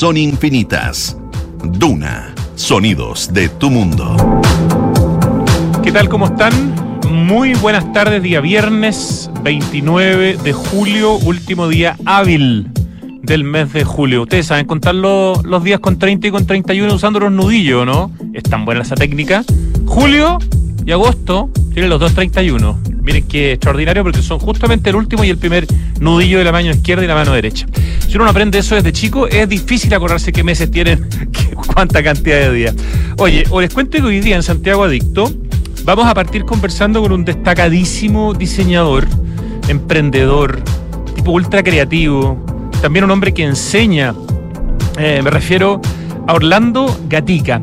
son 0.00 0.16
infinitas. 0.16 1.18
Duna, 1.64 2.32
sonidos 2.54 3.34
de 3.34 3.48
tu 3.48 3.68
mundo. 3.68 4.16
¿Qué 5.82 5.90
tal? 5.90 6.08
¿Cómo 6.08 6.26
están? 6.26 6.52
Muy 7.10 7.54
buenas 7.54 7.92
tardes, 7.92 8.22
día 8.22 8.40
viernes 8.40 9.28
29 9.42 10.36
de 10.36 10.52
julio, 10.52 11.14
último 11.16 11.66
día 11.66 11.96
hábil 12.04 12.70
del 13.22 13.42
mes 13.42 13.72
de 13.72 13.82
julio. 13.82 14.22
Ustedes 14.22 14.46
saben 14.46 14.66
contar 14.66 14.94
los, 14.94 15.44
los 15.44 15.64
días 15.64 15.80
con 15.80 15.98
30 15.98 16.28
y 16.28 16.30
con 16.30 16.46
31 16.46 16.94
usando 16.94 17.18
los 17.18 17.32
nudillos, 17.32 17.84
¿no? 17.84 18.12
Es 18.34 18.44
tan 18.44 18.64
buena 18.64 18.82
esa 18.82 18.94
técnica. 18.94 19.42
Julio 19.84 20.38
y 20.86 20.92
agosto 20.92 21.50
tienen 21.72 21.90
los 21.90 21.98
dos 21.98 22.14
31. 22.14 22.78
Miren 23.08 23.26
qué 23.26 23.52
extraordinario 23.52 24.02
porque 24.02 24.20
son 24.20 24.38
justamente 24.38 24.90
el 24.90 24.96
último 24.96 25.24
y 25.24 25.30
el 25.30 25.38
primer 25.38 25.66
nudillo 25.98 26.36
de 26.36 26.44
la 26.44 26.52
mano 26.52 26.68
izquierda 26.68 27.02
y 27.04 27.06
la 27.06 27.14
mano 27.14 27.32
derecha. 27.32 27.66
Si 28.06 28.16
uno 28.16 28.24
no 28.24 28.30
aprende 28.30 28.58
eso 28.58 28.74
desde 28.74 28.92
chico, 28.92 29.26
es 29.26 29.48
difícil 29.48 29.94
acordarse 29.94 30.30
qué 30.30 30.44
meses 30.44 30.70
tienen, 30.70 31.08
cuánta 31.74 32.02
cantidad 32.02 32.36
de 32.36 32.52
días. 32.52 32.74
Oye, 33.16 33.44
os 33.48 33.66
cuento 33.72 33.96
que 33.96 34.02
hoy 34.02 34.20
día 34.20 34.36
en 34.36 34.42
Santiago 34.42 34.84
Adicto 34.84 35.32
vamos 35.84 36.04
a 36.04 36.12
partir 36.12 36.44
conversando 36.44 37.00
con 37.00 37.12
un 37.12 37.24
destacadísimo 37.24 38.34
diseñador, 38.34 39.08
emprendedor, 39.68 40.60
tipo 41.14 41.30
ultra 41.30 41.62
creativo, 41.62 42.44
también 42.82 43.06
un 43.06 43.10
hombre 43.10 43.32
que 43.32 43.42
enseña, 43.42 44.14
eh, 44.98 45.22
me 45.24 45.30
refiero 45.30 45.80
a 46.28 46.34
Orlando 46.34 46.94
Gatica. 47.08 47.60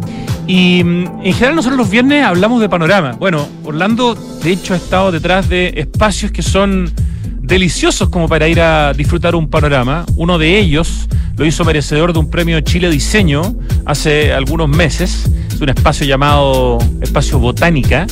Y 0.48 0.84
mm, 0.84 1.22
en 1.24 1.34
general 1.34 1.56
nosotros 1.56 1.78
los 1.78 1.90
viernes 1.90 2.26
hablamos 2.26 2.60
de 2.60 2.68
panorama. 2.68 3.14
Bueno, 3.14 3.48
Orlando 3.64 4.16
de 4.16 4.52
hecho 4.52 4.74
ha 4.74 4.78
estado 4.78 5.12
detrás 5.12 5.48
de 5.48 5.74
espacios 5.78 6.32
que 6.32 6.42
son 6.42 6.92
deliciosos 7.40 8.10
como 8.10 8.28
para 8.28 8.48
ir 8.48 8.60
a 8.60 8.92
disfrutar 8.94 9.36
un 9.36 9.50
panorama. 9.50 10.06
Uno 10.16 10.38
de 10.38 10.58
ellos 10.58 11.08
lo 11.38 11.46
hizo 11.46 11.64
merecedor 11.64 12.12
de 12.12 12.20
un 12.20 12.30
premio 12.30 12.60
Chile 12.62 12.90
Diseño 12.90 13.56
hace 13.86 14.34
algunos 14.34 14.68
meses. 14.68 15.30
Es 15.48 15.62
un 15.62 15.70
espacio 15.70 16.06
llamado 16.06 16.80
Espacio 17.02 17.38
Botánica 17.38 18.08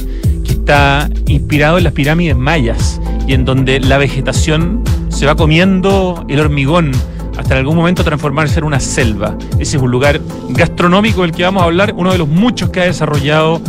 que 0.45 0.51
está 0.51 1.09
inspirado 1.25 1.79
en 1.79 1.85
las 1.85 1.93
pirámides 1.93 2.37
mayas 2.37 3.01
y 3.27 3.33
en 3.33 3.43
donde 3.43 3.79
la 3.79 3.97
vegetación 3.97 4.83
se 5.09 5.25
va 5.25 5.35
comiendo 5.35 6.25
el 6.29 6.39
hormigón 6.39 6.91
hasta 7.37 7.53
en 7.53 7.59
algún 7.59 7.75
momento 7.75 8.03
transformarse 8.03 8.59
en 8.59 8.65
una 8.65 8.79
selva. 8.79 9.37
Ese 9.59 9.77
es 9.77 9.83
un 9.83 9.91
lugar 9.91 10.21
gastronómico 10.49 11.21
del 11.21 11.31
que 11.31 11.43
vamos 11.43 11.63
a 11.63 11.65
hablar, 11.65 11.93
uno 11.95 12.11
de 12.11 12.17
los 12.17 12.27
muchos 12.27 12.69
que 12.69 12.81
ha 12.81 12.85
desarrollado 12.85 13.61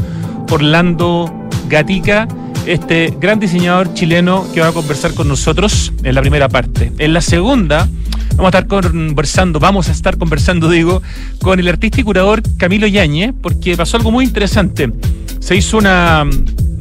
Orlando 0.50 1.32
Gatica, 1.68 2.28
este 2.66 3.14
gran 3.20 3.40
diseñador 3.40 3.92
chileno 3.94 4.46
que 4.52 4.60
va 4.60 4.68
a 4.68 4.72
conversar 4.72 5.14
con 5.14 5.28
nosotros 5.28 5.92
en 6.02 6.14
la 6.14 6.20
primera 6.20 6.48
parte. 6.48 6.92
En 6.98 7.12
la 7.12 7.20
segunda 7.20 7.88
vamos 8.36 8.54
a 8.54 8.58
estar 8.58 8.66
conversando, 8.66 9.60
vamos 9.60 9.88
a 9.88 9.92
estar 9.92 10.18
conversando, 10.18 10.68
digo, 10.68 11.02
con 11.40 11.58
el 11.60 11.68
artista 11.68 12.00
y 12.00 12.04
curador 12.04 12.42
Camilo 12.56 12.86
Yañez, 12.86 13.32
porque 13.40 13.76
pasó 13.76 13.96
algo 13.96 14.10
muy 14.10 14.24
interesante. 14.24 14.92
Se 15.40 15.56
hizo 15.56 15.78
una 15.78 16.24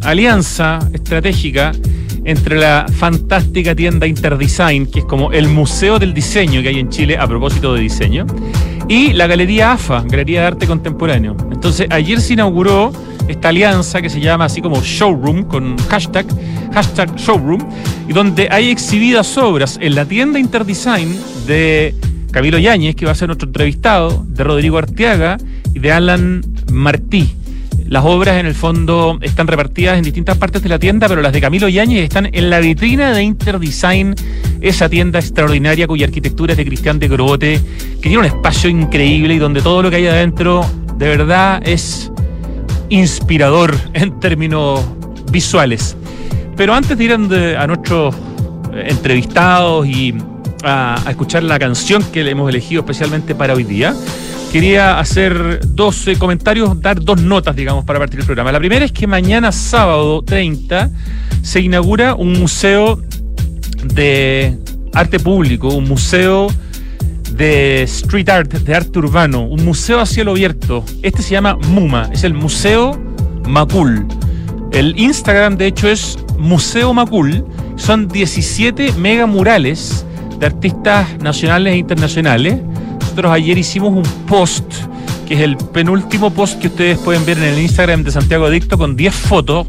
alianza 0.01 0.79
estratégica 0.93 1.71
entre 2.25 2.57
la 2.57 2.85
fantástica 2.91 3.75
tienda 3.75 4.07
Interdesign, 4.07 4.87
que 4.87 4.99
es 4.99 5.05
como 5.05 5.31
el 5.31 5.47
museo 5.47 5.99
del 5.99 6.13
diseño 6.13 6.61
que 6.61 6.69
hay 6.69 6.79
en 6.79 6.89
Chile 6.89 7.17
a 7.17 7.27
propósito 7.27 7.73
de 7.73 7.81
diseño, 7.81 8.25
y 8.87 9.13
la 9.13 9.27
Galería 9.27 9.73
AFA, 9.73 10.03
Galería 10.07 10.41
de 10.41 10.47
Arte 10.47 10.67
Contemporáneo. 10.67 11.35
Entonces, 11.51 11.87
ayer 11.89 12.19
se 12.21 12.33
inauguró 12.33 12.91
esta 13.27 13.49
alianza 13.49 14.01
que 14.01 14.09
se 14.09 14.19
llama 14.19 14.45
así 14.45 14.61
como 14.61 14.81
Showroom, 14.81 15.43
con 15.43 15.77
hashtag, 15.89 16.25
hashtag 16.73 17.15
Showroom, 17.15 17.61
y 18.07 18.13
donde 18.13 18.47
hay 18.51 18.69
exhibidas 18.69 19.37
obras 19.37 19.77
en 19.81 19.95
la 19.95 20.05
tienda 20.05 20.39
Interdesign 20.39 21.17
de 21.47 21.95
Camilo 22.31 22.57
Yáñez, 22.57 22.95
que 22.95 23.05
va 23.05 23.11
a 23.11 23.15
ser 23.15 23.27
nuestro 23.27 23.47
entrevistado, 23.47 24.25
de 24.27 24.43
Rodrigo 24.43 24.77
Arteaga 24.77 25.37
y 25.73 25.79
de 25.79 25.91
Alan 25.91 26.41
Martí. 26.71 27.33
Las 27.93 28.05
obras 28.05 28.39
en 28.39 28.47
el 28.47 28.55
fondo 28.55 29.19
están 29.21 29.45
repartidas 29.45 29.99
en 29.99 30.03
distintas 30.03 30.35
partes 30.35 30.63
de 30.63 30.67
la 30.67 30.79
tienda, 30.79 31.07
pero 31.07 31.21
las 31.21 31.31
de 31.31 31.39
Camilo 31.39 31.69
Yáñez 31.69 32.05
están 32.05 32.27
en 32.33 32.49
la 32.49 32.59
vitrina 32.59 33.11
de 33.11 33.21
Interdesign, 33.21 34.15
esa 34.61 34.89
tienda 34.89 35.19
extraordinaria 35.19 35.85
cuya 35.85 36.07
arquitectura 36.07 36.53
es 36.53 36.57
de 36.57 36.65
Cristian 36.65 36.97
de 36.97 37.07
Grote, 37.07 37.61
que 38.01 38.01
tiene 38.01 38.17
un 38.17 38.25
espacio 38.25 38.67
increíble 38.67 39.35
y 39.35 39.37
donde 39.37 39.61
todo 39.61 39.83
lo 39.83 39.91
que 39.91 39.97
hay 39.97 40.07
adentro 40.07 40.65
de 40.97 41.07
verdad 41.07 41.61
es 41.67 42.11
inspirador 42.89 43.77
en 43.93 44.19
términos 44.19 44.83
visuales. 45.31 45.95
Pero 46.57 46.73
antes 46.73 46.97
de 46.97 47.03
ir 47.03 47.13
a 47.13 47.67
nuestros 47.67 48.15
entrevistados 48.73 49.85
y 49.85 50.15
a 50.63 50.99
escuchar 51.09 51.43
la 51.43 51.59
canción 51.59 52.03
que 52.11 52.23
le 52.23 52.31
hemos 52.31 52.49
elegido 52.49 52.81
especialmente 52.81 53.35
para 53.35 53.53
hoy 53.53 53.65
día, 53.65 53.93
quería 54.53 54.99
hacer 54.99 55.61
dos 55.69 56.07
eh, 56.07 56.15
comentarios, 56.15 56.79
dar 56.79 57.03
dos 57.03 57.19
notas, 57.19 57.55
digamos, 57.55 57.85
para 57.85 57.97
partir 57.97 58.19
el 58.19 58.25
programa. 58.27 58.51
La 58.51 58.59
primera 58.59 58.85
es 58.85 58.91
que 58.91 59.07
mañana 59.07 59.51
sábado 59.51 60.21
30 60.21 60.91
se 61.41 61.59
inaugura 61.59 62.13
un 62.13 62.33
museo 62.33 63.01
de 63.95 64.55
arte 64.93 65.19
público, 65.19 65.69
un 65.69 65.85
museo 65.85 66.49
de 67.31 67.81
street 67.81 68.29
art, 68.29 68.53
de 68.53 68.75
arte 68.75 68.99
urbano, 68.99 69.41
un 69.41 69.65
museo 69.65 69.99
a 69.99 70.05
cielo 70.05 70.33
abierto. 70.33 70.85
Este 71.01 71.23
se 71.23 71.31
llama 71.31 71.55
MUMA, 71.55 72.11
es 72.13 72.23
el 72.23 72.35
Museo 72.35 73.01
Macul. 73.49 74.05
El 74.71 74.93
Instagram, 74.99 75.57
de 75.57 75.65
hecho, 75.65 75.89
es 75.89 76.19
Museo 76.37 76.93
Macul. 76.93 77.43
Son 77.75 78.07
17 78.07 78.91
mega 78.99 79.25
murales 79.25 80.05
de 80.37 80.45
artistas 80.45 81.07
nacionales 81.23 81.73
e 81.73 81.77
internacionales 81.77 82.59
nosotros 83.13 83.31
ayer 83.31 83.59
hicimos 83.59 83.91
un 83.93 84.25
post, 84.25 84.65
que 85.27 85.35
es 85.35 85.41
el 85.41 85.55
penúltimo 85.55 86.31
post 86.33 86.59
que 86.59 86.65
ustedes 86.65 86.97
pueden 86.97 87.23
ver 87.27 87.37
en 87.37 87.43
el 87.43 87.59
Instagram 87.59 88.03
de 88.03 88.09
Santiago 88.09 88.47
Adicto, 88.47 88.75
con 88.75 88.95
10 88.95 89.13
fotos 89.13 89.67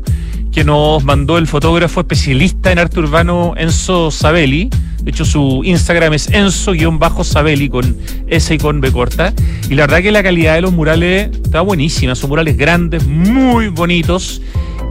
que 0.51 0.65
nos 0.65 1.05
mandó 1.05 1.37
el 1.37 1.47
fotógrafo 1.47 2.01
especialista 2.01 2.73
en 2.73 2.79
arte 2.79 3.01
urbano 3.01 3.53
Enzo 3.59 4.11
Sabelli. 4.11 4.71
De 5.03 5.11
hecho, 5.11 5.27
su 5.27 5.61
Instagram 5.63 6.15
es 6.15 6.31
Enzo-Sabelli 6.31 7.69
con 7.69 7.95
S 8.29 8.55
y 8.55 8.57
con 8.57 8.81
B 8.81 8.91
corta. 8.91 9.35
Y 9.69 9.75
la 9.75 9.83
verdad 9.83 10.01
que 10.01 10.11
la 10.11 10.23
calidad 10.23 10.55
de 10.55 10.63
los 10.63 10.73
murales 10.73 11.29
está 11.45 11.61
buenísima. 11.61 12.15
Son 12.15 12.31
murales 12.31 12.57
grandes, 12.57 13.07
muy 13.07 13.69
bonitos. 13.69 14.41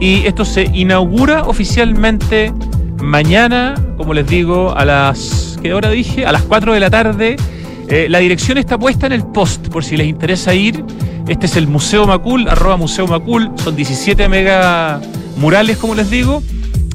Y 0.00 0.26
esto 0.26 0.44
se 0.44 0.70
inaugura 0.72 1.42
oficialmente 1.42 2.52
mañana, 3.02 3.74
como 3.96 4.14
les 4.14 4.28
digo, 4.28 4.76
a 4.76 4.84
las. 4.84 5.58
¿Qué 5.60 5.74
hora 5.74 5.90
dije? 5.90 6.24
A 6.24 6.30
las 6.30 6.42
4 6.42 6.72
de 6.72 6.78
la 6.78 6.90
tarde 6.90 7.36
eh, 7.88 8.06
la 8.08 8.18
dirección 8.18 8.58
está 8.58 8.78
puesta 8.78 9.06
en 9.06 9.12
el 9.12 9.24
post, 9.24 9.68
por 9.68 9.84
si 9.84 9.96
les 9.96 10.06
interesa 10.06 10.54
ir. 10.54 10.84
Este 11.28 11.46
es 11.46 11.56
el 11.56 11.66
Museo 11.66 12.06
Macul, 12.06 12.48
arroba 12.48 12.76
Museo 12.76 13.06
Macul. 13.06 13.50
Son 13.62 13.76
17 13.76 14.28
mega 14.28 15.00
murales, 15.36 15.76
como 15.76 15.94
les 15.94 16.10
digo. 16.10 16.42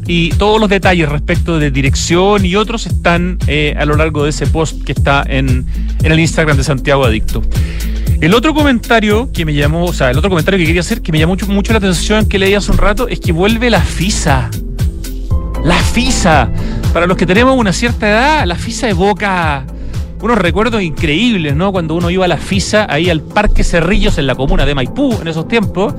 Y 0.07 0.29
todos 0.31 0.59
los 0.59 0.69
detalles 0.69 1.07
respecto 1.07 1.59
de 1.59 1.69
dirección 1.69 2.44
y 2.44 2.55
otros 2.55 2.88
están 2.88 3.38
eh, 3.45 3.75
a 3.77 3.85
lo 3.85 3.95
largo 3.95 4.23
de 4.23 4.31
ese 4.31 4.47
post 4.47 4.83
que 4.83 4.91
está 4.91 5.23
en, 5.27 5.67
en 6.01 6.11
el 6.11 6.19
Instagram 6.19 6.57
de 6.57 6.63
Santiago 6.63 7.06
Adicto. 7.06 7.44
El 8.19 8.33
otro 8.33 8.53
comentario 8.53 9.31
que 9.31 9.45
me 9.45 9.53
llamó, 9.53 9.85
o 9.85 9.94
sea, 9.94 10.09
el 10.09 10.17
otro 10.17 10.29
comentario 10.29 10.57
que 10.57 10.66
quería 10.66 10.81
hacer, 10.81 11.01
que 11.01 11.11
me 11.11 11.19
llamó 11.19 11.33
mucho, 11.33 11.47
mucho 11.47 11.71
la 11.73 11.77
atención, 11.77 12.27
que 12.27 12.39
leí 12.39 12.56
hace 12.56 12.71
un 12.71 12.79
rato, 12.79 13.07
es 13.07 13.19
que 13.19 13.31
vuelve 13.31 13.69
la 13.69 13.81
FISA. 13.81 14.50
La 15.63 15.77
FISA. 15.77 16.50
Para 16.91 17.06
los 17.06 17.16
que 17.16 17.25
tenemos 17.25 17.56
una 17.56 17.71
cierta 17.71 18.09
edad, 18.09 18.45
la 18.45 18.56
FISA 18.56 18.89
evoca 18.89 19.66
unos 20.22 20.38
recuerdos 20.38 20.81
increíbles, 20.81 21.56
¿no? 21.56 21.72
Cuando 21.72 21.96
uno 21.96 22.09
iba 22.09 22.25
a 22.25 22.28
la 22.28 22.38
FISA, 22.38 22.88
ahí 22.90 23.09
al 23.09 23.22
Parque 23.22 23.63
Cerrillos 23.63 24.18
en 24.18 24.28
la 24.28 24.35
comuna 24.35 24.66
de 24.66 24.75
Maipú 24.75 25.18
en 25.22 25.28
esos 25.28 25.47
tiempos, 25.47 25.94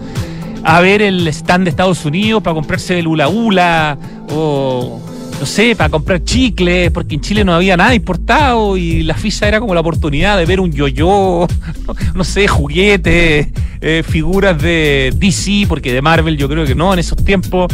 a 0.62 0.80
ver 0.80 1.00
el 1.02 1.26
stand 1.28 1.64
de 1.64 1.70
Estados 1.70 2.04
Unidos 2.04 2.42
para 2.42 2.54
comprarse 2.54 2.98
el 2.98 3.06
hula 3.06 3.28
hula 3.28 3.98
o 4.30 5.00
no 5.40 5.46
sé, 5.46 5.74
para 5.74 5.88
comprar 5.88 6.22
chicles, 6.22 6.90
porque 6.90 7.14
en 7.14 7.22
Chile 7.22 7.44
no 7.44 7.54
había 7.54 7.74
nada 7.74 7.94
importado 7.94 8.76
y 8.76 9.02
la 9.04 9.14
FISA 9.14 9.48
era 9.48 9.58
como 9.58 9.72
la 9.72 9.80
oportunidad 9.80 10.36
de 10.36 10.44
ver 10.44 10.60
un 10.60 10.70
yo-yo, 10.70 11.48
no, 12.14 12.24
sé, 12.24 12.46
juguetes, 12.46 13.48
eh, 13.80 14.02
figuras 14.06 14.60
de 14.60 15.14
DC, 15.16 15.64
porque 15.66 15.94
de 15.94 16.02
Marvel 16.02 16.36
yo 16.36 16.46
creo 16.46 16.66
que 16.66 16.74
no 16.74 16.92
en 16.92 16.98
esos 16.98 17.24
tiempos. 17.24 17.72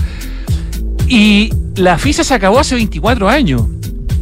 Y 1.08 1.50
la 1.74 1.98
FISA 1.98 2.22
se 2.22 2.34
acabó 2.34 2.60
hace 2.60 2.76
24 2.76 3.28
años 3.28 3.62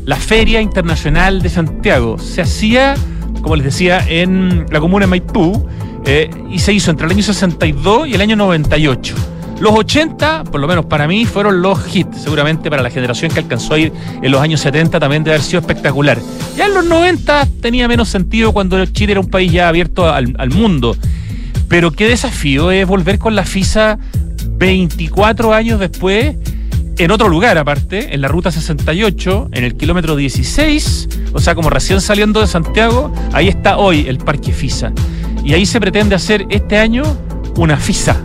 la 0.04 0.16
Feria 0.16 0.60
Internacional 0.60 1.42
de 1.42 1.48
Santiago. 1.48 2.18
Se 2.18 2.42
hacía, 2.42 2.94
como 3.42 3.56
les 3.56 3.64
decía, 3.64 4.04
en 4.06 4.66
la 4.70 4.80
comuna 4.80 5.06
de 5.06 5.10
Maipú 5.10 5.66
eh, 6.06 6.30
y 6.50 6.58
se 6.58 6.72
hizo 6.72 6.90
entre 6.90 7.06
el 7.06 7.12
año 7.12 7.22
62 7.22 8.08
y 8.08 8.14
el 8.14 8.20
año 8.20 8.36
98. 8.36 9.14
Los 9.60 9.72
80, 9.72 10.44
por 10.44 10.60
lo 10.60 10.66
menos 10.66 10.86
para 10.86 11.06
mí, 11.06 11.24
fueron 11.24 11.62
los 11.62 11.94
hits. 11.94 12.22
Seguramente 12.22 12.68
para 12.70 12.82
la 12.82 12.90
generación 12.90 13.30
que 13.30 13.40
alcanzó 13.40 13.74
a 13.74 13.78
ir 13.78 13.92
en 14.20 14.30
los 14.30 14.40
años 14.40 14.60
70 14.60 14.98
también 14.98 15.24
debe 15.24 15.36
haber 15.36 15.46
sido 15.46 15.60
espectacular. 15.60 16.18
Ya 16.56 16.66
en 16.66 16.74
los 16.74 16.84
90 16.84 17.48
tenía 17.62 17.88
menos 17.88 18.08
sentido 18.08 18.52
cuando 18.52 18.84
Chile 18.86 19.12
era 19.12 19.20
un 19.20 19.30
país 19.30 19.52
ya 19.52 19.68
abierto 19.68 20.12
al, 20.12 20.34
al 20.38 20.50
mundo. 20.50 20.96
Pero 21.68 21.92
qué 21.92 22.08
desafío 22.08 22.70
es 22.70 22.86
volver 22.86 23.18
con 23.18 23.34
la 23.34 23.44
FISA 23.44 23.98
24 24.58 25.54
años 25.54 25.80
después 25.80 26.36
en 26.98 27.10
otro 27.10 27.28
lugar 27.28 27.58
aparte, 27.58 28.14
en 28.14 28.20
la 28.20 28.28
ruta 28.28 28.50
68, 28.50 29.48
en 29.52 29.64
el 29.64 29.76
kilómetro 29.76 30.16
16, 30.16 31.08
o 31.32 31.40
sea, 31.40 31.54
como 31.54 31.70
recién 31.70 32.00
saliendo 32.00 32.40
de 32.40 32.46
Santiago, 32.46 33.12
ahí 33.32 33.48
está 33.48 33.78
hoy 33.78 34.06
el 34.08 34.18
Parque 34.18 34.52
FISA. 34.52 34.92
Y 35.44 35.54
ahí 35.54 35.66
se 35.66 35.80
pretende 35.80 36.14
hacer 36.14 36.46
este 36.50 36.78
año 36.78 37.02
una 37.56 37.76
FISA. 37.76 38.20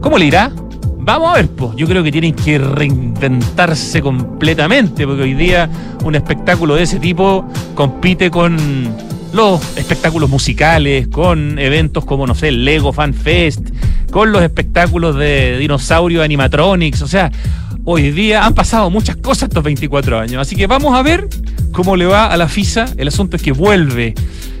¿Cómo 0.00 0.18
le 0.18 0.26
irá? 0.26 0.50
Vamos 0.98 1.30
a 1.30 1.34
ver, 1.34 1.48
pues. 1.48 1.76
Yo 1.76 1.86
creo 1.86 2.02
que 2.02 2.10
tienen 2.10 2.34
que 2.34 2.58
reinventarse 2.58 4.00
completamente, 4.00 5.06
porque 5.06 5.22
hoy 5.22 5.34
día 5.34 5.68
un 6.04 6.14
espectáculo 6.14 6.76
de 6.76 6.84
ese 6.84 6.98
tipo 6.98 7.46
compite 7.74 8.30
con 8.30 8.56
los 9.34 9.60
espectáculos 9.76 10.30
musicales, 10.30 11.08
con 11.08 11.58
eventos 11.58 12.04
como, 12.04 12.26
no 12.26 12.34
sé, 12.34 12.48
el 12.48 12.64
Lego 12.64 12.92
Fan 12.92 13.12
Fest, 13.12 13.68
con 14.10 14.30
los 14.30 14.42
espectáculos 14.42 15.16
de 15.16 15.58
dinosaurio 15.58 16.22
animatronics. 16.22 17.02
O 17.02 17.08
sea, 17.08 17.30
hoy 17.84 18.10
día 18.10 18.44
han 18.44 18.54
pasado 18.54 18.90
muchas 18.90 19.16
cosas 19.16 19.48
estos 19.48 19.62
24 19.62 20.18
años. 20.18 20.40
Así 20.40 20.56
que 20.56 20.66
vamos 20.66 20.94
a 20.94 21.02
ver 21.02 21.28
cómo 21.72 21.96
le 21.96 22.06
va 22.06 22.26
a 22.26 22.36
la 22.36 22.48
FISA. 22.48 22.86
El 22.96 23.08
asunto 23.08 23.36
es 23.36 23.42
que 23.42 23.52
vuelve 23.52 24.14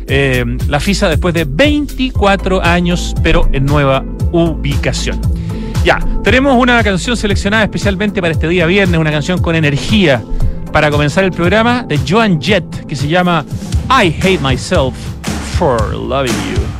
eh, 0.06 0.44
la 0.68 0.80
FISA 0.80 1.08
después 1.08 1.34
de 1.34 1.44
24 1.44 2.62
años, 2.62 3.14
pero 3.22 3.48
en 3.52 3.66
nueva 3.66 4.04
ubicación. 4.32 5.20
Ya, 5.84 5.98
tenemos 6.22 6.56
una 6.56 6.82
canción 6.82 7.16
seleccionada 7.16 7.64
especialmente 7.64 8.20
para 8.20 8.32
este 8.32 8.48
día 8.48 8.66
viernes, 8.66 8.98
una 8.98 9.10
canción 9.10 9.40
con 9.40 9.54
energía 9.54 10.22
para 10.72 10.90
comenzar 10.90 11.24
el 11.24 11.30
programa 11.30 11.84
de 11.86 12.00
Joan 12.08 12.40
Jett 12.40 12.86
que 12.86 12.96
se 12.96 13.06
llama 13.06 13.44
I 13.90 14.14
Hate 14.20 14.40
Myself 14.40 14.94
for 15.58 15.94
Loving 15.94 16.32
You. 16.32 16.73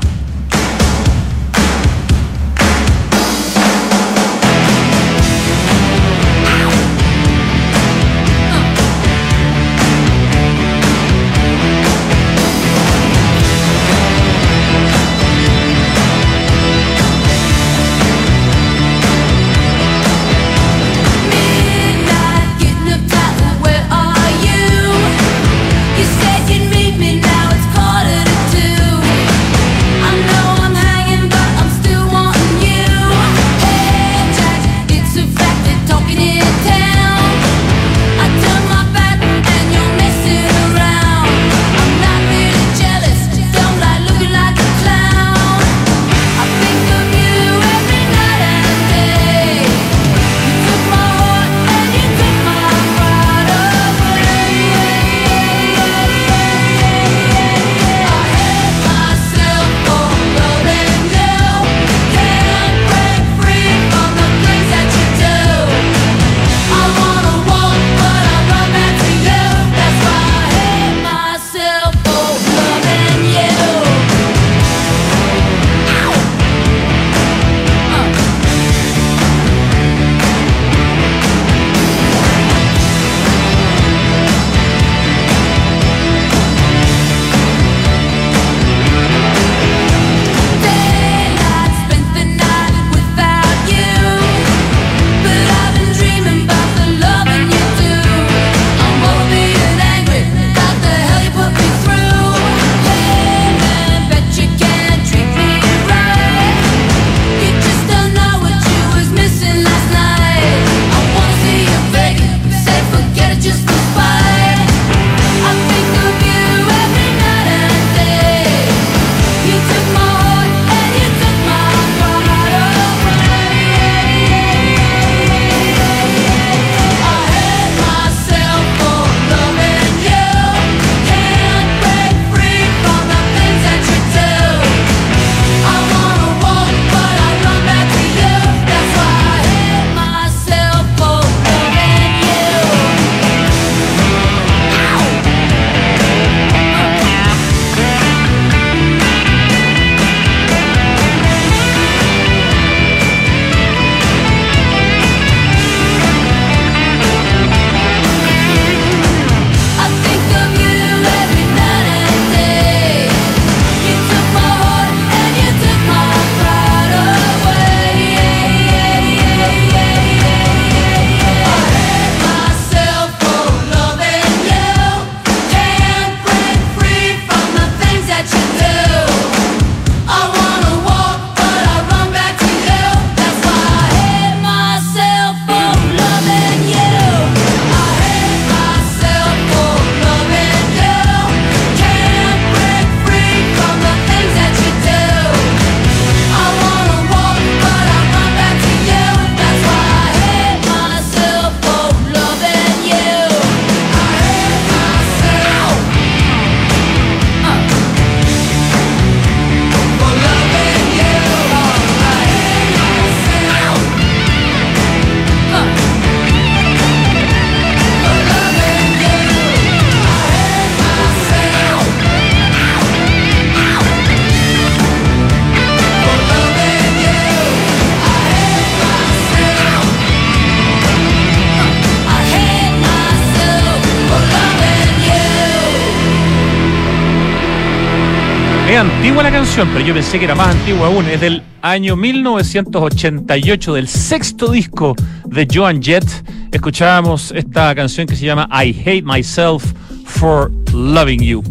Antigua 239.05 239.23
la 239.23 239.33
canción, 239.33 239.69
pero 239.71 239.85
yo 239.85 239.93
pensé 239.93 240.19
que 240.19 240.25
era 240.25 240.35
más 240.35 240.57
antigua 240.57 240.87
aún. 240.87 241.05
Es 241.05 241.21
del 241.21 241.43
año 241.61 241.95
1988, 241.95 243.75
del 243.75 243.87
sexto 243.87 244.51
disco 244.51 244.97
de 245.27 245.47
Joan 245.53 245.83
Jett. 245.83 246.07
escuchábamos 246.51 247.31
esta 247.33 247.75
canción 247.75 248.07
que 248.07 248.17
se 248.17 248.25
llama 248.25 248.49
I 248.51 248.71
Hate 248.81 249.03
Myself 249.03 249.63
for 250.07 250.51
Loving 250.73 251.21
You. 251.21 251.43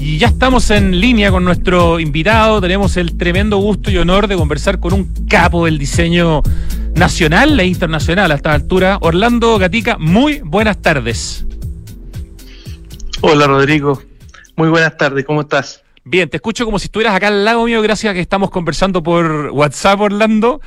Y 0.00 0.18
ya 0.18 0.26
estamos 0.26 0.68
en 0.70 0.98
línea 0.98 1.30
con 1.30 1.44
nuestro 1.44 2.00
invitado. 2.00 2.60
Tenemos 2.60 2.96
el 2.96 3.16
tremendo 3.16 3.58
gusto 3.58 3.88
y 3.92 3.98
honor 3.98 4.26
de 4.26 4.34
conversar 4.34 4.80
con 4.80 4.92
un 4.92 5.26
capo 5.28 5.66
del 5.66 5.78
diseño 5.78 6.42
nacional 6.96 7.60
e 7.60 7.66
internacional 7.66 8.32
a 8.32 8.34
esta 8.34 8.52
altura. 8.52 8.98
Orlando 9.00 9.56
Gatica, 9.58 9.96
muy 9.96 10.40
buenas 10.40 10.82
tardes. 10.82 11.46
Hola 13.20 13.46
Rodrigo, 13.46 14.02
muy 14.56 14.70
buenas 14.70 14.96
tardes, 14.96 15.24
¿cómo 15.24 15.42
estás? 15.42 15.85
Bien, 16.08 16.28
te 16.28 16.36
escucho 16.36 16.64
como 16.64 16.78
si 16.78 16.84
estuvieras 16.84 17.16
acá 17.16 17.26
al 17.26 17.44
lado 17.44 17.64
mío, 17.64 17.82
gracias 17.82 18.12
a 18.12 18.14
que 18.14 18.20
estamos 18.20 18.48
conversando 18.50 19.02
por 19.02 19.50
WhatsApp, 19.50 20.00
Orlando. 20.00 20.60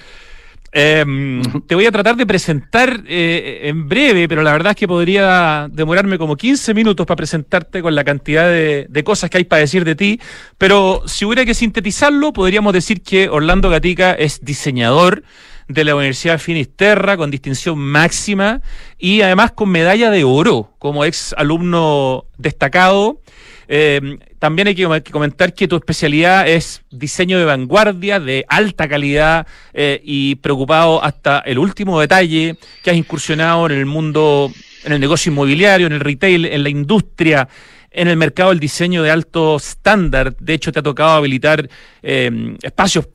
Em, 0.73 1.41
te 1.65 1.75
voy 1.75 1.85
a 1.85 1.93
tratar 1.93 2.17
de 2.17 2.25
presentar 2.27 3.05
eh, 3.07 3.61
en 3.63 3.87
breve, 3.87 4.27
pero 4.27 4.43
la 4.43 4.51
verdad 4.51 4.71
es 4.71 4.75
que 4.75 4.85
podría 4.85 5.69
demorarme 5.71 6.17
como 6.17 6.35
15 6.35 6.73
minutos 6.73 7.05
para 7.07 7.15
presentarte 7.15 7.81
con 7.81 7.95
la 7.95 8.03
cantidad 8.03 8.49
de, 8.49 8.87
de, 8.89 9.03
cosas 9.05 9.29
que 9.29 9.37
hay 9.37 9.45
para 9.45 9.61
decir 9.61 9.85
de 9.85 9.95
ti. 9.95 10.19
Pero 10.57 11.03
si 11.05 11.23
hubiera 11.23 11.45
que 11.45 11.53
sintetizarlo, 11.53 12.33
podríamos 12.33 12.73
decir 12.73 13.01
que 13.01 13.29
Orlando 13.29 13.69
Gatica 13.69 14.11
es 14.11 14.43
diseñador 14.43 15.23
de 15.69 15.83
la 15.83 15.95
Universidad 15.95 16.39
Finisterra 16.39 17.15
con 17.15 17.31
distinción 17.31 17.77
máxima 17.77 18.61
y 18.97 19.21
además 19.21 19.51
con 19.51 19.69
medalla 19.69 20.09
de 20.09 20.23
oro 20.23 20.73
como 20.79 21.05
ex 21.05 21.33
alumno 21.37 22.25
destacado. 22.37 23.21
Eh, 23.67 24.17
también 24.39 24.67
hay 24.67 24.73
que 24.73 25.11
comentar 25.11 25.53
que 25.53 25.67
tu 25.67 25.75
especialidad 25.75 26.47
es 26.47 26.81
diseño 26.89 27.37
de 27.37 27.45
vanguardia, 27.45 28.19
de 28.19 28.43
alta 28.49 28.87
calidad 28.87 29.45
eh, 29.73 30.01
y 30.03 30.35
preocupado 30.35 31.03
hasta 31.03 31.39
el 31.39 31.59
último 31.59 31.99
detalle, 31.99 32.57
que 32.83 32.89
has 32.89 32.97
incursionado 32.97 33.67
en 33.67 33.73
el 33.73 33.85
mundo, 33.85 34.51
en 34.83 34.93
el 34.93 34.99
negocio 34.99 35.31
inmobiliario, 35.31 35.85
en 35.85 35.93
el 35.93 35.99
retail, 35.99 36.45
en 36.45 36.63
la 36.63 36.69
industria 36.69 37.47
en 37.91 38.07
el 38.07 38.17
mercado 38.17 38.49
del 38.49 38.59
diseño 38.59 39.03
de 39.03 39.11
alto 39.11 39.57
estándar. 39.57 40.35
De 40.39 40.53
hecho, 40.53 40.71
te 40.71 40.79
ha 40.79 40.83
tocado 40.83 41.11
habilitar 41.11 41.69
eh, 42.01 42.55
espacios, 42.61 43.07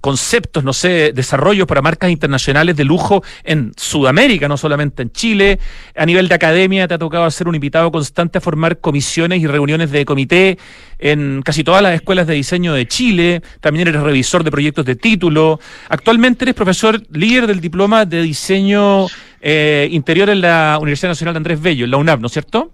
conceptos, 0.00 0.64
no 0.64 0.72
sé, 0.72 1.12
desarrollos 1.14 1.66
para 1.66 1.80
marcas 1.80 2.10
internacionales 2.10 2.76
de 2.76 2.84
lujo 2.84 3.22
en 3.44 3.72
Sudamérica, 3.76 4.48
no 4.48 4.56
solamente 4.56 5.02
en 5.02 5.12
Chile. 5.12 5.58
A 5.96 6.04
nivel 6.04 6.28
de 6.28 6.34
academia, 6.34 6.88
te 6.88 6.94
ha 6.94 6.98
tocado 6.98 7.30
ser 7.30 7.48
un 7.48 7.54
invitado 7.54 7.90
constante 7.90 8.38
a 8.38 8.40
formar 8.40 8.78
comisiones 8.78 9.40
y 9.40 9.46
reuniones 9.46 9.90
de 9.90 10.04
comité 10.04 10.58
en 10.98 11.42
casi 11.42 11.62
todas 11.62 11.82
las 11.82 11.94
escuelas 11.94 12.26
de 12.26 12.34
diseño 12.34 12.74
de 12.74 12.86
Chile. 12.86 13.42
También 13.60 13.88
eres 13.88 14.02
revisor 14.02 14.42
de 14.44 14.50
proyectos 14.50 14.84
de 14.84 14.96
título. 14.96 15.60
Actualmente 15.88 16.44
eres 16.44 16.54
profesor 16.54 17.00
líder 17.10 17.46
del 17.46 17.60
diploma 17.60 18.04
de 18.04 18.22
diseño 18.22 19.06
eh, 19.40 19.88
interior 19.90 20.28
en 20.30 20.40
la 20.40 20.78
Universidad 20.80 21.10
Nacional 21.10 21.34
de 21.34 21.38
Andrés 21.38 21.60
Bello, 21.60 21.84
en 21.84 21.90
la 21.90 21.96
UNAP, 21.96 22.20
¿no 22.20 22.26
es 22.26 22.32
cierto? 22.32 22.72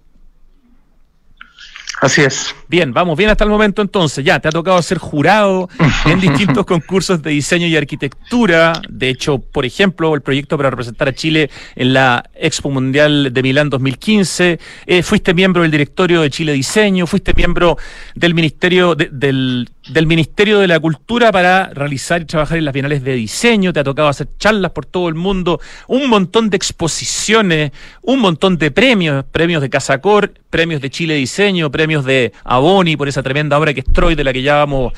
Así 2.01 2.21
es. 2.21 2.53
Bien, 2.67 2.93
vamos 2.93 3.17
bien 3.17 3.29
hasta 3.29 3.43
el 3.43 3.49
momento 3.49 3.81
entonces. 3.81 4.23
Ya, 4.23 4.39
te 4.39 4.47
ha 4.47 4.51
tocado 4.51 4.81
ser 4.81 4.97
jurado 4.97 5.69
en 6.05 6.19
distintos 6.19 6.65
concursos 6.65 7.21
de 7.21 7.31
diseño 7.31 7.67
y 7.67 7.75
arquitectura. 7.75 8.81
De 8.89 9.09
hecho, 9.09 9.39
por 9.39 9.65
ejemplo, 9.65 10.13
el 10.13 10.21
proyecto 10.21 10.57
para 10.57 10.69
representar 10.69 11.07
a 11.07 11.13
Chile 11.13 11.49
en 11.75 11.93
la 11.93 12.29
Expo 12.35 12.69
Mundial 12.69 13.33
de 13.33 13.43
Milán 13.43 13.69
2015. 13.69 14.59
Eh, 14.85 15.03
fuiste 15.03 15.33
miembro 15.33 15.61
del 15.61 15.71
directorio 15.71 16.21
de 16.21 16.29
Chile 16.29 16.53
Diseño. 16.53 17.07
Fuiste 17.07 17.33
miembro 17.33 17.77
del 18.13 18.33
Ministerio 18.33 18.95
del, 18.95 19.69
del 19.87 20.07
Ministerio 20.07 20.59
de 20.59 20.67
la 20.67 20.79
Cultura 20.79 21.31
para 21.31 21.69
realizar 21.69 22.21
y 22.21 22.25
trabajar 22.25 22.57
en 22.57 22.65
las 22.65 22.73
bienales 22.73 23.03
de 23.03 23.13
diseño. 23.13 23.71
Te 23.71 23.79
ha 23.79 23.83
tocado 23.83 24.07
hacer 24.07 24.27
charlas 24.39 24.71
por 24.71 24.85
todo 24.85 25.09
el 25.09 25.15
mundo. 25.15 25.59
Un 25.87 26.09
montón 26.09 26.49
de 26.49 26.57
exposiciones, 26.57 27.71
un 28.01 28.19
montón 28.19 28.57
de 28.57 28.71
premios, 28.71 29.25
premios 29.25 29.61
de 29.61 29.69
Casacor, 29.69 30.33
premios 30.49 30.81
de 30.81 30.89
Chile 30.89 31.15
Diseño, 31.15 31.71
premios 31.71 32.05
de 32.05 32.33
Aboni 32.43 32.97
por 32.97 33.07
esa 33.07 33.21
tremenda 33.21 33.57
obra 33.57 33.73
que 33.73 33.81
es 33.81 33.85
Troy, 33.85 34.15
de 34.15 34.23
la 34.23 34.33
que 34.33 34.41
ya 34.41 34.55
vamos 34.55 34.93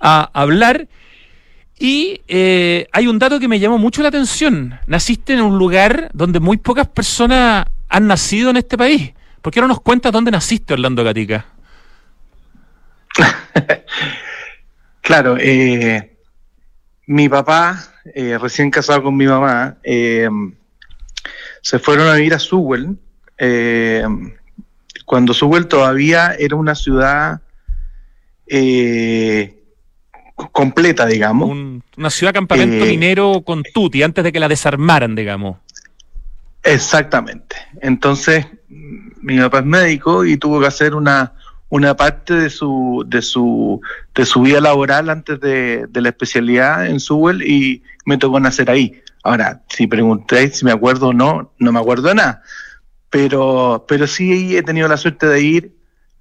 a 0.00 0.30
hablar. 0.32 0.88
Y 1.78 2.22
eh, 2.26 2.88
hay 2.92 3.06
un 3.06 3.18
dato 3.18 3.38
que 3.38 3.48
me 3.48 3.60
llamó 3.60 3.78
mucho 3.78 4.02
la 4.02 4.08
atención. 4.08 4.78
Naciste 4.86 5.34
en 5.34 5.40
un 5.40 5.58
lugar 5.58 6.10
donde 6.12 6.40
muy 6.40 6.56
pocas 6.56 6.88
personas 6.88 7.66
han 7.88 8.06
nacido 8.06 8.50
en 8.50 8.56
este 8.56 8.76
país. 8.76 9.12
¿Por 9.40 9.52
qué 9.52 9.60
no 9.60 9.68
nos 9.68 9.80
cuentas 9.80 10.12
dónde 10.12 10.30
naciste, 10.30 10.74
Orlando 10.74 11.04
Gatica? 11.04 11.46
claro, 15.00 15.36
eh, 15.38 16.16
mi 17.06 17.28
papá, 17.28 17.92
eh, 18.14 18.38
recién 18.38 18.70
casado 18.70 19.02
con 19.02 19.16
mi 19.16 19.26
mamá, 19.26 19.78
se 21.62 21.78
fueron 21.78 22.08
a 22.08 22.14
vivir 22.14 22.34
a 22.34 22.38
Sewell 22.38 22.96
cuando 25.08 25.32
Sewell 25.32 25.66
todavía 25.68 26.34
era 26.38 26.54
una 26.54 26.74
ciudad 26.74 27.40
eh, 28.46 29.58
completa, 30.52 31.06
digamos. 31.06 31.50
una 31.96 32.10
ciudad 32.10 32.34
campamento 32.34 32.84
eh, 32.84 32.88
minero 32.90 33.40
con 33.42 33.62
tuti, 33.72 34.02
antes 34.02 34.22
de 34.22 34.32
que 34.32 34.38
la 34.38 34.48
desarmaran, 34.48 35.14
digamos. 35.14 35.56
Exactamente. 36.62 37.56
Entonces, 37.80 38.46
mi 38.68 39.38
papá 39.38 39.60
es 39.60 39.64
médico 39.64 40.26
y 40.26 40.36
tuvo 40.36 40.60
que 40.60 40.66
hacer 40.66 40.94
una, 40.94 41.32
una 41.70 41.96
parte 41.96 42.34
de 42.34 42.50
su, 42.50 43.04
de 43.06 43.22
su, 43.22 43.80
de 44.14 44.24
su 44.24 44.42
vida 44.42 44.60
laboral 44.60 45.10
antes 45.10 45.40
de, 45.40 45.86
de 45.86 46.00
la 46.00 46.08
especialidad 46.08 46.86
en 46.86 47.00
Sewell 47.00 47.42
y 47.42 47.82
me 48.04 48.18
tocó 48.18 48.40
nacer 48.40 48.70
ahí. 48.70 49.00
Ahora, 49.22 49.62
si 49.68 49.86
preguntáis 49.86 50.56
si 50.58 50.64
me 50.64 50.72
acuerdo 50.72 51.08
o 51.08 51.12
no, 51.12 51.52
no 51.58 51.72
me 51.72 51.80
acuerdo 51.80 52.08
de 52.08 52.14
nada 52.14 52.42
pero, 53.10 53.84
pero 53.88 54.06
sí 54.06 54.56
he 54.56 54.62
tenido 54.62 54.88
la 54.88 54.96
suerte 54.96 55.26
de 55.26 55.40
ir 55.40 55.72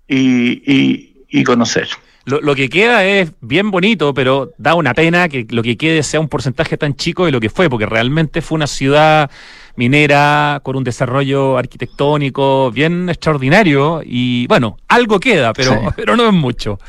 y, 0.07 1.25
y, 1.29 1.43
conocer. 1.43 1.89
Lo, 2.25 2.41
lo, 2.41 2.55
que 2.55 2.69
queda 2.69 3.05
es 3.05 3.31
bien 3.41 3.71
bonito, 3.71 4.13
pero 4.13 4.51
da 4.57 4.73
una 4.73 4.93
pena 4.93 5.27
que 5.29 5.45
lo 5.49 5.63
que 5.63 5.77
quede 5.77 6.03
sea 6.03 6.19
un 6.19 6.29
porcentaje 6.29 6.77
tan 6.77 6.95
chico 6.95 7.25
de 7.25 7.31
lo 7.31 7.39
que 7.39 7.49
fue, 7.49 7.69
porque 7.69 7.85
realmente 7.85 8.41
fue 8.41 8.55
una 8.55 8.67
ciudad 8.67 9.29
minera 9.77 10.59
con 10.63 10.75
un 10.75 10.83
desarrollo 10.83 11.57
arquitectónico 11.57 12.71
bien 12.71 13.07
extraordinario 13.09 14.01
y 14.03 14.45
bueno, 14.47 14.77
algo 14.89 15.19
queda, 15.19 15.53
pero, 15.53 15.79
pero 15.95 16.17
no 16.17 16.27
es 16.27 16.33
mucho. 16.33 16.79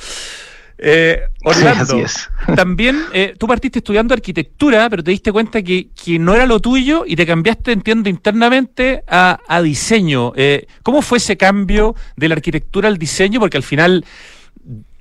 Eh, 0.80 1.21
Orlando, 1.42 2.04
también 2.54 3.02
eh, 3.12 3.35
tú 3.37 3.49
partiste 3.49 3.80
estudiando 3.80 4.14
arquitectura, 4.14 4.88
pero 4.88 5.02
te 5.02 5.11
diste 5.11 5.33
cuenta 5.33 5.61
que, 5.61 5.88
que, 5.88 6.21
no 6.21 6.35
era 6.35 6.47
lo 6.47 6.61
tuyo 6.61 7.02
y 7.04 7.16
te 7.16 7.26
cambiaste, 7.26 7.73
entiendo, 7.73 8.09
internamente 8.09 9.02
a, 9.09 9.40
a 9.49 9.61
diseño. 9.61 10.33
Eh, 10.37 10.66
¿Cómo 10.85 11.02
fue 11.02 11.18
ese 11.18 11.37
cambio 11.37 11.97
de 12.16 12.28
la 12.28 12.37
arquitectura 12.37 12.88
al 12.88 12.97
diseño? 12.97 13.40
Porque 13.40 13.57
al 13.57 13.64
final, 13.64 14.04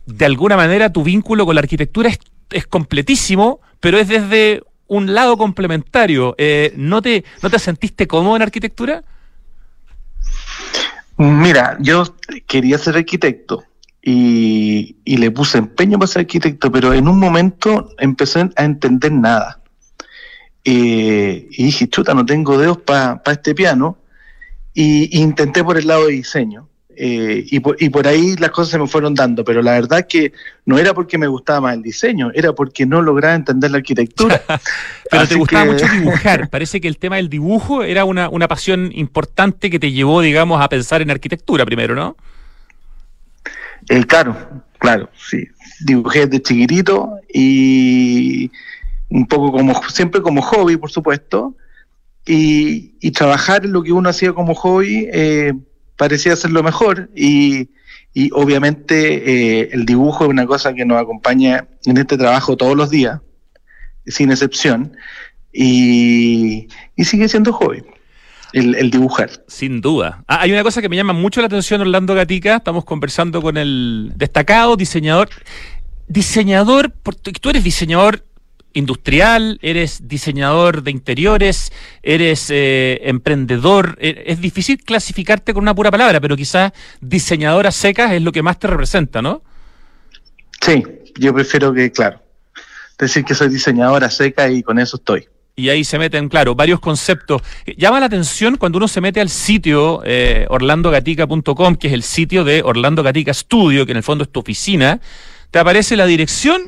de 0.08 0.26
alguna 0.26 0.58
manera, 0.58 0.92
tu 0.92 1.04
vínculo 1.04 1.46
con 1.46 1.54
la 1.54 1.62
arquitectura 1.62 2.10
es, 2.10 2.20
es 2.50 2.66
completísimo, 2.66 3.62
pero 3.80 4.00
es 4.00 4.08
desde 4.08 4.64
un 4.88 5.14
lado 5.14 5.38
complementario. 5.38 6.36
Eh, 6.38 6.74
¿no, 6.76 7.02
te, 7.02 7.24
¿No 7.42 7.50
te 7.50 7.60
sentiste 7.60 8.08
cómodo 8.08 8.36
en 8.36 8.42
arquitectura? 8.42 9.04
Mira, 11.18 11.78
yo 11.80 12.04
quería 12.46 12.78
ser 12.78 12.96
arquitecto 12.96 13.64
y, 14.02 14.96
le 15.06 15.32
puse 15.32 15.58
empeño 15.58 15.98
para 15.98 16.08
ser 16.08 16.22
arquitecto, 16.22 16.72
pero 16.72 16.94
en 16.94 17.08
un 17.08 17.20
momento 17.20 17.90
empecé 17.98 18.50
a 18.56 18.64
entender 18.64 19.12
nada. 19.12 19.62
Eh, 20.64 21.48
y 21.50 21.64
dije, 21.64 21.88
chuta, 21.88 22.14
no 22.14 22.26
tengo 22.26 22.58
dedos 22.58 22.78
para 22.78 23.22
este 23.26 23.56
piano. 23.56 23.98
Y, 24.74 25.20
intenté 25.20 25.64
por 25.64 25.78
el 25.78 25.88
lado 25.88 26.06
de 26.06 26.14
diseño. 26.14 26.67
Eh, 27.00 27.46
y, 27.52 27.60
por, 27.60 27.78
y, 27.80 27.90
por, 27.90 28.08
ahí 28.08 28.36
las 28.38 28.50
cosas 28.50 28.72
se 28.72 28.80
me 28.80 28.88
fueron 28.88 29.14
dando, 29.14 29.44
pero 29.44 29.62
la 29.62 29.74
verdad 29.74 30.08
que 30.08 30.34
no 30.66 30.80
era 30.80 30.96
porque 30.96 31.20
me 31.20 31.28
gustaba 31.28 31.62
más 31.62 31.76
el 31.76 31.84
diseño, 31.84 32.32
era 32.34 32.54
porque 32.54 32.88
no 32.88 33.04
lograba 33.04 33.36
entender 33.36 33.70
la 33.70 33.78
arquitectura. 33.78 34.42
pero 35.12 35.28
te 35.28 35.36
gustaba 35.36 35.66
mucho 35.66 35.86
dibujar, 35.88 36.50
parece 36.50 36.82
que 36.82 36.88
el 36.88 36.98
tema 36.98 37.18
del 37.18 37.30
dibujo 37.30 37.84
era 37.84 38.04
una, 38.04 38.30
una 38.30 38.48
pasión 38.48 38.90
importante 38.96 39.70
que 39.70 39.78
te 39.78 39.92
llevó, 39.92 40.22
digamos, 40.22 40.60
a 40.60 40.68
pensar 40.70 41.04
en 41.04 41.12
arquitectura 41.12 41.66
primero, 41.66 41.94
¿no? 41.94 42.18
El 43.88 44.08
claro, 44.08 44.36
claro, 44.80 45.10
sí. 45.16 45.48
Dibujé 45.82 46.26
desde 46.26 46.42
chiquitito 46.42 47.20
y 47.32 48.50
un 49.10 49.28
poco 49.28 49.52
como, 49.52 49.80
siempre 49.90 50.24
como 50.24 50.42
hobby, 50.42 50.78
por 50.78 50.90
supuesto. 50.90 51.56
Y, 52.26 52.96
y 53.00 53.12
trabajar 53.12 53.66
en 53.66 53.72
lo 53.72 53.84
que 53.84 53.92
uno 53.92 54.10
hacía 54.10 54.34
como 54.34 54.56
hobby 54.56 55.08
eh, 55.14 55.54
parecía 55.98 56.36
ser 56.36 56.52
lo 56.52 56.64
mejor. 56.64 57.10
Y, 57.16 57.70
y 58.14 58.30
obviamente 58.34 59.62
eh, 59.62 59.70
el 59.74 59.86
dibujo 59.86 60.24
es 60.24 60.30
una 60.30 60.46
cosa 60.46 60.74
que 60.74 60.86
nos 60.86 61.02
acompaña 61.02 61.68
en 61.86 61.98
este 61.98 62.18
trabajo 62.18 62.56
todos 62.56 62.78
los 62.78 62.90
días, 62.90 63.20
sin 64.06 64.32
excepción. 64.32 64.96
Y, 65.52 66.68
y 66.96 67.06
sigue 67.06 67.28
siendo 67.28 67.52
hobby 67.52 67.84
el, 68.54 68.92
dibujar. 68.92 69.30
Sin 69.48 69.82
duda. 69.82 70.24
Ah, 70.28 70.42
hay 70.42 70.52
una 70.52 70.64
cosa 70.64 70.82
que 70.82 70.90
me 70.90 70.96
llama 70.96 71.14
mucho 71.14 71.42
la 71.42 71.48
atención, 71.48 71.82
Orlando 71.82 72.16
Gatica. 72.16 72.58
Estamos 72.58 72.86
conversando 72.86 73.42
con 73.42 73.58
el 73.58 74.12
destacado 74.16 74.76
diseñador. 74.76 75.30
Diseñador, 76.08 76.94
tú 77.42 77.50
eres 77.50 77.64
diseñador 77.64 78.24
industrial, 78.78 79.60
eres 79.62 80.08
diseñador 80.08 80.84
de 80.84 80.92
interiores, 80.92 81.72
eres 82.04 82.50
eh, 82.50 83.02
emprendedor. 83.04 83.98
E, 84.00 84.24
es 84.28 84.40
difícil 84.40 84.84
clasificarte 84.84 85.54
con 85.54 85.64
una 85.64 85.76
pura 85.76 85.92
palabra, 85.92 86.20
pero 86.22 86.36
quizás 86.36 86.72
diseñadora 87.02 87.72
secas 87.72 88.12
es 88.14 88.22
lo 88.22 88.32
que 88.32 88.44
más 88.44 88.60
te 88.60 88.68
representa, 88.68 89.22
¿no? 89.22 89.42
Sí, 90.62 90.84
yo 91.16 91.34
prefiero 91.34 91.74
que, 91.74 91.92
claro, 91.92 92.22
decir 92.98 93.24
que 93.24 93.36
soy 93.36 93.50
diseñadora 93.50 94.10
seca 94.10 94.50
y 94.50 94.64
con 94.64 94.80
eso 94.80 94.98
estoy. 94.98 95.28
Y 95.56 95.70
ahí 95.70 95.84
se 95.84 95.98
meten, 95.98 96.30
claro, 96.30 96.54
varios 96.54 96.80
conceptos. 96.80 97.42
Llama 97.78 98.00
la 98.00 98.06
atención 98.06 98.58
cuando 98.58 98.78
uno 98.78 98.88
se 98.88 99.02
mete 99.02 99.20
al 99.20 99.30
sitio 99.30 100.04
eh, 100.06 100.46
orlandogatica.com, 100.50 101.76
que 101.78 101.88
es 101.88 101.94
el 101.94 102.04
sitio 102.04 102.44
de 102.44 102.62
Orlando 102.64 103.02
Gatica 103.02 103.34
Studio, 103.34 103.88
que 103.88 103.92
en 103.94 103.98
el 103.98 104.04
fondo 104.04 104.24
es 104.24 104.32
tu 104.32 104.40
oficina, 104.40 105.00
te 105.50 105.58
aparece 105.58 105.96
la 105.96 106.06
dirección, 106.06 106.62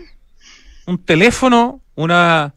un 0.88 0.98
teléfono, 0.98 1.82
una, 2.00 2.54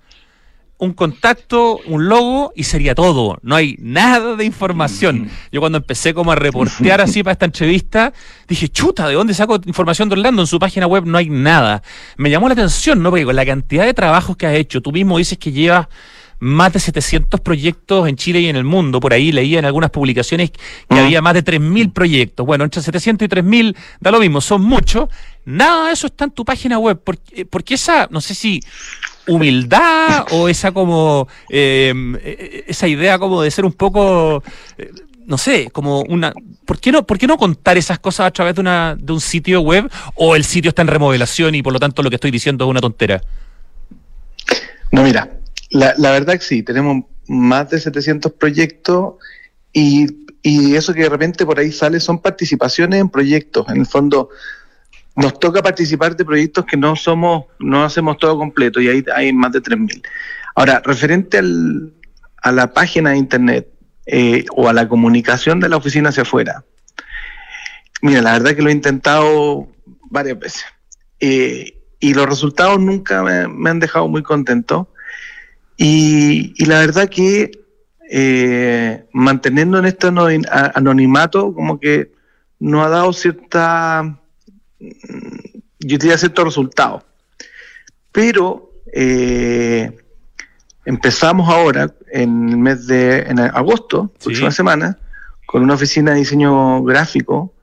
un 0.79 0.93
contacto, 0.93 1.81
un 1.87 2.09
logo 2.09 2.53
y 2.55 2.65
sería 2.65 2.95
todo. 2.95 3.39
No 3.43 3.57
hay 3.57 3.77
nada 3.81 4.37
de 4.37 4.45
información. 4.45 5.31
Yo 5.51 5.61
cuando 5.61 5.79
empecé 5.79 6.15
como 6.15 6.33
a 6.33 6.35
reportear 6.35 7.01
así 7.01 7.23
para 7.23 7.33
esta 7.33 7.47
entrevista, 7.47 8.13
dije, 8.49 8.69
chuta, 8.69 9.09
¿de 9.09 9.15
dónde 9.15 9.35
saco 9.35 9.61
información 9.65 10.09
de 10.09 10.15
Orlando? 10.15 10.43
En 10.43 10.47
su 10.47 10.59
página 10.59 10.87
web 10.87 11.05
no 11.07 11.19
hay 11.19 11.29
nada. 11.29 11.83
Me 12.17 12.31
llamó 12.31 12.49
la 12.49 12.55
atención, 12.55 13.03
¿no? 13.03 13.11
Porque 13.11 13.25
con 13.25 13.37
la 13.37 13.47
cantidad 13.47 13.85
de 13.85 13.95
trabajos 13.95 14.37
que 14.37 14.47
has 14.47 14.55
hecho, 14.55 14.81
tú 14.81 14.93
mismo 14.93 15.19
dices 15.19 15.39
que 15.39 15.53
llevas 15.53 15.89
más 16.41 16.73
de 16.73 16.81
700 16.81 17.41
proyectos 17.41 18.09
en 18.09 18.17
Chile 18.17 18.41
y 18.41 18.49
en 18.49 18.57
el 18.57 18.65
mundo. 18.65 18.99
Por 18.99 19.13
ahí 19.13 19.31
leía 19.31 19.61
en 19.61 19.65
algunas 19.65 19.91
publicaciones 19.91 20.51
que 20.51 20.99
había 20.99 21.23
más 21.23 21.35
de 21.35 21.45
3.000 21.45 21.93
proyectos. 21.93 22.45
Bueno, 22.45 22.65
entre 22.65 22.83
700 22.83 23.27
y 23.27 23.29
3.000 23.29 23.77
da 24.01 24.11
lo 24.11 24.19
mismo, 24.19 24.41
son 24.41 24.63
muchos. 24.63 25.09
Nada 25.45 25.87
de 25.87 25.93
eso 25.93 26.09
está 26.09 26.25
en 26.25 26.33
tu 26.33 26.45
página 26.45 26.81
web. 26.81 27.01
Porque, 27.05 27.47
porque 27.47 27.75
esa, 27.75 28.09
no 28.11 28.21
sé 28.21 28.35
si 28.35 28.61
humildad 29.27 30.27
o 30.33 30.49
esa 30.49 30.73
como 30.73 31.29
em, 31.49 32.17
e, 32.17 32.65
esa 32.67 32.89
idea 32.89 33.19
como 33.19 33.43
de 33.43 33.51
ser 33.51 33.65
un 33.65 33.73
poco 33.73 34.43
eh, 34.79 34.91
no 35.27 35.39
sé, 35.39 35.71
como 35.71 36.03
una 36.03 36.33
¿por 36.65 36.81
qué 36.81 36.93
no 36.93 37.07
por 37.07 37.19
qué 37.19 37.27
no 37.27 37.39
contar 37.39 37.79
esas 37.79 37.99
cosas 37.99 38.27
a 38.27 38.31
través 38.31 38.55
de 38.55 38.61
una 38.61 38.97
de 38.99 39.13
un 39.13 39.21
sitio 39.21 39.61
web 39.61 39.91
o 40.15 40.37
el 40.37 40.45
sitio 40.45 40.71
está 40.71 40.83
en 40.83 40.89
remodelación 40.89 41.55
y 41.55 41.63
por 41.63 41.73
lo 41.73 41.81
tanto 41.81 42.03
lo 42.03 42.11
que 42.11 42.17
estoy 42.17 42.31
diciendo 42.31 42.65
es 42.65 42.71
una 42.71 42.81
tontera? 42.81 43.23
No, 44.91 45.03
mira, 45.03 45.31
la, 45.71 45.95
la 45.97 46.11
verdad 46.11 46.35
que 46.35 46.45
sí, 46.45 46.63
tenemos 46.63 47.05
más 47.29 47.71
de 47.71 47.81
700 47.81 48.33
proyectos 48.33 49.15
y, 49.73 50.07
y 50.43 50.75
eso 50.75 50.93
que 50.93 51.03
de 51.03 51.09
repente 51.09 51.47
por 51.47 51.59
ahí 51.59 51.73
sale 51.73 52.01
son 52.01 52.19
participaciones 52.19 53.01
en 53.01 53.09
proyectos, 53.09 53.67
en 53.69 53.79
el 53.79 53.87
fondo 53.87 54.29
nos 55.17 55.39
toca 55.39 55.63
participar 55.63 56.17
de 56.17 56.25
proyectos 56.25 56.65
que 56.65 56.77
no 56.77 56.97
somos, 56.97 57.45
no 57.59 57.85
hacemos 57.85 58.17
todo 58.19 58.39
completo 58.39 58.81
y 58.81 58.89
ahí 58.89 59.05
hay 59.15 59.33
más 59.33 59.53
de 59.53 59.63
3.000. 59.63 60.03
Ahora, 60.55 60.83
referente 60.85 61.39
al, 61.39 61.93
a 62.43 62.53
la 62.53 62.73
página 62.73 63.11
de 63.11 63.19
internet 63.19 63.69
eh, 64.07 64.45
o 64.57 64.69
a 64.69 64.73
la 64.73 64.89
comunicación 64.89 65.61
de 65.61 65.69
la 65.69 65.77
oficina 65.77 66.09
hacia 66.09 66.23
afuera, 66.23 66.65
mira, 68.01 68.23
la 68.23 68.33
verdad 68.33 68.57
que 68.57 68.63
lo 68.63 68.69
he 68.69 68.73
intentado 68.73 69.69
varias 70.11 70.39
veces 70.39 70.65
eh, 71.21 71.79
y 72.01 72.15
los 72.15 72.27
resultados 72.27 72.81
nunca 72.81 73.23
me, 73.23 73.71
han 73.71 73.81
dejado 73.81 74.09
muy 74.09 74.23
contento 74.23 74.89
y, 75.77 76.55
y 76.57 76.67
la 76.67 76.81
verdad 76.81 77.09
que 77.09 77.51
eh, 78.11 79.07
manteniendo 79.13 79.79
en 79.79 79.87
este 79.87 80.09
anonimato 80.09 81.55
como 81.55 81.81
que 81.81 82.13
nos 82.59 82.87
ha 82.87 82.91
dado 82.91 83.13
cierta 83.13 84.22
yo 85.79 85.99
tenía 85.99 86.19
ciertos 86.19 86.45
resultados. 86.45 87.03
Pero 88.11 88.73
eh, 88.93 89.91
empezamos 90.85 91.49
ahora, 91.49 91.95
en 92.11 92.49
el 92.49 92.59
mes 92.59 92.87
de 92.87 93.21
en 93.21 93.39
agosto, 93.39 94.13
próxima 94.23 94.51
semana, 94.51 94.99
con 95.47 95.63
una 95.63 95.75
oficina 95.75 96.13
de 96.13 96.19
diseño 96.19 96.83
gráfico, 96.83 97.55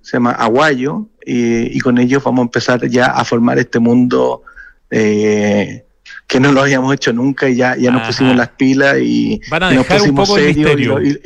se 0.00 0.16
llama 0.16 0.32
Aguayo, 0.32 1.08
y, 1.26 1.78
con 1.80 1.96
ellos 1.98 2.22
vamos 2.22 2.40
a 2.40 2.42
empezar 2.42 2.86
ya 2.88 3.06
a 3.06 3.24
formar 3.24 3.58
este 3.58 3.78
mundo 3.78 4.42
eh, 4.90 5.86
que 6.26 6.38
no 6.38 6.52
lo 6.52 6.60
habíamos 6.60 6.92
hecho 6.92 7.12
nunca 7.12 7.48
y 7.48 7.56
ya, 7.56 7.76
ya 7.76 7.90
nos 7.90 8.06
pusimos 8.06 8.36
las 8.36 8.50
pilas 8.50 8.98
y, 8.98 9.40
nos 9.50 9.86
pusimos 9.86 10.28
serios 10.34 11.00
y 11.02 11.18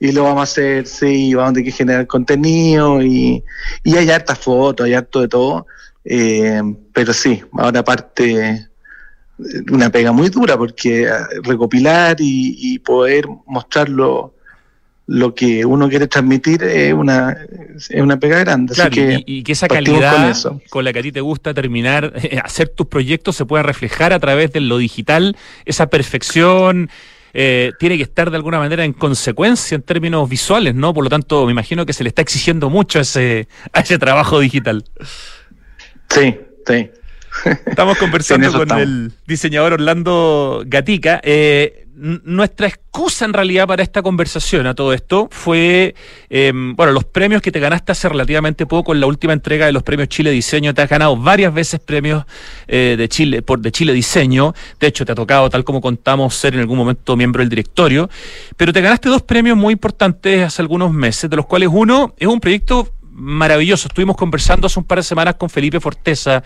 lo 0.00 0.24
vamos 0.24 0.40
a 0.40 0.42
hacer, 0.44 0.86
sí, 0.86 1.34
vamos 1.34 1.50
a 1.50 1.54
tener 1.54 1.70
que 1.70 1.76
generar 1.76 2.06
contenido 2.06 3.02
y, 3.02 3.42
y 3.84 3.96
hay 3.96 4.10
hartas 4.10 4.38
fotos, 4.38 4.86
hay 4.86 4.94
harto 4.94 5.20
de 5.20 5.28
todo. 5.28 5.66
Eh, 6.04 6.62
pero 6.92 7.12
sí, 7.12 7.42
ahora 7.52 7.80
aparte 7.80 8.68
una 9.70 9.90
pega 9.90 10.12
muy 10.12 10.28
dura 10.28 10.56
porque 10.56 11.02
eh, 11.02 11.10
recopilar 11.42 12.16
y, 12.20 12.78
poder 12.78 13.26
mostrarlo 13.46 14.32
lo 15.08 15.34
que 15.34 15.64
uno 15.64 15.88
quiere 15.88 16.08
transmitir 16.08 16.64
es 16.64 16.92
una, 16.92 17.36
es 17.76 18.00
una 18.00 18.18
pega 18.18 18.40
grande. 18.40 18.74
y, 19.26 19.42
que 19.44 19.52
esa 19.52 19.68
calidad 19.68 20.34
con, 20.68 20.84
la 20.84 20.92
que 20.92 20.98
a 20.98 21.02
ti 21.02 21.12
te 21.12 21.20
gusta 21.20 21.54
terminar, 21.54 22.12
hacer 22.42 22.68
tus 22.68 22.86
proyectos 22.86 23.36
se 23.36 23.44
pueda 23.44 23.62
reflejar 23.62 24.12
a 24.12 24.18
través 24.18 24.52
de 24.52 24.60
lo 24.60 24.78
digital, 24.78 25.36
esa 25.64 25.88
perfección, 25.88 26.90
eh, 27.38 27.72
tiene 27.78 27.98
que 27.98 28.02
estar 28.02 28.30
de 28.30 28.36
alguna 28.38 28.58
manera 28.58 28.82
en 28.82 28.94
consecuencia 28.94 29.74
en 29.74 29.82
términos 29.82 30.26
visuales, 30.26 30.74
¿no? 30.74 30.94
Por 30.94 31.04
lo 31.04 31.10
tanto, 31.10 31.44
me 31.44 31.52
imagino 31.52 31.84
que 31.84 31.92
se 31.92 32.02
le 32.02 32.08
está 32.08 32.22
exigiendo 32.22 32.70
mucho 32.70 32.98
a 32.98 33.02
ese, 33.02 33.46
a 33.74 33.80
ese 33.80 33.98
trabajo 33.98 34.40
digital. 34.40 34.84
Sí, 36.08 36.34
sí. 36.66 36.90
Estamos 37.66 37.98
conversando 37.98 38.50
con 38.54 38.78
el 38.78 39.12
diseñador 39.26 39.74
Orlando 39.74 40.62
Gatica. 40.64 41.20
Eh, 41.22 41.85
nuestra 41.96 42.66
excusa 42.66 43.24
en 43.24 43.32
realidad 43.32 43.66
para 43.66 43.82
esta 43.82 44.02
conversación 44.02 44.66
a 44.66 44.74
todo 44.74 44.92
esto 44.92 45.28
fue, 45.30 45.94
em, 46.28 46.76
bueno, 46.76 46.92
los 46.92 47.04
premios 47.04 47.40
que 47.40 47.50
te 47.50 47.58
ganaste 47.58 47.92
hace 47.92 48.08
relativamente 48.08 48.66
poco 48.66 48.92
en 48.92 49.00
la 49.00 49.06
última 49.06 49.32
entrega 49.32 49.64
de 49.64 49.72
los 49.72 49.82
premios 49.82 50.08
Chile 50.08 50.30
Diseño. 50.30 50.74
Te 50.74 50.82
has 50.82 50.90
ganado 50.90 51.16
varias 51.16 51.54
veces 51.54 51.80
premios 51.80 52.24
eh, 52.68 52.96
de 52.98 53.08
Chile 53.08 53.40
por 53.40 53.60
de 53.60 53.72
Chile 53.72 53.94
Diseño. 53.94 54.54
De 54.78 54.88
hecho, 54.88 55.06
te 55.06 55.12
ha 55.12 55.14
tocado, 55.14 55.48
tal 55.48 55.64
como 55.64 55.80
contamos, 55.80 56.34
ser 56.34 56.52
en 56.54 56.60
algún 56.60 56.76
momento 56.76 57.16
miembro 57.16 57.40
del 57.40 57.48
directorio. 57.48 58.10
Pero 58.58 58.74
te 58.74 58.82
ganaste 58.82 59.08
dos 59.08 59.22
premios 59.22 59.56
muy 59.56 59.72
importantes 59.72 60.44
hace 60.44 60.60
algunos 60.60 60.92
meses, 60.92 61.30
de 61.30 61.36
los 61.36 61.46
cuales 61.46 61.70
uno 61.72 62.14
es 62.18 62.28
un 62.28 62.40
proyecto 62.40 62.92
maravilloso. 63.16 63.88
Estuvimos 63.88 64.16
conversando 64.16 64.66
hace 64.66 64.78
un 64.78 64.84
par 64.84 64.98
de 64.98 65.02
semanas 65.02 65.36
con 65.36 65.48
Felipe 65.48 65.80
Forteza, 65.80 66.42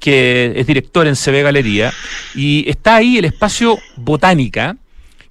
que 0.00 0.52
es 0.56 0.66
director 0.66 1.06
en 1.06 1.14
CB 1.14 1.44
Galería, 1.44 1.92
y 2.34 2.68
está 2.68 2.96
ahí 2.96 3.18
el 3.18 3.24
espacio 3.24 3.78
Botánica, 3.96 4.76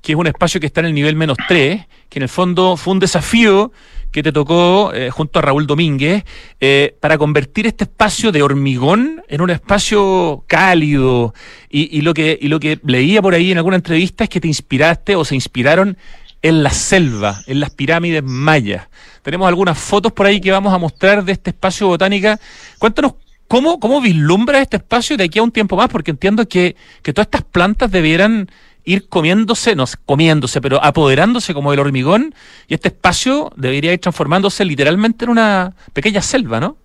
que 0.01 0.13
es 0.13 0.17
un 0.17 0.27
espacio 0.27 0.60
que 0.60 0.67
está 0.67 0.81
en 0.81 0.88
el 0.88 0.93
nivel 0.93 1.15
menos 1.15 1.38
3, 1.47 1.86
que 2.10 2.19
en 2.19 2.23
el 2.23 2.29
fondo 2.29 2.77
fue 2.77 2.93
un 2.93 2.99
desafío 2.99 3.71
que 4.12 4.23
te 4.23 4.31
tocó 4.31 4.93
eh, 4.93 5.10
junto 5.10 5.39
a 5.39 5.41
Raúl 5.41 5.67
Domínguez 5.67 6.23
eh, 6.60 6.95
para 6.99 7.17
convertir 7.17 7.67
este 7.67 7.83
espacio 7.83 8.31
de 8.31 8.41
hormigón 8.41 9.21
en 9.27 9.41
un 9.41 9.49
espacio 9.49 10.43
cálido. 10.47 11.33
Y, 11.69 12.01
lo 12.01 12.13
que, 12.13 12.38
y 12.41 12.47
lo 12.47 12.60
que 12.60 12.79
leía 12.83 13.21
por 13.21 13.33
ahí 13.33 13.51
en 13.51 13.57
alguna 13.57 13.75
entrevista 13.75 14.23
es 14.23 14.29
que 14.29 14.39
te 14.39 14.47
inspiraste 14.47 15.15
o 15.15 15.25
se 15.25 15.36
inspiraron 15.36 15.97
en 16.41 16.63
la 16.63 16.71
selva, 16.71 17.41
en 17.47 17.60
las 17.60 17.71
pirámides 17.71 18.23
mayas. 18.23 18.88
Tenemos 19.21 19.47
algunas 19.47 19.77
fotos 19.77 20.12
por 20.13 20.25
ahí 20.25 20.39
que 20.39 20.51
vamos 20.51 20.73
a 20.73 20.77
mostrar 20.77 21.23
de 21.23 21.33
este 21.33 21.49
espacio 21.49 21.88
botánica. 21.88 22.39
Cuéntanos 22.79 23.15
cómo, 23.47 23.79
cómo 23.79 24.01
vislumbra 24.01 24.62
este 24.62 24.77
espacio 24.77 25.17
de 25.17 25.25
aquí 25.25 25.39
a 25.39 25.43
un 25.43 25.51
tiempo 25.51 25.75
más, 25.75 25.89
porque 25.89 26.12
entiendo 26.12 26.47
que, 26.47 26.75
que 27.01 27.13
todas 27.13 27.27
estas 27.27 27.43
plantas 27.43 27.91
debieran 27.91 28.49
ir 28.88 29.10
comiéndose, 29.10 29.76
no 29.76 29.86
comiéndose, 30.06 30.62
pero 30.62 30.82
apoderándose 30.82 31.54
como 31.54 31.73
el 31.73 31.80
hormigón, 31.80 32.34
y 32.69 32.73
este 32.73 32.88
espacio 32.88 33.52
debería 33.58 33.91
ir 33.91 34.00
transformándose 34.00 34.63
literalmente 34.63 35.26
en 35.26 35.32
una 35.32 35.73
pequeña 35.91 36.21
selva, 36.21 36.62
¿no? 36.62 36.78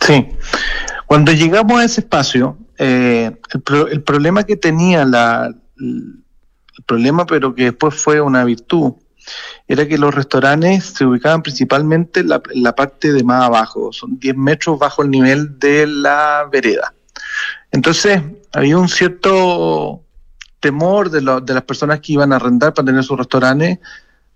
Sí. 0.00 0.26
Cuando 1.06 1.32
llegamos 1.32 1.78
a 1.78 1.84
ese 1.84 2.00
espacio, 2.00 2.56
eh, 2.78 3.30
el, 3.52 4.02
problema 4.02 4.44
que 4.44 4.56
tenía 4.56 5.04
la, 5.04 5.54
el 5.78 6.84
problema, 6.86 7.26
pero 7.26 7.54
que 7.54 7.64
después 7.64 7.94
fue 7.94 8.22
una 8.22 8.44
virtud, 8.44 8.94
era 9.66 9.86
que 9.86 9.98
los 9.98 10.14
restaurantes 10.14 10.86
se 10.86 11.04
ubicaban 11.04 11.42
principalmente 11.42 12.20
en 12.20 12.28
la, 12.28 12.42
en 12.50 12.62
la 12.62 12.74
parte 12.74 13.12
de 13.12 13.22
más 13.24 13.44
abajo, 13.44 13.92
son 13.92 14.18
10 14.18 14.36
metros 14.36 14.78
bajo 14.78 15.02
el 15.02 15.10
nivel 15.10 15.58
de 15.58 15.86
la 15.86 16.48
vereda. 16.50 16.94
Entonces, 17.70 18.22
había 18.58 18.76
un 18.76 18.88
cierto 18.88 20.02
temor 20.58 21.10
de, 21.10 21.20
de 21.20 21.54
las 21.54 21.62
personas 21.62 22.00
que 22.00 22.14
iban 22.14 22.32
a 22.32 22.36
arrendar 22.36 22.74
para 22.74 22.86
tener 22.86 23.04
sus 23.04 23.16
restaurantes 23.16 23.78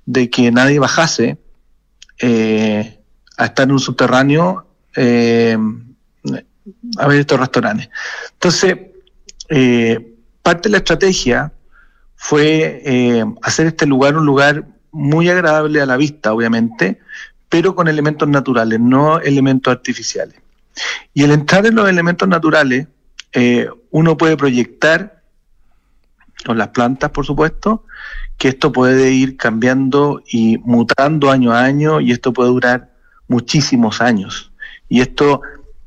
de 0.07 0.31
que 0.31 0.51
nadie 0.53 0.79
bajase 0.79 1.39
eh, 2.21 3.01
a 3.37 3.47
estar 3.47 3.65
en 3.65 3.73
un 3.73 3.81
subterráneo 3.81 4.65
eh, 4.95 5.59
a 6.99 7.09
ver 7.09 7.19
estos 7.19 7.41
restaurantes. 7.41 7.89
Entonces, 8.35 8.77
eh, 9.49 10.15
parte 10.41 10.69
de 10.69 10.71
la 10.71 10.79
estrategia 10.79 11.53
fue 12.15 13.25
hacer 13.43 13.67
este 13.67 13.87
lugar 13.87 14.17
un 14.17 14.25
lugar 14.25 14.65
muy 14.93 15.29
agradable 15.29 15.81
a 15.81 15.87
la 15.87 15.97
vista, 15.97 16.33
obviamente, 16.33 17.01
pero 17.49 17.75
con 17.75 17.89
elementos 17.89 18.29
naturales, 18.29 18.79
no 18.79 19.19
elementos 19.19 19.73
artificiales. 19.73 20.37
Y 21.13 21.25
el 21.25 21.33
entrar 21.33 21.67
en 21.67 21.75
los 21.75 21.89
elementos 21.89 22.29
naturales 22.29 22.87
eh, 23.33 23.69
uno 23.91 24.17
puede 24.17 24.37
proyectar, 24.37 25.23
con 26.45 26.59
las 26.59 26.69
plantas 26.69 27.11
por 27.11 27.25
supuesto, 27.25 27.85
que 28.37 28.49
esto 28.49 28.73
puede 28.73 29.13
ir 29.13 29.37
cambiando 29.37 30.23
y 30.27 30.59
mutando 30.59 31.31
año 31.31 31.53
a 31.53 31.63
año 31.63 32.01
y 32.01 32.13
esto 32.13 32.33
puede 32.33 32.51
durar 32.51 32.91
muchísimos 33.29 34.01
años. 34.01 34.51
Y 34.89 35.01
esto 35.01 35.43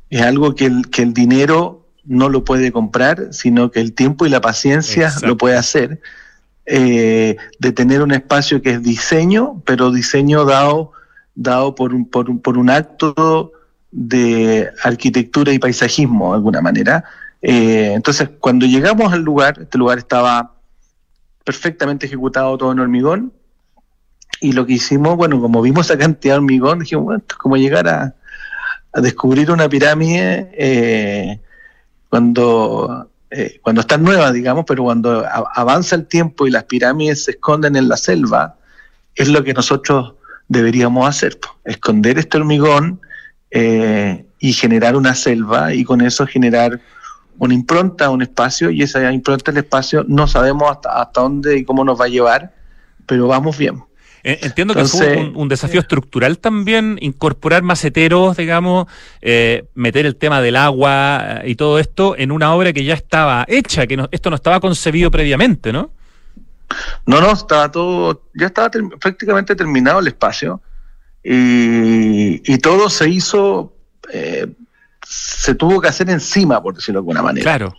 es 0.10 0.22
algo 0.22 0.56
que 0.56 0.66
el, 0.66 0.90
que 0.90 1.02
el 1.02 1.14
dinero 1.14 1.86
no 2.06 2.30
lo 2.30 2.44
puede 2.44 2.72
comprar, 2.72 3.30
sino 3.32 3.72
que 3.72 3.82
el 3.82 3.94
tiempo 3.94 4.26
y 4.26 4.30
la 4.30 4.42
paciencia 4.42 5.14
lo 5.24 5.38
puede 5.38 5.58
hacer. 5.58 6.00
Eh, 6.68 7.36
de 7.60 7.72
tener 7.72 8.02
un 8.02 8.12
espacio 8.12 8.62
que 8.62 8.72
es 8.72 8.82
diseño, 8.82 9.62
pero 9.66 9.92
diseño 9.92 10.46
dado, 10.46 10.94
dado 11.36 11.76
por, 11.76 11.94
un, 11.94 12.10
por, 12.10 12.30
un, 12.30 12.40
por 12.40 12.58
un 12.58 12.70
acto 12.70 13.52
de 13.92 14.70
arquitectura 14.84 15.54
y 15.54 15.60
paisajismo, 15.60 16.32
de 16.32 16.38
alguna 16.38 16.62
manera. 16.62 17.04
Eh, 17.48 17.94
entonces, 17.94 18.28
cuando 18.40 18.66
llegamos 18.66 19.14
al 19.14 19.22
lugar, 19.22 19.60
este 19.62 19.78
lugar 19.78 20.00
estaba 20.00 20.56
perfectamente 21.44 22.08
ejecutado 22.08 22.58
todo 22.58 22.72
en 22.72 22.80
hormigón, 22.80 23.34
y 24.42 24.54
lo 24.54 24.66
que 24.66 24.74
hicimos, 24.74 25.16
bueno, 25.16 25.40
como 25.40 25.62
vimos 25.62 25.86
esa 25.86 25.96
cantidad 25.96 26.34
de 26.34 26.38
hormigón, 26.40 26.80
dijimos, 26.80 27.06
bueno, 27.06 27.20
esto 27.20 27.36
es 27.36 27.38
como 27.38 27.56
llegar 27.56 27.88
a, 27.88 28.16
descubrir 29.00 29.52
una 29.52 29.70
pirámide 29.70 30.50
eh, 30.58 31.40
cuando, 32.10 33.12
eh, 33.30 33.60
cuando 33.62 33.82
está 33.82 33.98
nueva, 33.98 34.32
digamos, 34.32 34.66
pero 34.66 34.84
cuando 34.84 35.24
avanza 35.54 35.98
el 35.98 36.08
tiempo 36.08 36.48
y 36.48 36.52
las 36.52 36.64
pirámides 36.64 37.26
se 37.26 37.32
esconden 37.32 37.76
en 37.76 37.90
la 37.90 37.98
selva, 37.98 38.56
es 39.14 39.28
lo 39.28 39.44
que 39.44 39.54
nosotros 39.54 40.16
deberíamos 40.48 41.08
hacer, 41.08 41.38
esconder 41.66 42.18
este 42.18 42.38
hormigón 42.38 43.02
y 43.52 44.54
generar 44.54 44.96
una 44.96 45.14
selva 45.14 45.74
y 45.74 45.84
con 45.84 46.02
eso 46.02 46.26
generar 46.26 46.80
una 47.38 47.54
impronta, 47.54 48.10
un 48.10 48.22
espacio, 48.22 48.70
y 48.70 48.82
esa 48.82 49.12
impronta, 49.12 49.52
el 49.52 49.58
espacio, 49.58 50.06
no 50.08 50.28
sabemos 50.28 50.70
hasta, 50.72 51.02
hasta 51.02 51.22
dónde 51.22 51.58
y 51.58 51.64
cómo 51.64 51.84
nos 51.84 52.00
va 52.00 52.06
a 52.06 52.10
llevar, 52.10 52.54
pero 53.06 53.28
vamos 53.28 53.58
bien. 53.58 53.84
Eh, 54.28 54.40
entiendo 54.42 54.74
que 54.74 54.86
fue 54.86 55.32
un, 55.36 55.48
desafío 55.48 55.80
estructural 55.80 56.40
también 56.40 56.98
incorporar 57.00 57.62
maceteros, 57.62 58.36
digamos, 58.36 58.88
eh, 59.22 59.66
meter 59.76 60.08
el 60.08 60.16
tema 60.16 60.42
del 60.42 60.56
agua 60.56 61.42
y 61.46 61.54
todo 61.54 61.78
esto 61.78 62.16
en 62.18 62.32
una 62.32 62.52
obra 62.56 62.74
que 62.74 62.84
ya 62.84 62.96
estaba 62.96 63.46
hecha, 63.48 63.86
que 63.86 64.04
esto 64.10 64.32
no 64.32 64.36
estaba 64.36 64.60
concebido 64.60 65.12
previamente, 65.12 65.72
¿no? 65.72 65.92
No, 67.06 67.22
no, 67.22 67.34
estaba 67.34 67.72
todo, 67.72 68.24
ya 68.34 68.48
estaba 68.48 68.72
prácticamente 69.00 69.56
terminado 69.56 70.00
el 70.00 70.08
espacio 70.08 70.60
y, 71.24 72.58
todo 72.58 72.90
se 72.90 73.08
hizo, 73.10 73.76
eh, 74.12 74.48
se 75.16 75.56
tuvo 75.56 75.80
que 75.80 75.88
hacer 75.88 76.10
encima, 76.10 76.62
por 76.62 76.76
decirlo 76.76 77.00
de 77.00 77.02
alguna 77.02 77.22
manera. 77.22 77.44
Claro. 77.44 77.76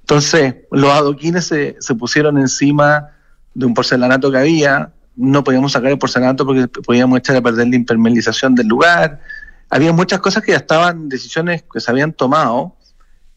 Entonces, 0.00 0.54
los 0.70 0.92
adoquines 0.92 1.46
se, 1.46 1.76
se 1.80 1.94
pusieron 1.94 2.38
encima 2.38 3.08
de 3.54 3.66
un 3.66 3.74
porcelanato 3.74 4.30
que 4.30 4.38
había, 4.38 4.92
no 5.16 5.42
podíamos 5.42 5.72
sacar 5.72 5.90
el 5.90 5.98
porcelanato 5.98 6.46
porque 6.46 6.68
podíamos 6.68 7.18
echar 7.18 7.36
a 7.36 7.42
perder 7.42 7.68
la 7.68 7.76
impermeabilización 7.76 8.54
del 8.54 8.68
lugar. 8.68 9.20
Había 9.70 9.92
muchas 9.92 10.20
cosas 10.20 10.44
que 10.44 10.52
ya 10.52 10.58
estaban, 10.58 11.08
decisiones 11.08 11.64
que 11.72 11.80
se 11.80 11.90
habían 11.90 12.12
tomado, 12.12 12.76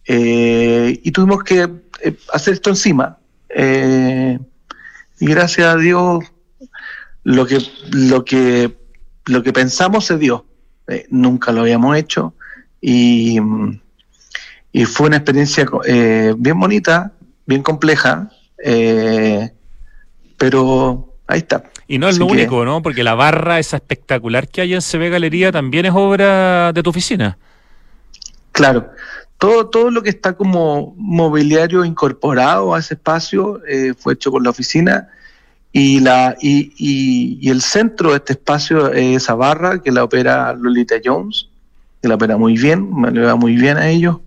eh, 0.05 0.99
y 1.03 1.11
tuvimos 1.11 1.43
que 1.43 1.69
eh, 2.01 2.17
hacer 2.33 2.53
esto 2.55 2.69
encima. 2.69 3.17
Eh, 3.49 4.37
y 5.19 5.25
gracias 5.25 5.73
a 5.73 5.77
Dios, 5.77 6.25
lo 7.23 7.45
que, 7.45 7.59
lo 7.91 8.25
que, 8.25 8.77
lo 9.25 9.41
que 9.41 9.53
pensamos 9.53 10.05
se 10.05 10.17
dio. 10.17 10.45
nunca 11.09 11.51
lo 11.51 11.61
habíamos 11.61 11.95
hecho 11.97 12.33
y, 12.81 13.37
y 14.71 14.85
fue 14.85 15.07
una 15.07 15.17
experiencia 15.17 15.65
bien 16.37 16.59
bonita, 16.59 17.11
bien 17.45 17.63
compleja, 17.63 18.29
pero 20.37 21.09
Ahí 21.29 21.37
está. 21.37 21.63
Y 21.87 21.99
no 21.99 22.09
es 22.09 22.17
lo 22.17 22.25
único, 22.25 22.65
¿no? 22.65 22.81
Porque 22.81 23.03
la 23.03 23.13
barra 23.13 23.59
esa 23.59 23.77
espectacular 23.77 24.47
que 24.47 24.61
hay 24.61 24.73
en 24.73 24.81
CB 24.81 25.11
Galería 25.11 25.51
también 25.51 25.85
es 25.85 25.91
obra 25.93 26.73
de 26.73 26.81
tu 26.81 26.89
oficina. 26.89 27.37
Claro. 28.51 28.89
Todo, 29.37 29.67
todo 29.67 29.91
lo 29.91 30.01
que 30.01 30.09
está 30.09 30.33
como 30.33 30.95
mobiliario 30.97 31.85
incorporado 31.85 32.73
a 32.73 32.79
ese 32.79 32.95
espacio 32.95 33.61
eh, 33.67 33.93
fue 33.95 34.13
hecho 34.13 34.31
por 34.31 34.43
la 34.43 34.49
oficina 34.49 35.07
y, 35.71 35.99
la, 35.99 36.35
y, 36.41 36.73
y, 36.77 37.47
el 37.47 37.61
centro 37.61 38.09
de 38.09 38.17
este 38.17 38.33
espacio 38.33 38.91
es 38.91 39.17
esa 39.21 39.35
barra 39.35 39.83
que 39.83 39.91
la 39.91 40.03
opera 40.03 40.55
Lolita 40.55 40.95
Jones, 41.05 41.48
la 42.07 42.15
opera 42.15 42.37
muy 42.37 42.55
bien, 42.55 42.93
me 42.93 43.11
le 43.11 43.21
va 43.21 43.35
muy 43.35 43.55
bien 43.55 43.77
a 43.77 43.89
ellos 43.89 44.17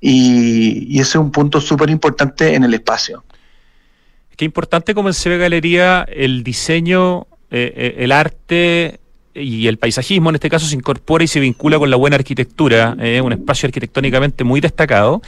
y, 0.00 0.86
y 0.88 1.00
ese 1.00 1.10
es 1.10 1.16
un 1.16 1.32
punto 1.32 1.60
súper 1.60 1.90
importante 1.90 2.54
en 2.54 2.64
el 2.64 2.74
espacio. 2.74 3.24
Qué 4.40 4.46
importante 4.46 4.94
como 4.94 5.10
en 5.10 5.14
CB 5.14 5.38
Galería 5.38 6.06
el 6.08 6.42
diseño, 6.42 7.26
eh, 7.50 7.72
eh, 7.76 7.94
el 7.98 8.10
arte 8.10 9.00
y 9.34 9.66
el 9.66 9.76
paisajismo 9.76 10.30
en 10.30 10.36
este 10.36 10.48
caso 10.48 10.64
se 10.66 10.74
incorpora 10.74 11.22
y 11.22 11.26
se 11.26 11.40
vincula 11.40 11.78
con 11.78 11.90
la 11.90 11.96
buena 11.96 12.16
arquitectura, 12.16 12.96
eh, 13.00 13.20
un 13.20 13.32
espacio 13.32 13.66
arquitectónicamente 13.66 14.42
muy 14.42 14.62
destacado. 14.62 15.20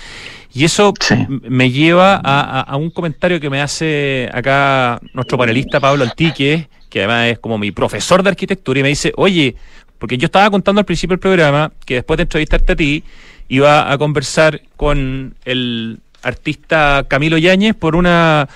Y 0.54 0.64
eso 0.64 0.94
me 1.28 1.70
lleva 1.70 2.20
a, 2.24 2.76
un 2.76 2.90
comentario 2.90 3.38
que 3.38 3.50
me 3.50 3.60
hace 3.60 4.30
acá 4.32 4.98
nuestro 5.12 5.36
panelista 5.36 5.78
Pablo 5.78 6.04
Antique, 6.04 6.68
que 6.88 6.98
además 7.00 7.32
es 7.32 7.38
como 7.38 7.58
mi 7.58 7.70
profesor 7.70 8.22
de 8.22 8.30
arquitectura, 8.30 8.80
y 8.80 8.82
me 8.82 8.88
dice, 8.88 9.12
oye, 9.16 9.56
porque 10.02 10.18
yo 10.18 10.26
estaba 10.26 10.50
contando 10.50 10.80
al 10.80 10.84
principio 10.84 11.12
del 11.12 11.20
programa 11.20 11.70
que 11.86 11.94
después 11.94 12.16
de 12.16 12.24
entrevistarte 12.24 12.72
a 12.72 12.74
ti, 12.74 13.04
iba 13.46 13.92
a 13.92 13.96
conversar 13.98 14.60
con 14.76 15.36
el 15.44 16.00
artista 16.24 17.04
Camilo 17.06 17.38
Yáñez 17.38 17.76
por 17.76 17.94
una 17.94 18.48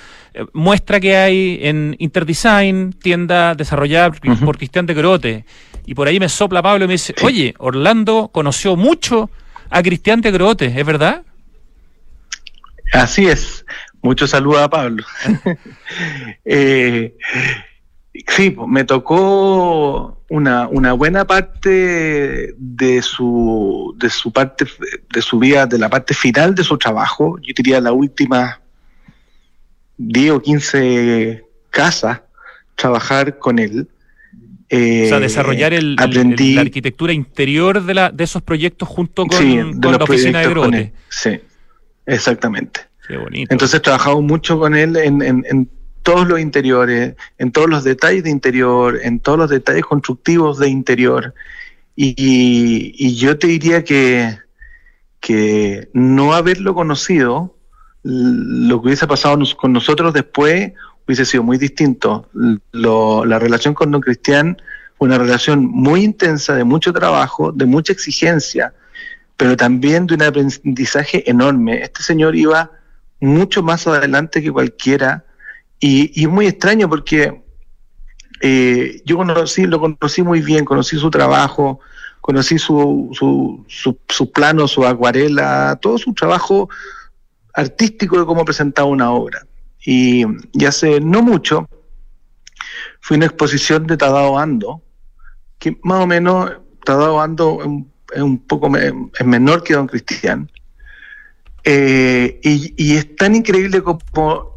muestra 0.53 0.99
que 0.99 1.17
hay 1.17 1.61
en 1.63 1.95
Interdesign, 2.01 2.95
tienda 2.95 3.55
desarrollada 3.55 4.11
por 4.45 4.59
Cristian 4.59 4.87
de 4.87 4.95
Grote. 4.95 5.45
Y 5.87 5.95
por 5.95 6.09
ahí 6.09 6.19
me 6.19 6.29
sopla 6.29 6.63
Pablo 6.63 6.85
y 6.85 6.89
me 6.89 6.95
dice, 6.95 7.15
oye, 7.23 7.55
Orlando 7.59 8.29
conoció 8.33 8.75
mucho 8.75 9.31
a 9.71 9.85
Cristian 9.85 10.23
de 10.23 10.33
Grote, 10.33 10.67
¿es 10.77 10.85
verdad? 10.85 11.23
Así 12.93 13.29
es. 13.29 13.65
Mucho 14.03 14.27
saludo 14.27 14.65
a 14.65 14.69
Pablo. 14.69 15.05
eh, 16.45 17.15
sí, 18.27 18.57
me 18.67 18.83
tocó 18.83 20.16
una, 20.29 20.69
una 20.69 20.93
buena 20.93 21.27
parte 21.27 22.55
de 22.57 23.03
su, 23.03 23.95
de 23.97 24.11
su 24.11 24.33
parte, 24.33 24.67
de 25.13 25.23
su 25.23 25.39
vida, 25.39 25.67
de 25.67 25.79
la 25.79 25.89
parte 25.89 26.15
final 26.15 26.55
de 26.55 26.65
su 26.65 26.77
trabajo. 26.79 27.39
Yo 27.41 27.53
diría 27.57 27.81
la 27.81 27.93
última 27.93 28.61
10 29.99 30.31
o 30.33 30.43
15 30.43 31.45
casas, 31.71 32.21
trabajar 32.75 33.39
con 33.39 33.59
él. 33.59 33.89
Eh, 34.69 35.05
o 35.05 35.09
sea, 35.09 35.21
desarrollar 35.21 35.73
el, 35.73 35.95
la 35.95 36.61
arquitectura 36.61 37.13
interior 37.13 37.85
de, 37.85 37.95
la, 37.95 38.11
de 38.11 38.25
esos 38.25 38.43
proyectos 38.43 38.89
junto 38.89 39.27
con, 39.27 39.81
la 39.81 39.97
oficina 39.97 40.41
de 40.41 40.49
Grote. 40.49 40.93
Sí, 41.09 41.41
exactamente. 42.05 42.81
Qué 43.07 43.17
bonito. 43.17 43.53
Entonces 43.53 43.81
trabajamos 43.81 44.25
mucho 44.25 44.59
con 44.59 44.75
él 44.75 44.97
en, 44.97 45.23
en, 45.23 45.71
todos 46.07 46.29
los 46.29 46.39
interiores, 46.39 47.17
en 47.37 47.51
todos 47.51 47.69
los 47.69 47.83
detalles 47.83 48.23
de 48.23 48.31
interior, 48.31 49.01
en 49.03 49.19
todos 49.19 49.39
los 49.41 49.51
detalles 49.51 49.85
constructivos 49.85 50.57
de 50.61 50.69
interior. 50.69 51.35
Y, 51.97 53.17
yo 53.17 53.37
te 53.41 53.49
diría 53.49 53.83
que, 53.83 54.39
que 55.19 55.89
no 55.93 56.33
haberlo 56.33 56.77
conocido 56.77 57.57
lo 58.05 58.81
que 58.81 58.87
hubiese 58.87 59.09
pasado 59.09 59.37
con 59.57 59.73
nosotros 59.73 60.15
después 60.15 60.75
hubiese 61.07 61.25
sido 61.25 61.43
muy 61.43 61.59
distinto. 61.59 62.29
la 62.71 63.41
relación 63.41 63.75
con 63.75 63.91
Don 63.91 64.01
Cristian 64.01 64.57
fue 64.97 65.09
una 65.09 65.19
relación 65.19 65.67
muy 65.67 66.05
intensa, 66.05 66.55
de 66.55 66.63
mucho 66.63 66.93
trabajo, 66.93 67.51
de 67.51 67.67
mucha 67.67 67.93
exigencia, 67.93 68.75
pero 69.37 69.57
también 69.57 70.07
de 70.07 70.15
un 70.15 70.23
aprendizaje 70.23 71.29
enorme. 71.29 71.83
Este 71.83 72.05
señor 72.05 72.37
iba 72.37 72.71
mucho 73.19 73.65
más 73.65 73.89
adelante 73.89 74.41
que 74.41 74.53
cualquiera 74.53 75.26
y, 75.81 76.23
es 76.23 76.29
muy 76.29 76.47
extraño 76.47 76.89
porque 76.89 77.43
eh, 78.41 79.03
yo 79.05 79.23
lo 79.23 79.81
conocí 79.81 80.23
muy 80.23 80.41
bien, 80.41 80.65
conocí 80.65 80.97
su 80.99 81.11
trabajo, 81.11 81.81
conocí 82.21 82.59
su, 82.59 83.11
su, 83.13 83.65
su, 83.69 83.99
su 84.09 84.33
plano, 84.33 84.69
su 84.69 84.85
acuarela, 84.85 85.79
todo 85.81 85.99
su 85.99 86.13
trabajo 86.13 86.69
artístico 87.55 88.19
de 88.19 88.27
cómo 88.27 88.45
presentaba 88.45 88.89
una 88.89 89.11
obra. 89.11 89.47
Y, 89.85 90.25
hace 90.67 91.01
no 91.01 91.23
mucho 91.23 91.69
fui 93.01 93.15
a 93.15 93.19
una 93.19 93.27
exposición 93.27 93.87
de 93.87 93.97
Tadao 93.97 94.39
Ando, 94.39 94.83
que 95.59 95.79
más 95.83 96.03
o 96.03 96.07
menos 96.07 96.51
Tadao 96.85 97.21
Ando 97.21 97.61
es 98.13 98.23
un, 98.23 98.39
poco 98.39 98.71
es 98.77 99.27
menor 99.27 99.63
que 99.63 99.75
Don 99.75 99.87
Cristian. 99.87 100.51
Eh, 101.65 102.41
y, 102.43 102.97
es 102.97 103.17
tan 103.17 103.35
increíble 103.37 103.83
como, 103.83 104.56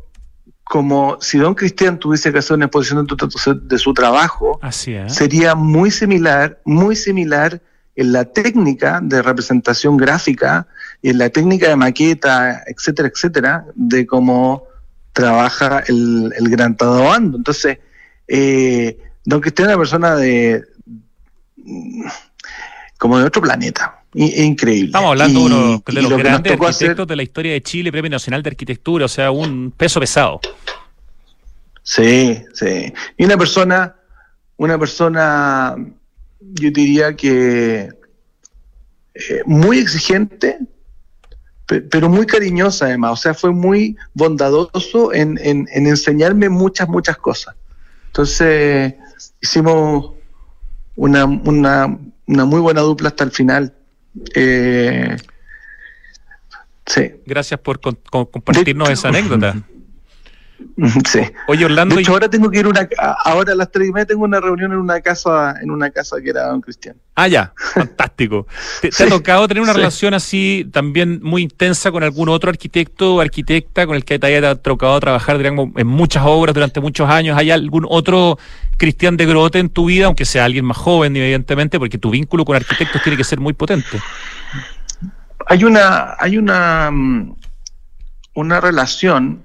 como 0.69 1.17
si 1.19 1.39
Don 1.39 1.55
Cristian 1.55 1.97
tuviese 1.97 2.32
que 2.32 2.38
hacer 2.38 2.55
una 2.55 2.65
exposición 2.65 3.08
de, 3.08 3.60
de 3.63 3.77
su 3.79 3.91
trabajo, 3.91 4.60
Así 4.62 4.95
sería 5.08 5.55
muy 5.55 5.89
similar, 5.89 6.60
muy 6.63 6.95
similar 6.95 7.60
en 7.95 8.12
la 8.12 8.25
técnica 8.25 8.99
de 9.01 9.23
representación 9.23 9.97
gráfica 9.97 10.67
y 11.01 11.10
en 11.10 11.17
la 11.17 11.29
técnica 11.32 11.69
de 11.69 11.75
maqueta, 11.75 12.62
etcétera, 12.67 13.08
etcétera, 13.08 13.65
de 13.73 14.05
cómo 14.05 14.65
trabaja 15.12 15.79
el, 15.88 16.32
el 16.38 16.49
gran 16.49 16.77
Tadabando. 16.77 17.38
Entonces, 17.38 17.79
eh, 18.27 18.95
Don 19.25 19.41
Cristian 19.41 19.69
es 19.69 19.73
una 19.73 19.79
persona 19.79 20.15
de 20.17 20.63
como 22.99 23.17
de 23.17 23.25
otro 23.25 23.41
planeta. 23.41 23.98
Increíble. 24.13 24.88
Estamos 24.88 25.12
hablando 25.12 25.82
de, 25.86 26.02
los 26.02 26.17
grandes 26.17 26.54
arquitectos 26.54 27.08
de 27.08 27.15
la 27.15 27.24
historia 27.24 27.54
de 27.54 27.62
Chile, 27.62 27.91
Premio 27.91 28.10
Nacional 28.10 28.41
de 28.41 28.50
Arquitectura, 28.50 29.06
o 29.06 29.08
sea, 29.08 29.30
un 29.30 29.72
peso 29.76 30.00
pesado. 30.00 30.41
Sí, 31.84 32.43
sí. 32.54 32.91
Y 33.17 33.26
una 33.26 33.38
persona, 33.38 33.95
una 34.58 34.80
persona, 34.80 35.76
yo 36.39 36.72
diría 36.72 37.15
que 37.15 37.89
eh, 39.13 39.41
muy 39.45 39.78
exigente, 39.78 40.60
pero 41.65 42.10
muy 42.10 42.26
cariñosa 42.26 42.86
además. 42.86 43.12
O 43.13 43.15
sea, 43.15 43.34
fue 43.36 43.52
muy 43.52 43.95
bondadoso 44.15 45.13
en, 45.13 45.39
en, 45.41 45.67
en 45.72 45.86
enseñarme 45.86 46.50
muchas, 46.50 46.89
muchas 46.89 47.17
cosas. 47.17 47.56
Entonces, 48.08 48.95
hicimos 49.39 50.13
una, 50.95 51.26
una, 51.26 52.00
una 52.26 52.45
muy 52.45 52.60
buena 52.60 52.82
dupla 52.82 53.10
hasta 53.10 53.24
el 53.24 53.32
final. 53.32 53.74
Eh, 54.36 55.17
sí. 56.86 57.12
Gracias 57.26 57.60
por 57.60 57.80
compartirnos 57.80 58.89
esa 58.89 59.10
anécdota. 59.10 59.56
Sí. 61.06 61.19
Oye, 61.48 61.65
Orlando. 61.65 61.95
De 61.95 62.02
hecho, 62.02 62.13
ahora 62.13 62.30
tengo 62.30 62.50
que 62.50 62.60
ir 62.60 62.67
una. 62.67 62.88
Ahora 63.26 63.54
a 63.54 63.56
las 63.56 63.72
tres 63.72 63.89
y 63.89 63.91
media 63.91 64.06
tengo 64.06 64.24
una 64.24 64.39
reunión 64.39 64.72
en 64.72 64.78
una 64.78 65.02
casa, 65.02 65.56
en 65.62 65.72
una 65.72 65.89
casa 65.89 66.17
que 66.22 66.30
era 66.30 66.48
Don 66.48 66.62
Cristian. 66.62 66.95
Ah, 67.15 67.28
ya, 67.28 67.54
fantástico. 67.56 68.48
¿Te, 68.82 69.04
ha 69.04 69.10
tocado 69.10 69.48
tener 69.48 69.62
una 69.62 69.74
relación 69.74 70.13
así 70.13 70.67
también 70.72 71.19
muy 71.22 71.43
intensa 71.43 71.91
con 71.91 72.04
algún 72.04 72.30
otro 72.30 72.50
arquitecto 72.50 73.15
o 73.15 73.22
arquitecta 73.22 73.86
con 73.86 73.95
el 73.95 74.06
que 74.06 74.19
te 74.19 74.28
haya 74.28 74.56
tocado 74.56 75.00
trabajar 75.00 75.38
digamos, 75.38 75.69
en 75.76 75.88
muchas 75.88 76.24
obras 76.26 76.54
durante 76.54 76.80
muchos 76.80 77.10
años? 77.10 77.38
¿Hay 77.38 77.52
algún 77.52 77.86
otro 77.89 78.38
Cristian 78.80 79.18
de 79.18 79.26
Grote 79.28 79.60
en 79.60 79.70
tu 79.70 79.86
vida, 79.86 80.06
aunque 80.08 80.26
sea 80.26 80.46
alguien 80.46 80.65
más 80.65 80.78
joven, 80.78 81.15
evidentemente, 81.15 81.78
porque 81.78 82.00
tu 82.00 82.10
vínculo 82.10 82.46
con 82.46 82.56
arquitectos 82.56 83.04
tiene 83.04 83.18
que 83.18 83.24
ser 83.24 83.39
muy 83.39 83.54
potente? 83.54 84.00
Hay 85.46 85.63
una, 85.65 86.15
hay 86.18 86.38
una, 86.38 86.89
mm, 86.89 87.36
una 88.36 88.62
relación 88.62 89.44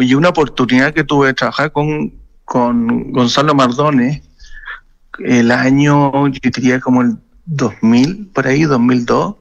y 0.00 0.14
una 0.14 0.30
oportunidad 0.30 0.94
que 0.94 1.04
tuve 1.04 1.28
de 1.28 1.34
trabajar 1.34 1.70
con, 1.70 2.14
con 2.44 3.12
Gonzalo 3.12 3.54
Mardones 3.54 4.22
el 5.18 5.50
año, 5.50 6.28
yo 6.28 6.50
diría 6.50 6.80
como 6.80 7.02
el 7.02 7.18
2000, 7.46 8.30
por 8.32 8.46
ahí, 8.46 8.62
2002, 8.62 9.36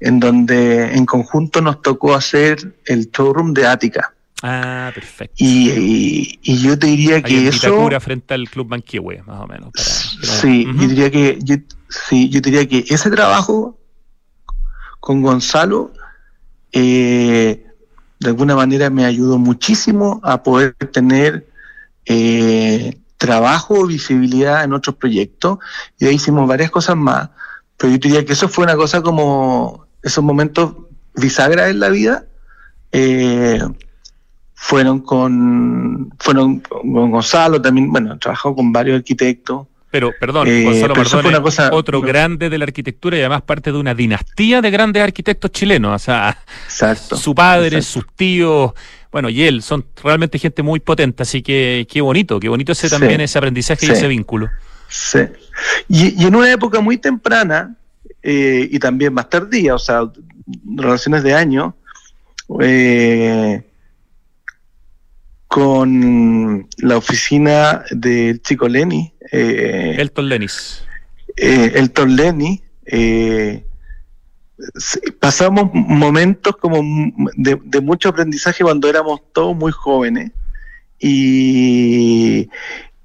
en 0.00 0.20
donde 0.20 0.94
en 0.94 1.06
conjunto 1.06 1.60
nos 1.60 1.82
tocó 1.82 2.14
hacer 2.14 2.76
el 2.86 3.10
showroom 3.10 3.52
de 3.52 3.66
Ática. 3.66 4.14
Ah, 4.42 4.90
perfecto. 4.94 5.34
Y, 5.36 6.38
y, 6.42 6.58
yo 6.58 6.78
te 6.78 6.86
diría 6.86 7.22
que 7.22 7.48
eso... 7.48 7.88
frente 8.00 8.34
al 8.34 8.48
Club 8.48 8.68
Manquehue, 8.68 9.22
más 9.26 9.40
o 9.40 9.46
menos. 9.46 9.70
sí, 10.22 10.64
yo 10.64 10.88
diría 10.88 11.10
que... 11.10 11.38
Yo, 11.42 11.56
sí, 11.88 12.28
yo 12.28 12.40
diría 12.40 12.66
que 12.68 12.84
ese 12.88 13.10
trabajo 13.10 13.78
con 15.00 15.22
Gonzalo... 15.22 15.92
Eh, 16.72 17.64
de 18.20 18.28
alguna 18.28 18.56
manera 18.56 18.90
me 18.90 19.04
ayudó 19.04 19.38
muchísimo 19.38 20.20
a 20.24 20.42
poder 20.42 20.74
tener 20.92 21.46
eh, 22.04 22.98
trabajo 23.16 23.74
o 23.80 23.86
visibilidad 23.86 24.64
en 24.64 24.72
otros 24.72 24.96
proyectos 24.96 25.58
y 25.98 26.06
ahí 26.06 26.16
hicimos 26.16 26.48
varias 26.48 26.70
cosas 26.70 26.96
más, 26.96 27.30
pero 27.76 27.92
yo 27.92 27.98
diría 27.98 28.24
que 28.24 28.32
eso 28.32 28.48
fue 28.48 28.64
una 28.64 28.76
cosa 28.76 29.02
como 29.02 29.86
esos 30.02 30.24
momentos 30.24 30.74
bisagra 31.14 31.68
en 31.68 31.80
la 31.80 31.88
vida 31.90 32.26
eh, 32.92 33.60
fueron 34.60 35.00
con 35.00 36.12
fueron 36.18 36.60
con 36.60 37.10
Gonzalo 37.10 37.62
también, 37.62 37.90
bueno, 37.90 38.18
trabajado 38.18 38.56
con 38.56 38.72
varios 38.72 38.98
arquitectos 38.98 39.66
pero, 39.90 40.12
perdón, 40.20 40.48
eh, 40.48 40.64
Gonzalo 40.64 41.42
otro 41.72 42.02
grande 42.02 42.50
de 42.50 42.58
la 42.58 42.64
arquitectura 42.64 43.16
y 43.16 43.20
además 43.20 43.42
parte 43.42 43.72
de 43.72 43.78
una 43.78 43.94
dinastía 43.94 44.60
de 44.60 44.70
grandes 44.70 45.02
arquitectos 45.02 45.50
chilenos. 45.50 45.94
O 45.94 45.98
sea, 45.98 46.38
su 47.16 47.34
padre, 47.34 47.80
sus 47.80 48.06
tíos, 48.14 48.72
bueno, 49.10 49.30
y 49.30 49.44
él, 49.44 49.62
son 49.62 49.86
realmente 50.02 50.38
gente 50.38 50.62
muy 50.62 50.80
potente. 50.80 51.22
Así 51.22 51.42
que 51.42 51.86
qué 51.90 52.02
bonito, 52.02 52.38
qué 52.38 52.50
bonito 52.50 52.72
ese 52.72 52.90
también, 52.90 53.22
ese 53.22 53.38
aprendizaje 53.38 53.86
y 53.86 53.90
ese 53.90 54.08
vínculo. 54.08 54.50
Sí. 54.88 55.20
Y, 55.88 56.26
en 56.26 56.34
una 56.34 56.52
época 56.52 56.80
muy 56.80 56.98
temprana 56.98 57.74
eh, 58.22 58.68
y 58.70 58.78
también 58.78 59.14
más 59.14 59.30
tardía, 59.30 59.74
o 59.74 59.78
sea, 59.78 60.02
relaciones 60.76 61.22
de 61.22 61.32
año, 61.32 61.74
eh, 62.60 63.62
con 65.48 66.68
la 66.78 66.96
oficina 66.96 67.82
del 67.90 68.40
chico 68.42 68.68
Lenny. 68.68 69.12
Eh, 69.32 69.96
Elton 69.98 70.28
Lenis. 70.28 70.84
Eh, 71.36 71.72
Elton 71.74 72.14
Lenny. 72.14 72.62
Eh, 72.84 73.64
pasamos 75.18 75.70
momentos 75.72 76.56
como 76.56 76.82
de, 77.36 77.80
mucho 77.80 78.10
aprendizaje 78.10 78.62
cuando 78.62 78.88
éramos 78.88 79.20
todos 79.32 79.56
muy 79.56 79.72
jóvenes 79.72 80.32
y, 80.98 82.48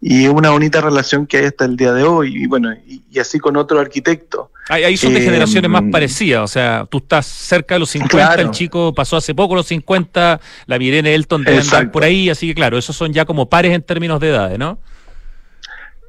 y 0.05 0.27
una 0.27 0.49
bonita 0.49 0.81
relación 0.81 1.25
que 1.25 1.37
hay 1.37 1.45
hasta 1.45 1.63
el 1.63 1.77
día 1.77 1.93
de 1.93 2.03
hoy 2.03 2.43
y 2.43 2.45
bueno 2.45 2.73
y, 2.73 3.17
así 3.17 3.39
con 3.39 3.55
otro 3.55 3.79
arquitecto. 3.79 4.51
Ahí, 4.67 4.97
son 4.97 5.13
de 5.13 5.19
eh, 5.21 5.23
generaciones 5.23 5.71
más 5.71 5.83
parecidas, 5.89 6.41
o 6.43 6.47
sea, 6.47 6.85
tú 6.89 6.97
estás 6.97 7.25
cerca 7.25 7.75
de 7.75 7.79
los 7.79 7.89
50, 7.91 8.35
el 8.35 8.51
chico 8.51 8.93
pasó 8.93 9.15
hace 9.15 9.33
poco 9.33 9.55
los 9.55 9.67
50, 9.67 10.41
la 10.65 10.77
Mirene 10.77 11.15
Elton 11.15 11.45
debe 11.45 11.59
andar 11.59 11.89
por 11.89 12.03
ahí, 12.03 12.29
así 12.29 12.47
que 12.47 12.55
claro, 12.55 12.77
esos 12.77 12.97
son 12.97 13.13
ya 13.13 13.23
como 13.23 13.47
pares 13.47 13.73
en 13.73 13.81
términos 13.81 14.19
de 14.19 14.29
edades, 14.29 14.59
¿no? 14.59 14.77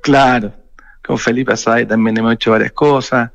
Claro, 0.02 0.52
con 1.06 1.16
Felipe 1.16 1.52
Asay 1.52 1.86
también 1.86 2.16
hemos 2.16 2.34
hecho 2.34 2.50
varias 2.50 2.72
cosas. 2.72 3.30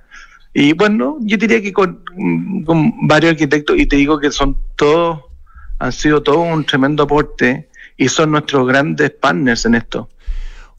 Y 0.53 0.73
bueno, 0.73 1.17
yo 1.21 1.37
diría 1.37 1.61
que 1.61 1.71
con, 1.71 2.03
con 2.65 3.07
varios 3.07 3.31
arquitectos, 3.31 3.77
y 3.77 3.85
te 3.85 3.95
digo 3.95 4.19
que 4.19 4.29
son 4.29 4.57
todos, 4.75 5.21
han 5.79 5.93
sido 5.93 6.21
todos 6.21 6.45
un 6.51 6.65
tremendo 6.65 7.03
aporte 7.03 7.69
y 7.95 8.09
son 8.09 8.31
nuestros 8.31 8.67
grandes 8.67 9.11
partners 9.11 9.65
en 9.65 9.75
esto 9.75 10.09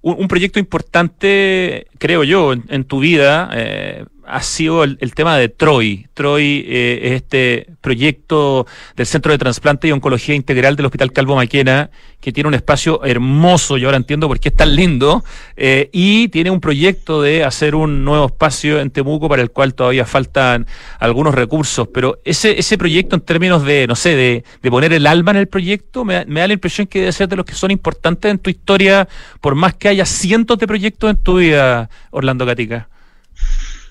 un, 0.03 0.29
proyecto 0.29 0.59
importante, 0.59 1.87
creo 1.99 2.25
yo, 2.25 2.53
en, 2.53 2.85
tu 2.85 3.01
vida 3.01 3.51
eh, 3.53 4.05
ha 4.31 4.43
sido 4.43 4.85
el, 4.85 5.15
tema 5.15 5.37
de 5.37 5.49
Troy. 5.49 6.07
Troy 6.15 6.65
eh, 6.67 7.01
es 7.03 7.13
este 7.13 7.67
proyecto 7.81 8.67
del 8.97 9.07
Centro 9.07 9.33
de 9.33 9.39
Trasplante 9.39 9.89
y 9.89 9.93
Oncología 9.93 10.35
Integral 10.35 10.77
del 10.77 10.87
Hospital 10.87 11.13
Calvo 11.13 11.37
Maquena, 11.37 11.91
que 12.21 12.33
tiene 12.33 12.49
un 12.49 12.55
espacio 12.55 13.03
hermoso, 13.05 13.77
y 13.77 13.85
ahora 13.85 13.97
entiendo 13.97 14.29
por 14.29 14.39
qué 14.39 14.51
es 14.51 14.55
tan 14.55 14.77
lindo, 14.77 15.25
eh, 15.57 15.89
y 15.93 16.29
tiene 16.29 16.51
un 16.51 16.61
proyecto 16.61 17.23
de 17.23 17.45
hacer 17.45 17.75
un 17.75 18.05
nuevo 18.05 18.27
espacio 18.27 18.79
en 18.79 18.91
Temuco 18.91 19.29
para 19.29 19.43
el 19.43 19.51
cual 19.51 19.75
todavía 19.75 20.05
faltan 20.05 20.67
algunos 20.99 21.35
recursos. 21.35 21.89
Pero 21.93 22.19
ese, 22.25 22.59
ese 22.59 22.79
proyecto 22.79 23.17
en 23.17 23.23
términos 23.23 23.65
de, 23.65 23.87
no 23.87 23.97
sé, 23.97 24.15
de, 24.15 24.45
de 24.63 24.71
poner 24.71 24.93
el 24.93 25.07
alma 25.07 25.33
en 25.33 25.39
el 25.39 25.49
proyecto, 25.49 26.05
me, 26.05 26.25
me 26.27 26.41
da 26.41 26.47
la 26.47 26.53
impresión 26.53 26.87
que 26.87 27.01
debe 27.01 27.13
ser 27.13 27.29
de 27.29 27.37
los 27.37 27.47
que 27.47 27.55
son 27.55 27.71
importantes 27.71 28.31
en 28.31 28.39
tu 28.39 28.51
historia, 28.51 29.09
por 29.41 29.55
más 29.55 29.75
que 29.75 29.89
haya 29.89 30.05
cientos 30.05 30.59
de 30.59 30.67
proyectos 30.67 31.11
en 31.11 31.17
tu 31.17 31.39
vida, 31.39 31.91
Orlando 32.11 32.47
Gatica. 32.47 32.90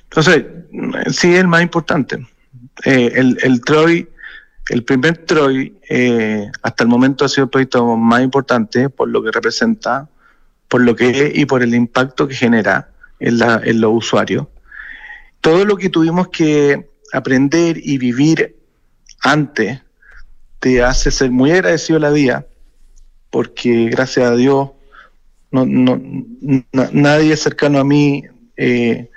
Entonces, 0.09 0.45
sí 1.11 1.33
es 1.33 1.39
el 1.39 1.47
más 1.47 1.61
importante. 1.61 2.27
Eh, 2.83 3.11
el, 3.15 3.37
el 3.43 3.61
Troy, 3.61 4.07
el 4.69 4.83
primer 4.83 5.17
Troy, 5.17 5.77
eh, 5.87 6.49
hasta 6.61 6.83
el 6.83 6.89
momento 6.89 7.25
ha 7.25 7.29
sido 7.29 7.45
el 7.45 7.49
proyecto 7.49 7.95
más 7.95 8.21
importante 8.21 8.89
por 8.89 9.09
lo 9.09 9.23
que 9.23 9.31
representa, 9.31 10.09
por 10.67 10.81
lo 10.81 10.95
que 10.95 11.09
es 11.09 11.37
y 11.37 11.45
por 11.45 11.61
el 11.61 11.75
impacto 11.75 12.27
que 12.27 12.35
genera 12.35 12.89
en, 13.19 13.81
los 13.81 13.93
usuarios. 13.93 14.47
Todo 15.41 15.65
lo 15.65 15.77
que 15.77 15.89
tuvimos 15.89 16.29
que 16.29 16.89
aprender 17.13 17.77
y 17.81 17.97
vivir 17.97 18.55
antes 19.21 19.81
te 20.59 20.83
hace 20.83 21.11
ser 21.11 21.31
muy 21.31 21.51
agradecido 21.51 21.99
la 21.99 22.11
vida, 22.11 22.45
porque 23.29 23.89
gracias 23.89 24.29
a 24.29 24.35
Dios 24.35 24.69
no, 25.51 25.65
no, 25.65 26.01
nadie 26.91 27.35
cercano 27.35 27.79
a 27.79 27.83
mí 27.83 28.23
eh, 28.57 29.09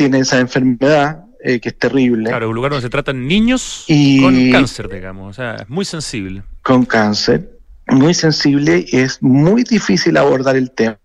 tiene 0.00 0.20
esa 0.20 0.40
enfermedad 0.40 1.26
eh, 1.44 1.60
que 1.60 1.68
es 1.68 1.78
terrible. 1.78 2.30
Claro, 2.30 2.48
un 2.48 2.54
lugar 2.54 2.70
donde 2.70 2.86
se 2.86 2.88
tratan 2.88 3.28
niños 3.28 3.84
con 3.86 4.50
cáncer, 4.50 4.88
digamos, 4.88 5.28
o 5.28 5.32
sea, 5.34 5.56
es 5.56 5.68
muy 5.68 5.84
sensible. 5.84 6.42
Con 6.62 6.86
cáncer, 6.86 7.50
muy 7.86 8.14
sensible, 8.14 8.82
y 8.88 8.96
es 8.96 9.22
muy 9.22 9.62
difícil 9.62 10.16
abordar 10.16 10.56
el 10.56 10.70
tema, 10.70 10.98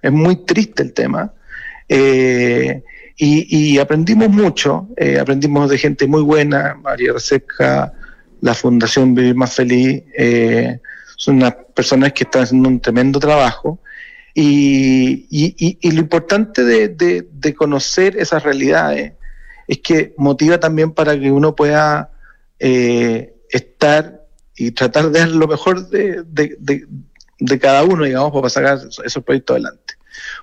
es 0.00 0.12
muy 0.12 0.36
triste 0.46 0.82
el 0.82 0.94
tema. 0.94 1.30
Eh, 1.90 2.82
y, 3.18 3.78
aprendimos 3.78 4.30
mucho, 4.30 4.88
eh, 4.96 5.18
aprendimos 5.18 5.68
de 5.68 5.76
gente 5.76 6.06
muy 6.06 6.22
buena, 6.22 6.74
María 6.82 7.12
Reseca, 7.12 7.92
la 8.40 8.54
Fundación 8.54 9.14
Vivir 9.14 9.34
Más 9.34 9.52
Feliz, 9.52 10.04
son 11.18 11.36
unas 11.36 11.54
personas 11.74 12.14
que 12.14 12.24
están 12.24 12.44
haciendo 12.44 12.66
un 12.70 12.80
tremendo 12.80 13.20
trabajo 13.20 13.78
Y, 14.38 15.26
y, 15.30 15.78
y, 15.80 15.90
lo 15.92 16.00
importante 16.00 16.62
de, 16.62 16.88
de, 16.88 17.54
conocer 17.54 18.18
esas 18.18 18.42
realidades 18.42 19.14
es 19.66 19.78
que 19.78 20.12
motiva 20.18 20.60
también 20.60 20.92
para 20.92 21.18
que 21.18 21.32
uno 21.32 21.56
pueda 21.56 22.10
eh, 22.58 23.34
estar 23.48 24.26
y 24.54 24.72
tratar 24.72 25.10
de 25.10 25.20
dar 25.20 25.28
lo 25.30 25.48
mejor 25.48 25.88
de, 25.88 26.22
de, 26.28 27.58
cada 27.58 27.82
uno, 27.84 28.04
digamos, 28.04 28.30
para 28.30 28.50
sacar 28.50 28.78
esos 29.06 29.24
proyectos 29.24 29.54
adelante. 29.54 29.94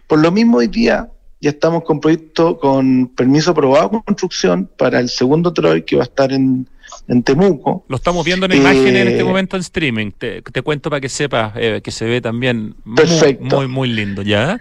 Por 0.08 0.18
lo 0.18 0.32
mismo, 0.32 0.58
hoy 0.58 0.70
día 0.70 1.12
ya 1.40 1.52
estamos 1.52 1.84
con 1.84 2.00
proyecto 2.00 2.58
con 2.58 3.10
permiso 3.10 3.52
aprobado 3.52 3.90
de 3.90 4.02
construcción 4.06 4.72
para 4.76 5.00
el 5.02 5.10
segundo 5.10 5.54
Troy 5.54 5.84
que 5.84 5.98
va 5.98 6.02
a 6.02 6.06
estar 6.06 6.32
en, 6.32 6.68
en 7.08 7.24
Temuco. 7.24 7.86
Lo 7.88 7.96
estamos 7.96 8.26
viendo 8.26 8.46
en 8.46 8.54
imagen 8.54 8.96
en 8.96 9.08
este 9.08 9.22
eh, 9.22 9.24
momento 9.24 9.56
en 9.56 9.62
streaming. 9.62 10.12
Te, 10.12 10.42
cuento 10.64 10.90
para 10.90 11.02
que 11.02 11.10
sepas 11.10 11.54
eh, 11.56 11.82
que 11.84 11.92
se 11.92 12.06
ve 12.06 12.22
también 12.22 12.76
muy, 12.84 13.68
muy, 13.68 13.90
lindo, 13.90 14.22
¿ya? 14.22 14.60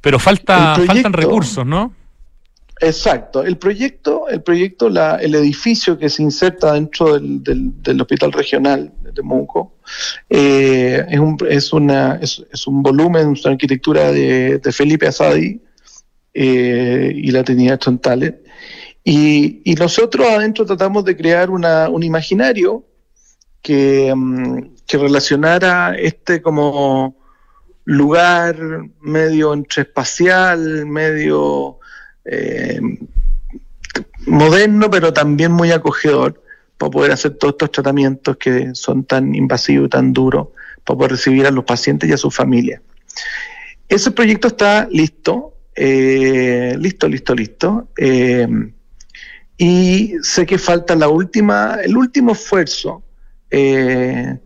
Pero 0.00 0.18
falta, 0.18 0.76
faltan 0.86 1.12
recursos, 1.12 1.64
¿no? 1.64 1.92
Exacto. 2.80 3.44
El 3.44 3.56
proyecto, 3.56 4.28
el 4.28 4.42
proyecto, 4.42 4.88
la, 4.88 5.16
el 5.16 5.34
edificio 5.34 5.96
que 5.98 6.08
se 6.08 6.22
inserta 6.22 6.72
dentro 6.72 7.14
del, 7.14 7.42
del, 7.42 8.00
hospital 8.00 8.32
regional 8.32 8.92
de 9.02 9.12
Temuco 9.12 9.76
eh, 10.28 11.04
es, 11.08 11.18
un, 11.18 11.36
es, 11.48 11.72
una, 11.72 12.16
es, 12.20 12.44
es, 12.52 12.66
un 12.66 12.82
volumen, 12.82 13.28
una 13.28 13.52
arquitectura 13.52 14.10
de, 14.10 14.58
de 14.58 14.72
Felipe 14.72 15.06
Asadi 15.06 15.60
eh, 16.34 17.12
y 17.14 17.30
la 17.30 17.44
Trinidad 17.44 17.78
Chontales. 17.78 18.34
Y, 19.04 19.74
nosotros 19.78 20.26
adentro 20.26 20.64
tratamos 20.64 21.04
de 21.04 21.14
crear 21.14 21.50
una, 21.50 21.90
un 21.90 22.02
imaginario 22.02 22.84
que, 23.60 24.12
mm, 24.14 24.74
relacionara 24.88 25.94
este 25.96 26.40
como 26.40 27.16
lugar 27.84 28.56
medio 29.00 29.52
entre 29.52 29.82
espacial, 29.82 30.86
medio 30.86 31.78
eh, 32.24 32.80
moderno, 34.26 34.88
pero 34.90 35.12
también 35.12 35.52
muy 35.52 35.72
acogedor 35.72 36.42
para 36.78 36.90
poder 36.90 37.12
hacer 37.12 37.34
todos 37.34 37.54
estos 37.54 37.72
tratamientos 37.72 38.36
que 38.36 38.74
son 38.74 39.04
tan 39.04 39.34
invasivos 39.34 39.86
y 39.86 39.90
tan 39.90 40.12
duros 40.12 40.48
para 40.84 40.96
poder 40.96 41.12
recibir 41.12 41.46
a 41.46 41.50
los 41.50 41.64
pacientes 41.64 42.08
y 42.08 42.12
a 42.12 42.16
sus 42.16 42.34
familias. 42.34 42.80
Ese 43.88 44.12
proyecto 44.12 44.48
está 44.48 44.88
listo, 44.90 45.54
eh, 45.74 46.76
listo, 46.78 47.08
listo, 47.08 47.34
listo. 47.34 47.88
Eh, 47.98 48.46
y 49.56 50.14
sé 50.22 50.46
que 50.46 50.58
falta 50.58 50.94
la 50.94 51.08
última, 51.08 51.78
el 51.82 51.96
último 51.96 52.32
esfuerzo, 52.32 53.02
que 53.50 54.38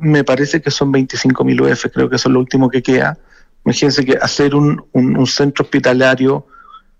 me 0.00 0.24
parece 0.24 0.60
que 0.60 0.70
son 0.70 0.92
25.000 0.92 1.72
UF, 1.72 1.86
creo 1.92 2.10
que 2.10 2.16
eso 2.16 2.28
es 2.28 2.32
lo 2.32 2.40
último 2.40 2.68
que 2.68 2.82
queda, 2.82 3.16
Imagínense 3.66 4.04
que 4.04 4.16
hacer 4.16 4.54
un, 4.54 4.80
un, 4.92 5.26
centro 5.26 5.64
hospitalario 5.64 6.46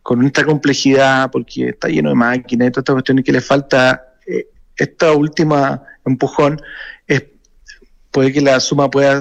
con 0.02 0.26
esta 0.26 0.44
complejidad, 0.44 1.30
porque 1.30 1.68
está 1.68 1.86
lleno 1.86 2.08
de 2.08 2.16
máquinas 2.16 2.66
y 2.66 2.70
todas 2.72 2.82
estas 2.82 2.94
cuestiones 2.94 3.24
que 3.24 3.30
le 3.30 3.40
falta 3.40 4.14
eh, 4.26 4.48
esta 4.74 5.12
última 5.12 5.84
empujón, 6.04 6.60
es, 7.06 7.22
puede 8.10 8.32
que 8.32 8.40
la 8.40 8.58
suma 8.58 8.90
pueda 8.90 9.20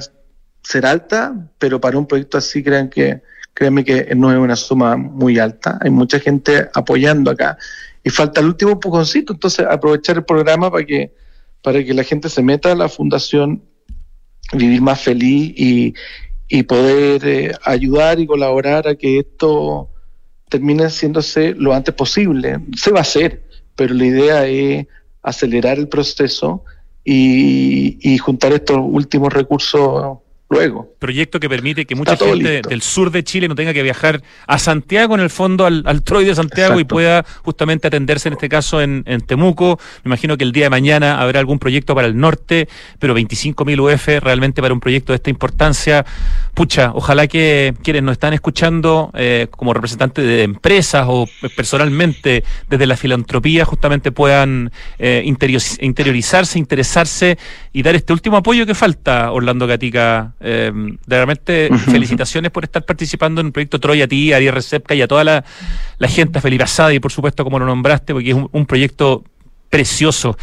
ser 0.64 0.88
alta, 0.88 1.36
pero 1.60 1.80
para 1.80 2.00
un 2.00 2.08
proyecto 2.08 2.40
así 2.40 2.64
crean 2.64 2.90
que, 2.90 3.22
créanme 3.56 3.86
que 3.86 4.14
no 4.16 4.32
es 4.32 4.38
una 4.38 4.56
suma 4.56 4.98
muy 4.98 5.40
alta. 5.40 5.80
Hay 5.82 5.90
mucha 5.90 6.20
gente 6.20 6.70
apoyando 6.74 7.32
acá 7.32 7.58
y 8.04 8.10
falta 8.10 8.42
el 8.42 8.48
último 8.48 8.72
empujoncito, 8.74 9.34
entonces 9.34 9.66
aprovechar 9.68 10.18
el 10.18 10.26
programa 10.26 10.70
para 10.70 10.86
que, 10.86 11.14
para 11.64 11.84
que 11.84 11.94
la 11.94 12.04
gente 12.04 12.30
se 12.30 12.44
meta 12.44 12.74
a 12.74 12.76
la 12.76 12.90
fundación 12.90 13.64
vivir 14.54 14.82
más 14.82 15.02
feliz 15.02 15.54
y, 15.56 15.94
y 16.50 16.64
poder 16.64 17.26
eh, 17.26 17.52
ayudar 17.64 18.20
y 18.20 18.28
colaborar 18.28 18.88
a 18.90 18.96
que 18.96 19.20
esto 19.20 19.90
termine 20.50 20.84
haciéndose 20.84 21.56
lo 21.56 21.74
antes 21.74 21.96
posible. 21.96 22.60
Se 22.76 22.92
va 22.92 23.00
a 23.00 23.02
hacer, 23.02 23.44
pero 23.76 23.94
la 23.94 24.06
idea 24.06 24.46
es 24.46 24.86
acelerar 25.24 25.80
el 25.80 25.88
proceso 25.88 26.64
y, 27.06 27.98
y 28.02 28.18
juntar 28.18 28.52
estos 28.52 28.78
últimos 28.82 29.34
recursos 29.34 30.20
luego. 30.50 30.94
Proyecto 31.00 31.40
que 31.40 31.50
permite 31.50 31.86
que 31.86 31.96
mucha 31.96 32.18
gente 32.18 32.62
del 32.62 32.82
sur 32.82 33.12
de 33.12 33.24
Chile 33.24 33.48
no 33.48 33.56
tenga 33.56 33.74
que 33.74 33.84
viajar 33.84 34.22
a 34.48 34.60
Santiago, 34.60 35.16
en 35.16 35.22
el 35.22 35.30
fondo, 35.30 35.66
al, 35.66 35.84
al 35.86 36.04
Troy 36.04 36.26
de 36.26 36.36
Santiago 36.36 36.80
y 36.80 36.84
pueda 36.84 37.26
justamente 37.44 37.88
atenderse 37.88 38.30
en 38.30 38.34
este 38.34 38.50
caso 38.50 38.82
en, 38.82 39.04
Temuco. 39.26 39.80
Me 40.04 40.10
imagino 40.10 40.38
que 40.38 40.44
el 40.44 40.52
día 40.52 40.66
de 40.66 40.70
mañana 40.70 41.20
habrá 41.20 41.40
algún 41.40 41.58
proyecto 41.58 41.96
para 41.96 42.08
el 42.08 42.18
norte, 42.18 42.68
pero 43.00 43.16
25.000 43.16 43.94
UF 43.94 44.24
realmente 44.24 44.62
para 44.62 44.74
un 44.74 44.80
proyecto 44.80 45.14
de 45.14 45.18
esta 45.18 45.30
importancia. 45.30 46.06
Pucha, 46.54 46.92
ojalá 46.94 47.28
que 47.28 47.74
quienes 47.84 48.04
nos 48.04 48.14
están 48.14 48.34
escuchando 48.34 49.12
eh, 49.14 49.48
como 49.52 49.74
representantes 49.74 50.26
de 50.26 50.44
empresas 50.44 51.06
o 51.08 51.28
personalmente 51.56 52.44
desde 52.70 52.86
la 52.86 52.98
filantropía 52.98 53.66
justamente 53.66 54.12
puedan 54.12 54.72
eh, 55.00 55.24
interiorizarse, 55.26 56.60
interesarse 56.60 57.38
y 57.74 57.84
dar 57.84 57.96
este 57.96 58.14
último 58.14 58.38
apoyo 58.38 58.66
que 58.66 58.76
falta, 58.76 59.32
Orlando 59.32 59.68
Gatica 59.68 60.35
eh, 60.40 60.72
realmente 61.08 61.70
felicitaciones 61.86 62.52
por 62.52 62.64
estar 62.64 62.84
participando 62.84 63.42
en 63.42 63.48
el 63.48 63.54
proyecto 63.54 63.80
Troya 63.80 64.06
a 64.06 64.08
ti, 64.08 64.34
a 64.34 64.38
Ariel 64.38 64.54
Recepca 64.54 64.96
y 64.96 65.02
a 65.02 65.08
toda 65.08 65.24
la, 65.24 65.44
gente, 66.08 66.40
a 66.40 66.42
Felipe 66.42 66.64
Asada 66.64 66.94
y 66.94 67.00
por 67.00 67.12
supuesto 67.12 67.44
como 67.44 67.60
lo 67.60 67.66
nombraste, 67.66 68.14
porque 68.14 68.32
es 68.32 68.38
un, 68.52 68.66
proyecto 68.66 69.24
precioso. 69.70 70.38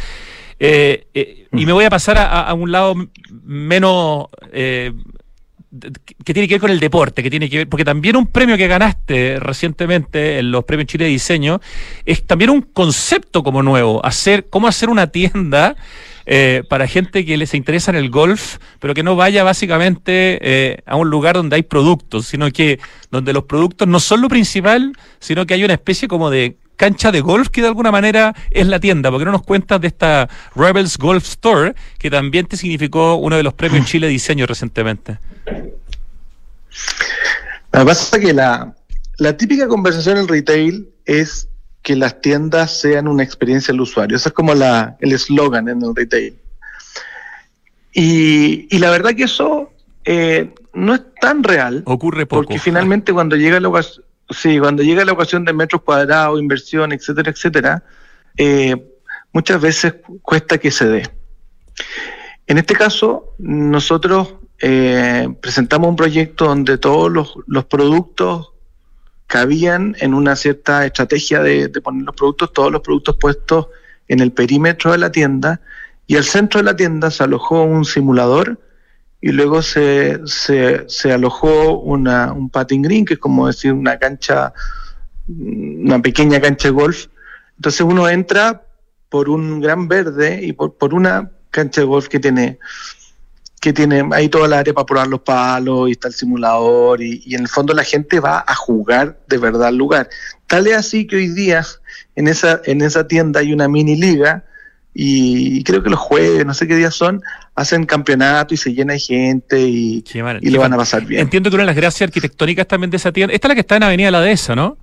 Eh, 0.59 1.07
eh, 1.13 1.47
y 1.51 1.65
me 1.65 1.73
voy 1.73 1.85
a 1.85 1.89
pasar 1.89 2.17
a, 2.17 2.53
un 2.53 2.71
lado 2.71 2.95
menos 3.43 4.27
eh, 4.51 4.93
que 6.23 6.33
tiene 6.33 6.47
que 6.47 6.55
ver 6.55 6.61
con 6.61 6.71
el 6.71 6.79
deporte, 6.79 7.23
que 7.23 7.29
tiene 7.29 7.49
que 7.49 7.57
ver, 7.57 7.69
porque 7.69 7.83
también 7.83 8.15
un 8.15 8.27
premio 8.27 8.57
que 8.57 8.67
ganaste 8.67 9.37
recientemente 9.39 10.39
en 10.39 10.51
los 10.51 10.63
premios 10.65 10.87
Chile 10.87 11.05
de 11.05 11.11
Diseño 11.11 11.61
es 12.05 12.25
también 12.25 12.51
un 12.51 12.61
concepto 12.61 13.43
como 13.43 13.63
nuevo, 13.63 14.05
hacer, 14.05 14.47
cómo 14.49 14.67
hacer 14.67 14.89
una 14.89 15.07
tienda 15.07 15.75
eh, 16.25 16.63
para 16.69 16.87
gente 16.87 17.25
que 17.25 17.37
les 17.37 17.53
interesa 17.53 17.91
en 17.91 17.97
el 17.97 18.09
golf, 18.09 18.57
pero 18.79 18.93
que 18.93 19.03
no 19.03 19.15
vaya 19.15 19.43
básicamente 19.43 20.39
eh, 20.41 20.77
a 20.85 20.95
un 20.95 21.09
lugar 21.09 21.35
donde 21.35 21.55
hay 21.55 21.63
productos, 21.63 22.27
sino 22.27 22.49
que 22.51 22.79
donde 23.11 23.33
los 23.33 23.43
productos 23.43 23.87
no 23.87 23.99
son 23.99 24.21
lo 24.21 24.29
principal, 24.29 24.93
sino 25.19 25.45
que 25.45 25.53
hay 25.53 25.63
una 25.63 25.73
especie 25.73 26.07
como 26.07 26.29
de 26.29 26.57
cancha 26.75 27.11
de 27.11 27.21
golf 27.21 27.49
que 27.49 27.61
de 27.61 27.67
alguna 27.67 27.91
manera 27.91 28.35
es 28.49 28.67
la 28.67 28.79
tienda, 28.79 29.11
porque 29.11 29.25
no 29.25 29.31
nos 29.31 29.43
cuentas 29.43 29.79
de 29.79 29.87
esta 29.87 30.29
Rebels 30.55 30.97
Golf 30.97 31.25
Store, 31.25 31.75
que 31.97 32.09
también 32.09 32.45
te 32.45 32.57
significó 32.57 33.15
uno 33.15 33.37
de 33.37 33.43
los 33.43 33.53
premios 33.53 33.85
Chile 33.85 34.07
de 34.07 34.13
diseño 34.13 34.45
recientemente. 34.45 35.19
Lo 37.71 37.79
que 37.79 37.85
pasa 37.85 38.17
es 38.17 38.25
que 38.25 38.33
la 38.33 39.37
típica 39.37 39.67
conversación 39.67 40.17
en 40.17 40.27
retail 40.27 40.89
es 41.05 41.47
que 41.83 41.95
las 41.97 42.21
tiendas 42.21 42.79
sean 42.79 43.07
una 43.07 43.23
experiencia 43.23 43.73
del 43.73 43.81
usuario. 43.81 44.15
Eso 44.15 44.29
es 44.29 44.33
como 44.33 44.55
la, 44.55 44.95
el 45.01 45.11
eslogan 45.11 45.67
en 45.67 45.83
el 45.83 45.95
retail. 45.95 46.39
Y, 47.91 48.67
y 48.75 48.79
la 48.79 48.89
verdad 48.89 49.11
que 49.11 49.23
eso 49.23 49.71
eh, 50.05 50.55
no 50.73 50.95
es 50.95 51.01
tan 51.19 51.43
real. 51.43 51.83
Ocurre 51.85 52.25
poco. 52.25 52.43
Porque 52.43 52.57
finalmente 52.57 53.13
cuando 53.13 53.35
llega 53.35 53.59
la 53.59 53.67
ocasión, 53.67 54.05
sí, 54.29 54.59
cuando 54.59 54.81
llega 54.81 55.05
la 55.05 55.11
ocasión 55.11 55.43
de 55.43 55.53
metros 55.53 55.81
cuadrados, 55.83 56.39
inversión, 56.39 56.93
etcétera, 56.93 57.31
etcétera, 57.31 57.83
eh, 58.37 58.75
muchas 59.33 59.61
veces 59.61 59.95
cuesta 60.21 60.57
que 60.57 60.71
se 60.71 60.87
dé. 60.87 61.09
En 62.47 62.57
este 62.57 62.75
caso, 62.75 63.35
nosotros 63.39 64.35
eh, 64.61 65.27
presentamos 65.41 65.89
un 65.89 65.97
proyecto 65.97 66.45
donde 66.45 66.77
todos 66.77 67.11
los, 67.11 67.35
los 67.45 67.65
productos 67.65 68.52
cabían 69.33 69.95
en 69.99 70.13
una 70.13 70.35
cierta 70.35 70.85
estrategia 70.85 71.41
de, 71.41 71.67
poner 71.81 72.03
los 72.03 72.15
productos, 72.15 72.53
todos 72.53 72.71
los 72.71 72.81
productos 72.81 73.17
puestos 73.19 73.65
en 74.07 74.19
el 74.19 74.31
perímetro 74.31 74.91
de 74.91 74.99
la 74.99 75.11
tienda, 75.11 75.59
y 76.05 76.17
al 76.17 76.23
centro 76.23 76.59
de 76.59 76.65
la 76.65 76.75
tienda 76.75 77.09
se 77.09 77.23
alojó 77.23 77.63
un 77.63 77.83
simulador 77.83 78.59
y 79.21 79.31
luego 79.31 79.63
se, 79.63 80.19
se, 80.27 81.11
alojó 81.11 81.79
una, 81.79 82.31
un 82.31 82.51
patin 82.51 82.83
green, 82.83 83.05
que 83.05 83.15
es 83.15 83.19
como 83.19 83.47
decir 83.47 83.73
una 83.73 83.97
cancha, 83.97 84.53
una 85.27 85.99
pequeña 85.99 86.39
cancha 86.39 86.67
de 86.67 86.75
golf. 86.75 87.07
Entonces 87.55 87.81
uno 87.81 88.07
entra 88.07 88.67
por 89.09 89.29
un 89.29 89.59
gran 89.59 89.87
verde 89.87 90.41
y 90.43 90.53
por, 90.53 90.77
por 90.77 90.93
una 90.93 91.31
cancha 91.49 91.81
de 91.81 91.87
golf 91.87 92.07
que 92.07 92.19
tiene 92.19 92.59
que 93.63 93.71
tiene 93.71 94.03
ahí 94.11 94.27
toda 94.27 94.49
la 94.49 94.59
área 94.59 94.73
para 94.73 94.85
probar 94.85 95.07
los 95.07 95.21
palos 95.21 95.87
y 95.87 95.93
está 95.93 96.09
el 96.09 96.13
simulador 96.13 97.01
y, 97.01 97.33
en 97.33 97.43
el 97.43 97.47
fondo 97.47 97.73
la 97.73 97.85
gente 97.85 98.19
va 98.19 98.43
a 98.45 98.53
jugar 98.55 99.17
de 99.29 99.37
verdad 99.37 99.69
al 99.69 99.77
lugar. 99.77 100.09
Tal 100.47 100.67
es 100.67 100.75
así 100.75 101.07
que 101.07 101.15
hoy 101.15 101.29
día 101.29 101.63
en 102.17 102.27
esa, 102.27 102.59
en 102.65 102.81
esa 102.81 103.07
tienda 103.07 103.39
hay 103.39 103.53
una 103.53 103.69
mini 103.69 103.95
liga 103.95 104.43
y 104.93 105.63
creo 105.63 105.81
que 105.81 105.89
los 105.89 105.97
jueves, 105.97 106.45
no 106.45 106.53
sé 106.53 106.67
qué 106.67 106.75
días 106.75 106.93
son, 106.93 107.21
hacen 107.55 107.85
campeonato 107.85 108.53
y 108.53 108.57
se 108.57 108.73
llena 108.73 108.93
de 108.93 108.99
gente 108.99 109.61
y, 109.61 110.03
y 110.41 110.49
lo 110.49 110.59
van 110.59 110.73
a 110.73 110.77
pasar 110.77 111.05
bien. 111.05 111.21
Entiendo 111.21 111.49
que 111.49 111.55
una 111.55 111.63
de 111.63 111.67
las 111.67 111.77
gracias 111.77 112.09
arquitectónicas 112.09 112.67
también 112.67 112.91
de 112.91 112.97
esa 112.97 113.13
tienda, 113.13 113.33
esta 113.33 113.47
es 113.47 113.49
la 113.49 113.55
que 113.55 113.61
está 113.61 113.77
en 113.77 113.83
Avenida 113.83 114.11
La 114.11 114.19
Dehesa, 114.19 114.57
¿no? 114.57 114.77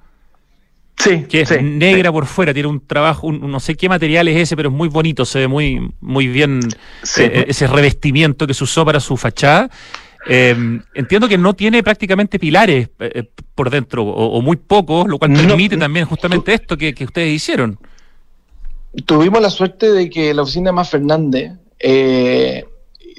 Sí, 1.00 1.24
que 1.28 1.40
es 1.40 1.62
negra 1.62 2.12
por 2.12 2.26
fuera, 2.26 2.52
tiene 2.52 2.68
un 2.68 2.86
trabajo, 2.86 3.32
no 3.32 3.58
sé 3.58 3.74
qué 3.74 3.88
material 3.88 4.28
es 4.28 4.36
ese, 4.36 4.56
pero 4.56 4.68
es 4.68 4.74
muy 4.74 4.88
bonito, 4.88 5.24
se 5.24 5.40
ve 5.40 5.48
muy, 5.48 5.90
muy 6.00 6.28
bien 6.28 6.60
eh, 7.16 7.46
ese 7.48 7.66
revestimiento 7.66 8.46
que 8.46 8.52
se 8.52 8.64
usó 8.64 8.84
para 8.84 9.00
su 9.00 9.16
fachada. 9.16 9.70
Eh, 10.26 10.54
entiendo 10.94 11.28
que 11.28 11.38
no 11.38 11.54
tiene 11.54 11.82
prácticamente 11.82 12.38
pilares 12.38 12.90
eh, 12.98 13.24
por 13.54 13.70
dentro, 13.70 14.04
o, 14.04 14.42
muy 14.42 14.56
pocos, 14.56 15.08
lo 15.08 15.18
cual 15.18 15.32
permite 15.32 15.78
también 15.78 16.04
justamente 16.04 16.52
esto 16.52 16.76
que, 16.76 16.94
ustedes 17.00 17.32
hicieron. 17.32 17.78
Tuvimos 19.06 19.40
la 19.40 19.50
suerte 19.50 19.90
de 19.92 20.10
que 20.10 20.34
la 20.34 20.42
oficina 20.42 20.72
más 20.72 20.90
Fernández 20.90 21.52
eh, 21.78 22.64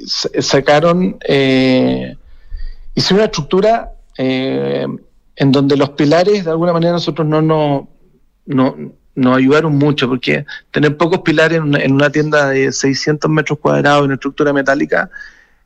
sacaron, 0.06 1.18
eh, 1.28 2.16
hicieron 2.94 3.20
una 3.20 3.26
estructura 3.26 3.94
en 5.42 5.52
donde 5.52 5.76
los 5.76 5.90
pilares, 5.90 6.46
de 6.46 6.52
alguna 6.52 6.72
manera, 6.72 6.92
nosotros 6.92 7.28
no, 7.28 7.42
no, 7.42 7.90
no 8.46 8.76
nos 9.16 9.38
ayudaron 9.38 9.76
mucho, 9.76 10.08
porque 10.08 10.46
tener 10.70 10.96
pocos 10.96 11.22
pilares 11.22 11.58
en 11.58 11.92
una, 11.94 12.12
tienda 12.12 12.50
de 12.50 12.72
600 12.72 13.30
metros 13.32 13.58
cuadrados 13.58 14.06
en 14.06 14.12
estructura 14.12 14.54
metálica 14.54 15.10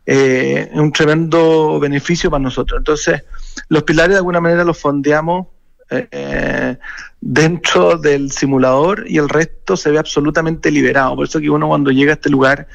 eh, 0.05 0.69
es 0.71 0.79
un 0.79 0.93
tremendo 0.93 1.77
beneficio 1.81 2.31
para 2.31 2.41
nosotros. 2.41 2.77
Entonces, 2.77 3.25
los 3.67 3.83
pilares 3.83 4.11
de 4.11 4.19
alguna 4.19 4.39
manera 4.39 4.63
los 4.63 4.79
fondeamos 4.79 5.47
eh, 5.89 6.77
dentro 7.19 7.97
del 7.97 8.31
simulador 8.31 9.03
y 9.05 9.17
el 9.17 9.27
resto 9.27 9.75
se 9.75 9.91
ve 9.91 9.99
absolutamente 9.99 10.71
liberado. 10.71 11.17
Por 11.17 11.25
eso 11.27 11.41
que 11.41 11.49
uno 11.49 11.67
cuando 11.67 11.91
llega 11.91 12.11
a 12.11 12.15
este 12.15 12.29
lugar 12.29 12.69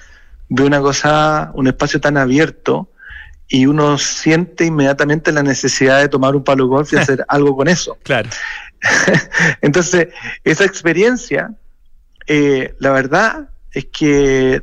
ve 0.50 0.64
una 0.64 0.82
cosa, 0.82 1.50
un 1.54 1.66
espacio 1.66 1.98
tan 1.98 2.18
abierto 2.18 2.89
y 3.52 3.66
uno 3.66 3.98
siente 3.98 4.64
inmediatamente 4.64 5.32
la 5.32 5.42
necesidad 5.42 6.00
de 6.00 6.08
tomar 6.08 6.36
un 6.36 6.44
palo 6.44 6.64
de 6.64 6.70
golf 6.70 6.92
y 6.92 6.96
hacer 6.98 7.24
algo 7.28 7.56
con 7.56 7.68
eso. 7.68 7.98
Claro. 8.04 8.30
Entonces, 9.60 10.08
esa 10.44 10.64
experiencia, 10.64 11.52
eh, 12.26 12.74
la 12.78 12.92
verdad 12.92 13.50
es 13.72 13.86
que 13.86 14.62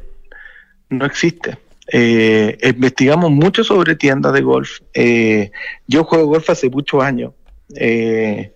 no 0.89 1.05
existe. 1.05 1.57
Eh, 1.91 2.57
investigamos 2.63 3.29
mucho 3.29 3.63
sobre 3.65 3.95
tiendas 3.95 4.31
de 4.33 4.41
golf. 4.41 4.79
Eh, 4.93 5.51
yo 5.85 6.05
juego 6.05 6.27
golf 6.27 6.49
hace 6.49 6.69
muchos 6.69 7.03
años. 7.03 7.33
me 7.69 8.53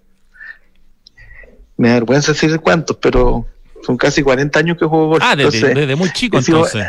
da 1.77 1.93
vergüenza 1.95 2.31
decir 2.31 2.57
cuántos, 2.61 2.95
pero 2.97 3.45
son 3.83 3.97
casi 3.97 4.23
40 4.23 4.59
años 4.59 4.77
que 4.77 4.85
juego 4.85 5.07
golf. 5.09 5.23
Ah, 5.25 5.35
desde, 5.35 5.93
muy 5.97 6.09
chico 6.13 6.37
entonces. 6.37 6.87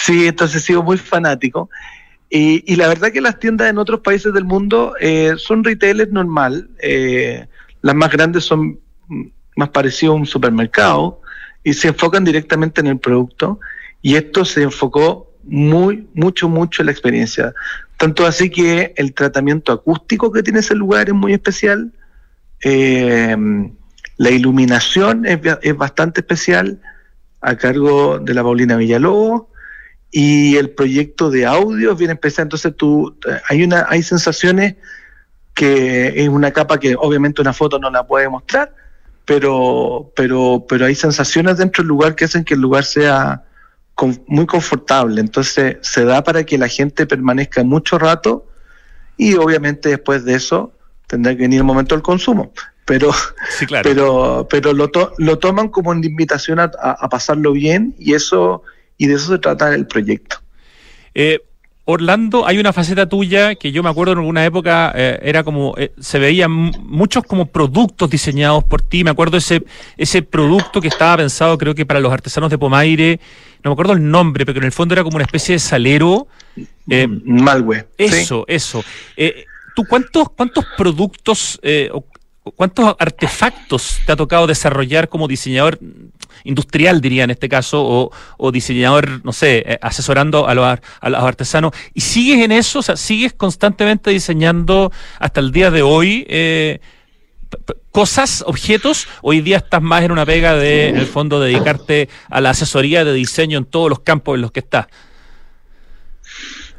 sí, 0.00 0.26
entonces 0.26 0.62
he 0.62 0.66
sido 0.66 0.82
muy 0.82 0.96
fanático. 0.96 1.68
Y, 2.34 2.76
la 2.76 2.88
verdad 2.88 3.12
que 3.12 3.20
las 3.20 3.38
tiendas 3.38 3.68
en 3.68 3.76
otros 3.76 4.00
países 4.00 4.32
del 4.32 4.46
mundo 4.46 4.94
son 5.36 5.62
retailers 5.62 6.10
normal. 6.10 6.70
Las 7.82 7.94
más 7.94 8.10
grandes 8.10 8.44
son 8.44 8.80
más 9.56 9.68
parecidas 9.68 10.12
a 10.12 10.16
un 10.16 10.26
supermercado 10.26 11.20
y 11.62 11.74
se 11.74 11.88
enfocan 11.88 12.24
directamente 12.24 12.80
en 12.80 12.86
el 12.86 12.98
producto 12.98 13.60
y 14.00 14.16
esto 14.16 14.44
se 14.44 14.62
enfocó 14.62 15.30
muy, 15.44 16.08
mucho, 16.14 16.48
mucho 16.48 16.82
en 16.82 16.86
la 16.86 16.92
experiencia. 16.92 17.54
Tanto 17.96 18.26
así 18.26 18.50
que 18.50 18.94
el 18.96 19.14
tratamiento 19.14 19.72
acústico 19.72 20.32
que 20.32 20.42
tiene 20.42 20.60
ese 20.60 20.74
lugar 20.74 21.08
es 21.08 21.14
muy 21.14 21.32
especial, 21.32 21.92
eh, 22.64 23.36
la 24.16 24.30
iluminación 24.30 25.26
es, 25.26 25.40
es, 25.62 25.76
bastante 25.76 26.20
especial 26.20 26.80
a 27.40 27.56
cargo 27.56 28.18
de 28.18 28.34
la 28.34 28.42
Paulina 28.42 28.76
Villalobos 28.76 29.44
y 30.14 30.56
el 30.56 30.70
proyecto 30.70 31.30
de 31.30 31.46
audio 31.46 31.96
bien 31.96 32.10
especial. 32.10 32.44
Entonces 32.44 32.76
tú, 32.76 33.16
hay, 33.48 33.64
una, 33.64 33.86
hay 33.88 34.02
sensaciones 34.02 34.76
que 35.54 36.22
es 36.22 36.28
una 36.28 36.52
capa 36.52 36.78
que 36.78 36.94
obviamente 36.96 37.40
una 37.40 37.54
foto 37.54 37.78
no 37.78 37.90
la 37.90 38.06
puede 38.06 38.28
mostrar, 38.28 38.74
pero, 39.24 40.12
pero, 40.14 40.66
pero 40.68 40.84
hay 40.84 40.94
sensaciones 40.94 41.56
dentro 41.56 41.82
del 41.82 41.88
lugar 41.88 42.14
que 42.14 42.26
hacen 42.26 42.44
que 42.44 42.54
el 42.54 42.60
lugar 42.60 42.84
sea 42.84 43.42
muy 44.26 44.46
confortable. 44.46 45.20
Entonces 45.20 45.78
se 45.80 46.04
da 46.04 46.22
para 46.22 46.44
que 46.44 46.58
la 46.58 46.68
gente 46.68 47.06
permanezca 47.06 47.64
mucho 47.64 47.98
rato 47.98 48.46
y 49.16 49.34
obviamente 49.34 49.88
después 49.88 50.24
de 50.24 50.34
eso 50.34 50.72
tendrá 51.06 51.32
que 51.32 51.42
venir 51.42 51.58
el 51.58 51.64
momento 51.64 51.94
del 51.94 52.02
consumo. 52.02 52.52
Pero, 52.84 53.12
pero, 53.82 54.46
pero 54.50 54.72
lo, 54.72 54.90
lo 55.16 55.38
toman 55.38 55.68
como 55.68 55.90
una 55.90 56.04
invitación 56.04 56.58
a, 56.58 56.64
a, 56.64 57.08
pasarlo 57.08 57.52
bien 57.52 57.94
y 57.96 58.14
eso 58.14 58.64
y 58.98 59.06
de 59.06 59.14
eso 59.14 59.32
se 59.32 59.38
trata 59.38 59.74
el 59.74 59.86
proyecto. 59.86 60.36
Eh, 61.14 61.40
Orlando, 61.84 62.46
hay 62.46 62.58
una 62.58 62.72
faceta 62.72 63.08
tuya 63.08 63.56
que 63.56 63.72
yo 63.72 63.82
me 63.82 63.90
acuerdo 63.90 64.12
en 64.12 64.18
alguna 64.18 64.44
época 64.44 64.92
eh, 64.94 65.18
era 65.22 65.42
como 65.42 65.74
eh, 65.76 65.92
se 65.98 66.20
veían 66.20 66.52
muchos 66.52 67.24
como 67.24 67.46
productos 67.46 68.08
diseñados 68.08 68.62
por 68.62 68.82
ti. 68.82 69.02
Me 69.02 69.10
acuerdo 69.10 69.36
ese 69.36 69.64
ese 69.96 70.22
producto 70.22 70.80
que 70.80 70.88
estaba 70.88 71.16
pensado, 71.16 71.58
creo 71.58 71.74
que 71.74 71.84
para 71.84 71.98
los 71.98 72.12
artesanos 72.12 72.50
de 72.50 72.58
Pomaire, 72.58 73.18
no 73.64 73.70
me 73.70 73.72
acuerdo 73.72 73.94
el 73.94 74.08
nombre, 74.08 74.46
pero 74.46 74.58
en 74.58 74.64
el 74.64 74.72
fondo 74.72 74.94
era 74.94 75.02
como 75.02 75.16
una 75.16 75.24
especie 75.24 75.56
de 75.56 75.58
salero. 75.58 76.28
Eh, 76.88 77.08
Malwe. 77.08 77.88
Eso, 77.98 78.44
eso. 78.46 78.84
Eh, 79.16 79.44
¿Tú 79.74 79.84
cuántos 79.84 80.28
cuántos 80.36 80.64
productos 80.76 81.58
cuántos 82.56 82.96
artefactos 82.98 84.00
te 84.04 84.12
ha 84.12 84.16
tocado 84.16 84.46
desarrollar 84.46 85.08
como 85.08 85.28
diseñador? 85.28 85.78
industrial, 86.44 87.00
diría 87.00 87.24
en 87.24 87.30
este 87.30 87.48
caso, 87.48 88.10
o, 88.36 88.52
diseñador, 88.52 89.24
no 89.24 89.32
sé, 89.32 89.62
eh, 89.66 89.78
asesorando 89.80 90.48
a 90.48 90.54
los, 90.54 90.78
a 91.00 91.08
los, 91.08 91.22
artesanos. 91.22 91.72
¿Y 91.94 92.00
sigues 92.00 92.44
en 92.44 92.52
eso? 92.52 92.80
O 92.80 92.82
sea, 92.82 92.96
¿sigues 92.96 93.32
constantemente 93.32 94.10
diseñando 94.10 94.90
hasta 95.18 95.40
el 95.40 95.52
día 95.52 95.70
de 95.70 95.82
hoy? 95.82 96.26
Eh, 96.28 96.80
cosas, 97.90 98.42
objetos, 98.46 99.06
hoy 99.20 99.40
día 99.40 99.58
estás 99.58 99.82
más 99.82 100.02
en 100.02 100.12
una 100.12 100.26
pega 100.26 100.54
de, 100.54 100.88
en 100.88 100.96
el 100.96 101.06
fondo, 101.06 101.40
dedicarte 101.40 102.08
a 102.30 102.40
la 102.40 102.50
asesoría 102.50 103.04
de 103.04 103.12
diseño 103.12 103.58
en 103.58 103.66
todos 103.66 103.88
los 103.90 104.00
campos 104.00 104.34
en 104.34 104.42
los 104.42 104.50
que 104.50 104.60
estás. 104.60 104.86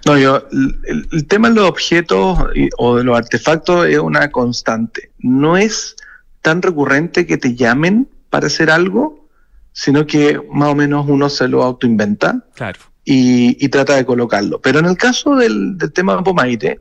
No, 0.06 0.18
yo, 0.18 0.48
el, 0.52 1.28
tema 1.28 1.50
de 1.50 1.56
los 1.56 1.70
objetos 1.70 2.38
o 2.78 2.98
de 2.98 3.04
los 3.04 3.18
artefactos 3.18 3.88
es 3.88 4.00
una 4.00 4.32
constante. 4.32 5.12
No 5.20 5.56
es 5.56 5.96
tan 6.42 6.62
recurrente 6.62 7.26
que 7.26 7.38
te 7.38 7.56
llamen 7.56 8.10
para 8.30 8.48
hacer 8.48 8.70
algo, 8.70 9.28
sino 9.72 10.06
que 10.06 10.42
más 10.52 10.70
o 10.70 10.76
menos 10.76 11.06
uno 11.08 11.30
se 11.30 11.48
lo 11.48 11.64
autoinventa 11.64 12.46
y, 13.06 13.68
trata 13.70 13.96
de 13.96 14.06
colocarlo. 14.06 14.60
Pero 14.60 14.80
en 14.80 14.86
el 14.86 14.98
caso 14.98 15.36
del, 15.36 15.78
tema 15.94 16.18
de 16.18 16.24
Pomaire, 16.24 16.80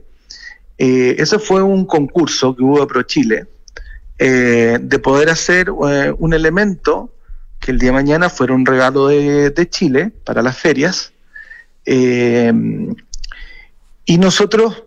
eh, 0.79 1.15
ese 1.19 1.39
fue 1.39 1.63
un 1.63 1.87
concurso 1.87 2.57
que 2.57 2.63
hubo 2.63 2.81
de 2.81 2.87
ProChile 2.87 3.47
eh, 4.19 4.79
de 4.81 4.99
poder 4.99 5.31
hacer 5.31 5.69
eh, 5.69 6.13
un 6.19 6.35
elemento 6.35 7.15
que 7.59 7.71
el 7.71 7.79
día 7.79 7.91
de 7.91 7.95
mañana 7.95 8.29
fuera 8.29 8.55
un 8.55 8.67
regalo 8.67 9.09
de, 9.09 9.69
Chile 9.71 10.13
para 10.25 10.43
las 10.43 10.59
ferias. 10.59 11.13
Eh, 11.87 12.53
y 14.05 14.19
nosotros 14.19 14.85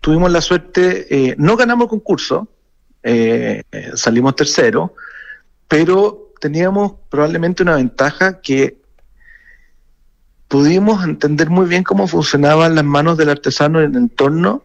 tuvimos 0.00 0.30
la 0.30 0.40
suerte, 0.40 1.34
no 1.38 1.56
ganamos 1.56 1.88
concurso, 1.88 2.48
salimos 3.94 4.36
tercero, 4.36 4.94
pero 5.68 6.32
teníamos 6.40 6.92
probablemente 7.08 7.62
una 7.62 7.76
ventaja 7.76 8.40
que 8.40 8.78
pudimos 10.48 11.02
entender 11.02 11.50
muy 11.50 11.66
bien 11.66 11.82
cómo 11.82 12.06
funcionaban 12.06 12.74
las 12.74 12.84
manos 12.84 13.16
del 13.18 13.30
artesano 13.30 13.80
en 13.80 13.94
el 13.94 14.10
torno, 14.10 14.62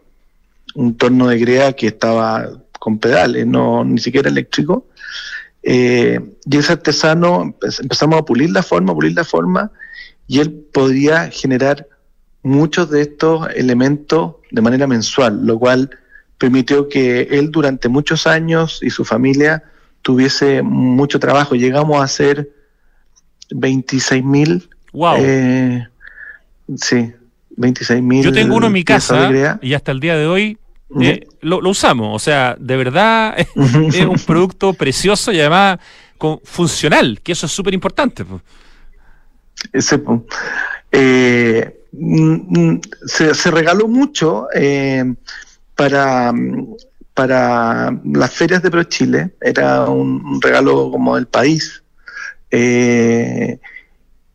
un 0.74 0.96
torno 0.96 1.26
de 1.28 1.38
grea 1.38 1.72
que 1.72 1.88
estaba 1.88 2.48
con 2.78 2.98
pedales, 2.98 3.46
no 3.46 3.84
ni 3.84 3.98
siquiera 3.98 4.28
eléctrico. 4.28 4.86
Eh, 5.62 6.20
y 6.44 6.56
ese 6.56 6.72
artesano 6.72 7.56
empezamos 7.80 8.20
a 8.20 8.24
pulir 8.24 8.50
la 8.50 8.62
forma, 8.62 8.94
pulir 8.94 9.14
la 9.14 9.24
forma, 9.24 9.72
y 10.26 10.40
él 10.40 10.52
podía 10.72 11.28
generar 11.30 11.88
muchos 12.42 12.90
de 12.90 13.02
estos 13.02 13.48
elementos 13.54 14.36
de 14.50 14.62
manera 14.62 14.86
mensual, 14.86 15.46
lo 15.46 15.58
cual 15.58 15.90
permitió 16.38 16.88
que 16.88 17.22
él 17.30 17.50
durante 17.50 17.88
muchos 17.88 18.26
años 18.26 18.80
y 18.82 18.90
su 18.90 19.04
familia 19.04 19.62
tuviese 20.02 20.62
mucho 20.62 21.20
trabajo. 21.20 21.54
Llegamos 21.54 22.00
a 22.00 22.04
hacer 22.04 22.50
26 23.50 24.24
mil. 24.24 24.68
Wow. 24.92 25.16
Eh, 25.18 25.86
sí, 26.76 27.12
26 27.56 28.02
mil. 28.02 28.24
Yo 28.24 28.32
tengo 28.32 28.56
uno 28.56 28.68
en 28.68 28.72
mi 28.72 28.84
casa 28.84 29.58
y 29.60 29.74
hasta 29.74 29.92
el 29.92 30.00
día 30.00 30.16
de 30.16 30.26
hoy 30.26 30.58
eh, 31.00 31.26
lo, 31.42 31.58
usamos. 31.68 32.14
O 32.14 32.18
sea, 32.18 32.56
de 32.58 32.76
verdad 32.76 33.36
es 33.38 34.06
un 34.06 34.18
producto 34.26 34.72
precioso 34.72 35.32
y 35.32 35.40
además 35.40 35.78
funcional, 36.44 37.20
que 37.22 37.32
eso 37.32 37.46
es 37.46 37.52
súper 37.52 37.74
importante. 37.74 38.24
Eh, 40.92 41.79
mm, 41.92 42.58
mm, 42.58 42.80
se, 43.06 43.50
regaló 43.50 43.88
mucho 43.88 44.46
para 45.74 46.32
para 47.20 47.94
las 48.02 48.32
ferias 48.32 48.62
de 48.62 48.70
Pro 48.70 48.82
Chile, 48.84 49.32
era 49.42 49.84
un 49.90 50.40
regalo 50.40 50.90
como 50.90 51.16
del 51.16 51.26
país. 51.26 51.82
Eh, 52.50 53.58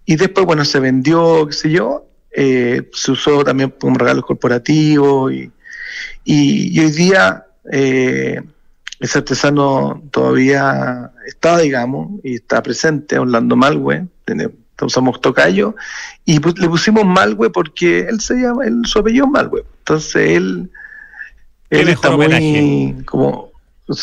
y 0.05 0.15
después, 0.15 0.45
bueno, 0.45 0.63
se 0.65 0.79
vendió, 0.79 1.47
qué 1.47 1.53
sé 1.53 1.71
yo, 1.71 2.05
eh, 2.31 2.87
se 2.93 3.11
usó 3.11 3.43
también 3.43 3.73
como 3.79 3.97
regalo 3.97 4.21
corporativo 4.21 5.31
y, 5.31 5.51
y, 6.23 6.79
hoy 6.79 6.91
día 6.91 7.47
eh, 7.71 8.39
ese 8.99 9.17
artesano 9.17 10.03
todavía 10.11 11.11
está, 11.25 11.57
digamos, 11.57 12.19
y 12.23 12.35
está 12.35 12.61
presente, 12.61 13.17
Orlando 13.17 13.55
Malwe, 13.55 14.05
tiene 14.25 14.49
usamos 14.81 15.21
Tocayo, 15.21 15.75
y 16.25 16.39
le 16.39 16.67
pusimos 16.67 17.05
Malwe 17.05 17.49
porque 17.49 18.01
él 18.01 18.19
se 18.19 18.35
llama, 18.35 18.65
él, 18.65 18.81
su 18.85 18.99
apellido 18.99 19.25
es 19.25 19.31
Malwe. 19.31 19.63
Entonces 19.79 20.31
él, 20.31 20.69
él 21.69 21.89
está 21.89 22.11
muy, 22.11 22.95
como, 23.05 23.51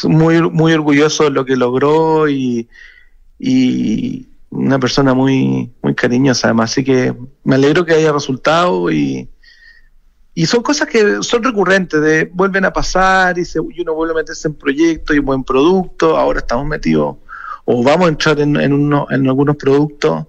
muy, 0.04 0.40
muy 0.50 0.72
orgulloso 0.72 1.24
de 1.24 1.30
lo 1.30 1.44
que 1.44 1.56
logró 1.56 2.28
y, 2.28 2.68
y 3.38 4.26
una 4.50 4.78
persona 4.78 5.12
muy, 5.14 5.70
muy 5.82 5.94
cariñosa 5.94 6.48
además. 6.48 6.70
Así 6.70 6.84
que 6.84 7.14
me 7.44 7.56
alegro 7.56 7.84
que 7.84 7.94
haya 7.94 8.12
resultado 8.12 8.90
y, 8.90 9.28
y 10.34 10.46
son 10.46 10.62
cosas 10.62 10.88
que 10.88 11.22
son 11.22 11.42
recurrentes, 11.42 12.00
de 12.00 12.30
vuelven 12.32 12.64
a 12.64 12.72
pasar 12.72 13.38
y, 13.38 13.44
se, 13.44 13.60
uno 13.60 13.94
vuelve 13.94 14.12
a 14.12 14.16
meterse 14.16 14.48
en 14.48 14.54
proyectos 14.54 15.14
y 15.14 15.18
en 15.18 15.24
buen 15.24 15.44
producto. 15.44 16.16
Ahora 16.16 16.38
estamos 16.38 16.66
metidos 16.66 17.16
o 17.64 17.82
vamos 17.82 18.06
a 18.06 18.08
entrar 18.08 18.40
en, 18.40 18.56
en, 18.56 18.72
uno, 18.72 19.06
en 19.10 19.26
algunos 19.26 19.56
productos 19.56 20.26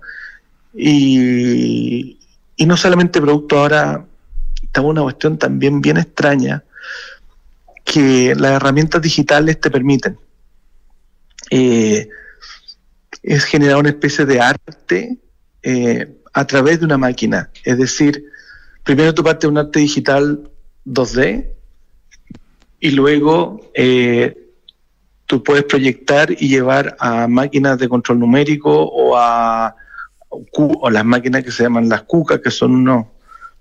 y, 0.74 2.20
y 2.56 2.66
no 2.66 2.78
solamente 2.78 3.22
productos, 3.22 3.58
ahora 3.58 4.06
estamos 4.62 4.90
en 4.90 4.92
una 4.92 5.04
cuestión 5.04 5.38
también 5.38 5.82
bien 5.82 5.98
extraña 5.98 6.64
que 7.84 8.34
las 8.36 8.54
herramientas 8.54 9.02
digitales 9.02 9.60
te 9.60 9.70
permiten. 9.70 10.18
Eh, 11.50 12.08
es 13.22 13.46
generar 13.46 13.78
una 13.78 13.90
especie 13.90 14.26
de 14.26 14.40
arte 14.40 15.18
eh, 15.62 16.18
a 16.34 16.48
través 16.48 16.80
de 16.80 16.86
una 16.86 16.98
máquina. 16.98 17.50
Es 17.64 17.78
decir, 17.78 18.26
primero 18.84 19.14
tú 19.14 19.24
partes 19.24 19.50
un 19.50 19.58
arte 19.58 19.80
digital 19.80 20.50
2D 20.86 21.48
y 22.80 22.92
luego 22.92 23.72
eh, 23.74 24.36
tú 25.26 25.44
puedes 25.44 25.64
proyectar 25.66 26.32
y 26.32 26.50
llevar 26.50 26.96
a 27.00 27.28
máquinas 27.28 27.78
de 27.78 27.88
control 27.88 28.20
numérico 28.20 28.84
o 28.84 29.16
a 29.16 29.76
o 30.54 30.90
las 30.90 31.06
máquinas 31.06 31.44
que 31.44 31.52
se 31.52 31.64
llaman 31.64 31.90
las 31.90 32.04
cucas, 32.04 32.40
que 32.40 32.52
son 32.52 32.76
unos 32.76 33.08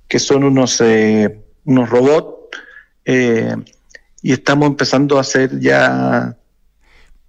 que 0.08 0.18
son 0.18 0.44
unos 0.44 0.80
eh, 0.80 1.40
unos 1.64 1.88
robots 1.88 2.58
y 3.04 4.32
estamos 4.32 4.68
empezando 4.68 5.18
a 5.18 5.22
hacer 5.22 5.58
ya 5.58 6.36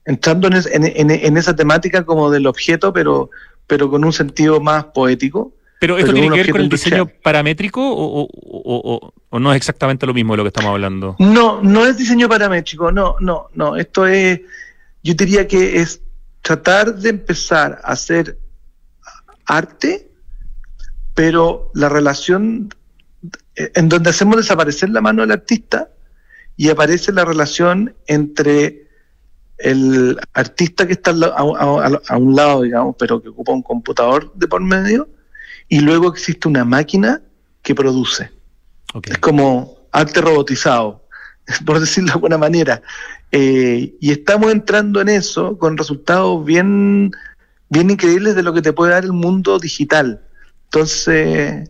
entrando 0.06 0.48
en, 0.48 1.38
esa 1.38 1.56
temática 1.56 2.06
como 2.06 2.30
del 2.30 2.46
objeto, 2.48 2.94
pero, 2.94 3.30
pero 3.68 3.89
con 3.89 4.04
un 4.06 4.14
sentido 4.14 4.60
más 4.60 4.86
poético. 4.86 5.54
¿Pero 5.80 5.98
esto 5.98 6.14
tiene 6.14 6.30
que 6.30 6.38
ver 6.38 6.52
con 6.52 6.62
el 6.62 6.70
diseño 6.70 7.08
paramétrico 7.08 7.82
o, 7.84 9.14
no 9.39 9.52
es 9.52 9.58
exactamente 9.58 10.06
lo 10.06 10.14
mismo 10.14 10.34
de 10.34 10.38
lo 10.38 10.44
que 10.44 10.50
estamos 10.50 10.70
hablando? 10.70 11.16
No, 11.20 11.62
no 11.62 11.86
es 11.86 11.98
diseño 11.98 12.30
paramétrico, 12.30 12.91
no, 12.91 13.16
no, 13.20 13.50
no. 13.54 13.76
Esto 13.76 14.08
es, 14.08 14.41
yo 15.02 15.14
diría 15.14 15.48
que 15.48 15.82
es 15.82 16.02
tratar 16.41 16.96
de 16.96 17.10
empezar 17.10 17.82
a 17.84 17.94
hacer 17.94 18.38
arte, 19.46 20.10
pero 21.14 21.72
la 21.74 21.89
relación 21.89 22.70
en 23.56 23.89
donde 23.89 24.10
hacemos 24.10 24.38
desaparecer 24.38 24.89
la 24.89 25.02
mano 25.02 25.22
del 25.22 25.32
artista 25.32 25.89
y 26.58 26.70
aparece 26.70 27.12
la 27.12 27.26
relación 27.26 27.96
entre 28.08 28.88
el 29.58 30.20
artista 30.34 30.86
que 30.86 30.94
está 30.94 31.12
a, 31.12 32.18
un 32.18 32.36
lado, 32.36 32.64
digamos, 32.64 32.96
pero 32.98 33.22
que 33.22 33.30
ocupa 33.30 33.54
un 33.54 33.62
computador 33.62 34.34
de 34.34 34.48
por 34.48 34.62
medio, 34.62 35.08
y 35.70 35.80
luego 35.80 36.10
existe 36.10 36.48
una 36.48 36.66
máquina 36.66 37.22
que 37.62 37.74
produce. 37.74 38.32
Es 39.04 39.18
como 39.20 39.78
arte 39.91 40.22
robotizado, 40.22 41.06
por 41.66 41.80
decirlo 41.80 42.08
de 42.08 42.14
alguna 42.14 42.38
manera. 42.38 42.82
Eh, 43.32 43.96
y 44.00 44.12
estamos 44.12 44.52
entrando 44.52 45.02
en 45.02 45.10
eso 45.10 45.58
con 45.58 45.78
resultados 45.78 46.44
bien, 46.46 47.12
bien 47.74 47.89
increíbles 47.89 48.36
de 48.36 48.43
lo 48.43 48.53
que 48.53 48.61
te 48.61 48.71
puede 48.71 48.93
dar 48.93 49.03
el 49.03 49.13
mundo 49.13 49.57
digital. 49.57 50.21
Entonces, 50.65 51.69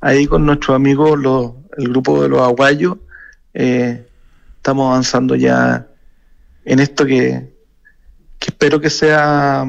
ahí 0.00 0.26
con 0.26 0.44
nuestros 0.44 0.74
amigos, 0.74 1.18
el 1.78 1.88
grupo 1.88 2.22
de 2.22 2.28
los 2.28 2.40
aguayos, 2.40 2.98
eh, 3.54 4.04
estamos 4.56 4.90
avanzando 4.90 5.36
ya 5.36 5.86
en 6.64 6.80
esto 6.80 7.06
que, 7.06 7.56
espero 8.40 8.80
que 8.80 8.90
sea 8.90 9.64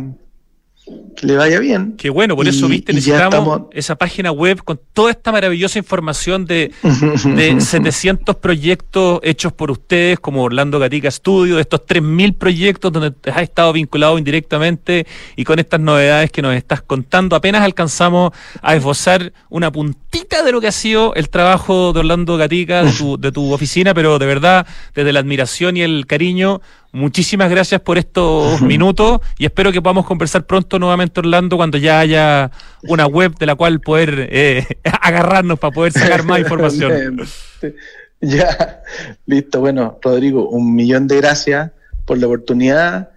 que 1.15 1.27
le 1.27 1.35
vaya 1.35 1.59
bien. 1.59 1.95
Qué 1.97 2.09
bueno, 2.09 2.35
por 2.35 2.47
eso, 2.47 2.67
viste, 2.67 2.93
necesitamos 2.93 3.63
esa 3.71 3.95
página 3.95 4.31
web 4.31 4.63
con 4.63 4.79
toda 4.93 5.11
esta 5.11 5.31
maravillosa 5.31 5.77
información 5.77 6.45
de, 6.45 6.71
de 7.35 7.61
700 7.61 8.35
proyectos 8.37 9.19
hechos 9.23 9.51
por 9.53 9.71
ustedes, 9.71 10.19
como 10.19 10.43
Orlando 10.43 10.79
Gatica 10.79 11.11
Studio, 11.11 11.55
de 11.55 11.61
estos 11.61 11.81
3.000 11.81 12.35
proyectos 12.35 12.91
donde 12.91 13.13
has 13.31 13.41
estado 13.41 13.73
vinculado 13.73 14.17
indirectamente 14.17 15.05
y 15.35 15.43
con 15.43 15.59
estas 15.59 15.79
novedades 15.79 16.31
que 16.31 16.41
nos 16.41 16.55
estás 16.55 16.81
contando. 16.81 17.35
Apenas 17.35 17.63
alcanzamos 17.63 18.31
a 18.61 18.75
esbozar 18.75 19.33
una 19.49 19.71
puntita 19.71 20.43
de 20.43 20.51
lo 20.51 20.61
que 20.61 20.67
ha 20.67 20.71
sido 20.71 21.13
el 21.15 21.29
trabajo 21.29 21.93
de 21.93 21.99
Orlando 21.99 22.37
Gatica, 22.37 22.83
de 22.83 22.91
tu, 22.93 23.17
de 23.17 23.31
tu 23.31 23.51
oficina, 23.51 23.93
pero 23.93 24.19
de 24.19 24.25
verdad, 24.25 24.65
desde 24.95 25.13
la 25.13 25.19
admiración 25.19 25.77
y 25.77 25.81
el 25.81 26.05
cariño, 26.07 26.61
Muchísimas 26.91 27.51
gracias 27.51 27.81
por 27.81 27.97
estos 27.97 28.61
minutos 28.63 29.21
y 29.37 29.45
espero 29.45 29.71
que 29.71 29.81
podamos 29.81 30.05
conversar 30.05 30.45
pronto 30.45 30.79
nuevamente, 30.79 31.19
Orlando, 31.19 31.55
cuando 31.55 31.77
ya 31.77 31.99
haya 31.99 32.51
una 32.83 33.05
web 33.05 33.35
de 33.37 33.45
la 33.45 33.55
cual 33.55 33.79
poder 33.79 34.27
eh, 34.31 34.65
agarrarnos 35.01 35.59
para 35.59 35.73
poder 35.73 35.93
sacar 35.93 36.23
más 36.23 36.39
información. 36.39 37.21
ya, 38.21 38.81
listo. 39.25 39.59
Bueno, 39.59 39.99
Rodrigo, 40.01 40.49
un 40.49 40.73
millón 40.73 41.07
de 41.07 41.17
gracias 41.17 41.71
por 42.05 42.17
la 42.17 42.25
oportunidad 42.25 43.09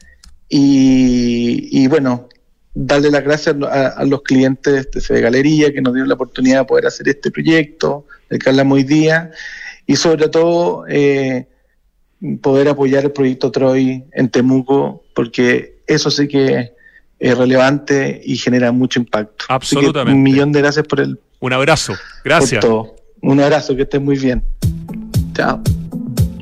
y, 0.55 1.87
bueno, 1.89 2.29
darle 2.75 3.11
las 3.11 3.25
gracias 3.25 3.57
a, 3.71 4.05
los 4.05 4.21
clientes 4.21 4.87
de 5.09 5.21
Galería 5.23 5.73
que 5.73 5.81
nos 5.81 5.95
dieron 5.95 6.11
la 6.11 6.15
oportunidad 6.15 6.61
de 6.61 6.65
poder 6.67 6.87
hacer 6.87 7.09
este 7.09 7.31
proyecto, 7.31 8.05
del 8.29 8.39
que 8.39 8.51
hablamos 8.51 8.77
hoy 8.77 8.85
día 8.85 9.31
y 9.87 9.97
sobre 9.97 10.29
todo... 10.29 10.85
Eh, 10.89 11.47
poder 12.41 12.69
apoyar 12.69 13.05
el 13.05 13.13
proyecto 13.13 13.51
Troy 13.51 14.05
en 14.13 14.29
Temuco, 14.29 15.05
porque 15.15 15.83
eso 15.87 16.11
sí 16.11 16.29
que 16.29 16.73
es 17.19 17.39
relevante 17.39 18.21
y 18.25 18.37
genera 18.37 18.73
mucho 18.73 19.01
impacto. 19.01 19.45
Absolutamente. 19.49 20.17
un 20.17 20.23
millón 20.23 20.53
de 20.53 20.61
gracias 20.61 20.87
por 20.87 21.01
el. 21.01 21.19
Un 21.41 21.53
abrazo. 21.53 21.95
Gracias. 22.25 22.65
Un 23.21 23.41
abrazo, 23.41 23.77
que 23.77 23.83
estés 23.83 24.01
muy 24.01 24.19
bien. 24.19 24.43
Chao. 25.35 25.63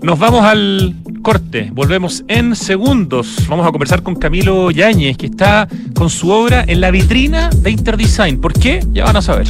Nos 0.03 0.19
vamos 0.19 0.43
al 0.45 0.95
corte, 1.23 1.71
volvemos 1.73 2.25
en 2.29 2.57
segundos. 2.57 3.47
Vamos 3.49 3.67
a 3.67 3.71
conversar 3.71 4.03
con 4.03 4.15
Camilo 4.15 4.71
Yáñez, 4.71 5.19
que 5.19 5.27
está 5.27 5.69
con 5.95 6.09
su 6.09 6.31
obra 6.31 6.65
en 6.67 6.81
la 6.81 6.91
vitrina 6.91 7.51
de 7.51 7.71
Interdesign. 7.71 8.41
¿Por 8.41 8.55
qué? 8.55 8.83
Ya 8.93 9.05
van 9.05 9.17
a 9.17 9.23
saber. 9.23 9.47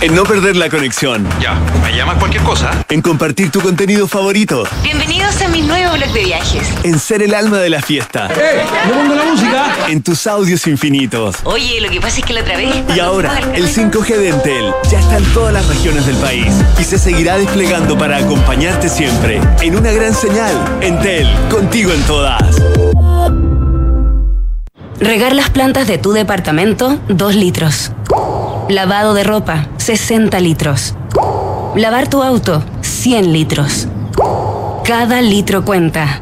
En 0.00 0.14
no 0.14 0.22
perder 0.22 0.54
la 0.54 0.68
conexión. 0.68 1.26
Ya, 1.40 1.58
me 1.82 1.92
llamas 1.92 2.18
cualquier 2.18 2.44
cosa. 2.44 2.70
En 2.88 3.02
compartir 3.02 3.50
tu 3.50 3.60
contenido 3.60 4.06
favorito. 4.06 4.62
Bienvenidos 4.84 5.42
a 5.42 5.48
mi 5.48 5.60
nuevo 5.60 5.94
blog 5.94 6.12
de 6.12 6.22
viajes. 6.22 6.68
En 6.84 7.00
ser 7.00 7.20
el 7.20 7.34
alma 7.34 7.58
de 7.58 7.68
la 7.68 7.82
fiesta. 7.82 8.28
¡Eh! 8.28 8.62
¡No 8.86 8.94
pongo 8.94 9.14
la 9.16 9.24
música! 9.24 9.74
En 9.88 10.00
tus 10.00 10.28
audios 10.28 10.68
infinitos. 10.68 11.38
Oye, 11.42 11.80
lo 11.80 11.90
que 11.90 12.00
pasa 12.00 12.20
es 12.20 12.24
que 12.24 12.32
la 12.32 12.42
otra 12.42 12.56
vez. 12.56 12.76
Y 12.94 13.00
ahora, 13.00 13.40
el 13.54 13.66
5G 13.66 14.06
de 14.06 14.28
Entel 14.28 14.72
ya 14.88 15.00
está 15.00 15.16
en 15.16 15.24
todas 15.34 15.52
las 15.52 15.66
regiones 15.66 16.06
del 16.06 16.16
país 16.18 16.54
y 16.78 16.84
se 16.84 16.96
seguirá 16.96 17.36
desplegando 17.36 17.98
para 17.98 18.18
acompañarte 18.18 18.88
siempre. 18.88 19.40
En 19.62 19.76
una 19.76 19.90
gran 19.90 20.14
señal. 20.14 20.52
Entel, 20.80 21.28
contigo 21.50 21.92
en 21.92 22.02
todas. 22.02 22.62
Regar 25.00 25.32
las 25.34 25.50
plantas 25.50 25.88
de 25.88 25.98
tu 25.98 26.12
departamento, 26.12 27.00
2 27.08 27.34
litros. 27.34 27.90
Lavado 28.68 29.14
de 29.14 29.24
ropa, 29.24 29.66
60 29.88 30.38
litros. 30.40 30.94
Lavar 31.74 32.10
tu 32.10 32.22
auto, 32.22 32.62
100 32.82 33.32
litros. 33.32 33.88
Cada 34.84 35.22
litro 35.22 35.64
cuenta. 35.64 36.20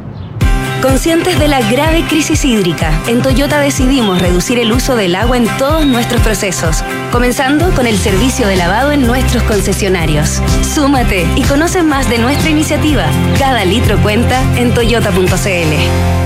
Conscientes 0.81 1.37
de 1.41 1.49
la 1.49 1.61
grave 1.69 2.05
crisis 2.09 2.45
hídrica, 2.45 2.93
en 3.09 3.23
Toyota 3.23 3.59
decidimos 3.59 4.23
reducir 4.23 4.61
el 4.61 4.71
uso 4.71 4.95
del 4.95 5.17
agua 5.17 5.37
en 5.37 5.49
todos 5.59 5.85
nuestros 5.85 6.23
procesos, 6.23 6.85
comenzando 7.11 7.69
con 7.71 7.89
el 7.89 7.99
servicio 7.99 8.47
de 8.47 8.55
lavado 8.55 8.93
en 8.93 9.05
nuestros 9.05 9.43
concesionarios. 9.43 10.41
Súmate 10.63 11.27
y 11.35 11.43
conoce 11.43 11.83
más 11.83 12.09
de 12.09 12.19
nuestra 12.19 12.51
iniciativa. 12.51 13.07
Cada 13.37 13.65
litro 13.65 14.01
cuenta 14.01 14.41
en 14.57 14.75
toyota.cl. 14.75 16.26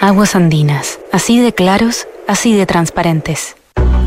Aguas 0.00 0.36
andinas, 0.36 1.00
así 1.10 1.40
de 1.40 1.52
claros, 1.52 2.06
así 2.28 2.54
de 2.54 2.66
transparentes. 2.66 3.57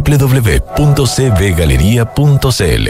www.cbgalería.cl. 0.00 2.88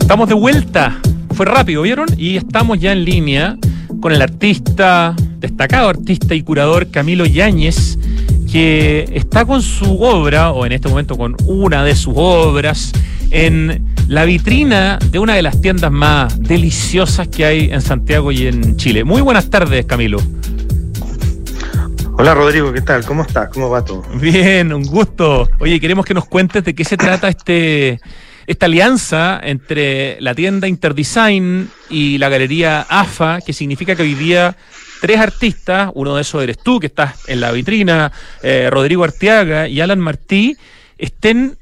Estamos 0.00 0.28
de 0.28 0.34
vuelta. 0.34 0.98
Fue 1.34 1.46
rápido, 1.46 1.82
¿vieron? 1.82 2.06
Y 2.16 2.36
estamos 2.36 2.78
ya 2.78 2.92
en 2.92 3.04
línea 3.04 3.56
con 4.00 4.12
el 4.12 4.22
artista, 4.22 5.14
destacado 5.38 5.88
artista 5.88 6.34
y 6.34 6.42
curador 6.42 6.90
Camilo 6.90 7.26
Yáñez, 7.26 7.98
que 8.50 9.08
está 9.12 9.44
con 9.44 9.62
su 9.62 10.02
obra, 10.02 10.52
o 10.52 10.64
en 10.64 10.72
este 10.72 10.88
momento 10.88 11.16
con 11.16 11.36
una 11.46 11.84
de 11.84 11.96
sus 11.96 12.14
obras, 12.16 12.92
en 13.30 13.84
la 14.08 14.24
vitrina 14.24 14.98
de 15.10 15.18
una 15.18 15.34
de 15.34 15.42
las 15.42 15.60
tiendas 15.60 15.90
más 15.90 16.40
deliciosas 16.40 17.28
que 17.28 17.44
hay 17.44 17.70
en 17.72 17.82
Santiago 17.82 18.30
y 18.30 18.46
en 18.46 18.76
Chile. 18.76 19.04
Muy 19.04 19.20
buenas 19.20 19.50
tardes, 19.50 19.84
Camilo. 19.86 20.18
Hola 22.18 22.32
Rodrigo, 22.32 22.72
¿qué 22.72 22.80
tal? 22.80 23.04
¿Cómo 23.04 23.22
estás? 23.22 23.50
¿Cómo 23.50 23.68
va 23.68 23.84
todo? 23.84 24.02
Bien, 24.14 24.72
un 24.72 24.84
gusto. 24.84 25.50
Oye, 25.58 25.78
queremos 25.78 26.06
que 26.06 26.14
nos 26.14 26.24
cuentes 26.24 26.64
de 26.64 26.74
qué 26.74 26.82
se 26.82 26.96
trata 26.96 27.28
este 27.28 28.00
esta 28.46 28.66
alianza 28.66 29.38
entre 29.42 30.18
la 30.22 30.34
tienda 30.34 30.66
Interdesign 30.66 31.68
y 31.90 32.16
la 32.16 32.30
galería 32.30 32.86
AFA, 32.88 33.40
que 33.44 33.52
significa 33.52 33.94
que 33.94 34.02
hoy 34.02 34.14
día 34.14 34.56
tres 35.02 35.20
artistas, 35.20 35.90
uno 35.94 36.14
de 36.16 36.22
esos 36.22 36.42
eres 36.42 36.58
tú, 36.58 36.80
que 36.80 36.86
estás 36.86 37.28
en 37.28 37.40
la 37.40 37.52
vitrina, 37.52 38.10
eh, 38.42 38.70
Rodrigo 38.70 39.04
Arteaga 39.04 39.68
y 39.68 39.82
Alan 39.82 40.00
Martí, 40.00 40.56
estén 40.96 41.58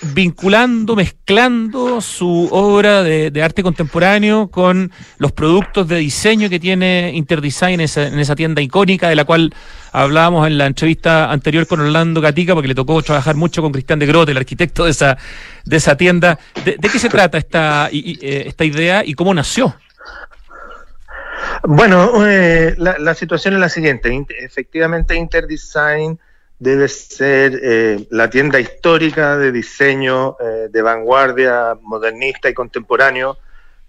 vinculando, 0.00 0.94
mezclando 0.94 2.00
su 2.00 2.48
obra 2.52 3.02
de, 3.02 3.42
arte 3.42 3.62
contemporáneo 3.62 4.48
con 4.48 4.92
los 5.18 5.32
productos 5.32 5.88
de 5.88 5.96
diseño 5.96 6.48
que 6.48 6.60
tiene 6.60 7.12
Interdesign 7.14 7.74
en 7.74 7.80
esa, 7.80 8.06
en 8.06 8.18
esa, 8.18 8.36
tienda 8.36 8.62
icónica 8.62 9.08
de 9.08 9.16
la 9.16 9.24
cual 9.24 9.52
hablábamos 9.92 10.46
en 10.46 10.58
la 10.58 10.66
entrevista 10.66 11.30
anterior 11.30 11.66
con 11.66 11.80
Orlando 11.80 12.20
Gatica, 12.20 12.54
porque 12.54 12.68
le 12.68 12.74
tocó 12.74 13.02
trabajar 13.02 13.34
mucho 13.34 13.62
con 13.62 13.72
Cristian 13.72 13.98
de 13.98 14.06
Grote, 14.06 14.32
el 14.32 14.38
arquitecto 14.38 14.84
de 14.84 14.92
esa, 14.92 15.18
de 15.64 15.76
esa 15.76 15.96
tienda. 15.96 16.38
¿De, 16.64 16.76
qué 16.76 16.98
se 16.98 17.08
trata 17.08 17.38
esta, 17.38 17.88
eh, 17.92 18.44
esta 18.46 18.64
idea 18.64 19.04
y 19.04 19.14
cómo 19.14 19.34
nació? 19.34 19.74
Bueno, 21.64 22.24
eh, 22.26 22.74
la, 22.78 22.98
la 22.98 23.14
situación 23.14 23.54
es 23.54 23.60
la 23.60 23.68
siguiente. 23.68 24.10
Efectivamente, 24.44 25.16
Interdesign 25.16 26.18
debe 26.58 26.88
ser 26.88 27.60
eh, 27.62 28.06
la 28.10 28.28
tienda 28.28 28.58
histórica 28.58 29.36
de 29.36 29.52
diseño 29.52 30.36
eh, 30.40 30.68
de 30.70 30.82
vanguardia, 30.82 31.78
modernista 31.82 32.48
y 32.48 32.54
contemporáneo, 32.54 33.38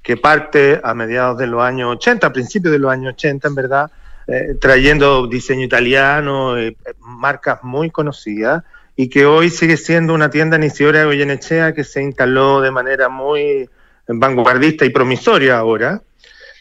que 0.04 0.18
parte 0.18 0.80
a 0.84 0.94
mediados 0.94 1.38
de 1.38 1.48
los 1.48 1.62
años 1.62 1.96
80, 1.96 2.28
a 2.28 2.34
principios 2.34 2.72
de 2.72 2.80
los 2.80 2.92
años 2.92 3.14
80, 3.14 3.48
en 3.48 3.56
verdad, 3.56 3.92
eh, 4.28 4.56
trayendo 4.62 5.28
diseño 5.28 5.66
italiano, 5.66 6.56
marcas 7.00 7.64
muy 7.64 7.90
conocidas, 7.90 8.64
y 8.96 9.10
que 9.10 9.26
hoy 9.26 9.50
sigue 9.50 9.78
siendo 9.78 10.14
una 10.14 10.30
tienda 10.30 10.58
en 10.58 10.64
Isidora 10.64 11.00
de 11.00 11.06
Goyenechea 11.06 11.74
que 11.74 11.84
se 11.84 12.04
instaló 12.04 12.62
de 12.62 12.70
manera 12.70 13.10
muy 13.10 13.70
vanguardista 14.08 14.86
y 14.86 14.90
promisoria 14.90 15.58
ahora. 15.58 16.02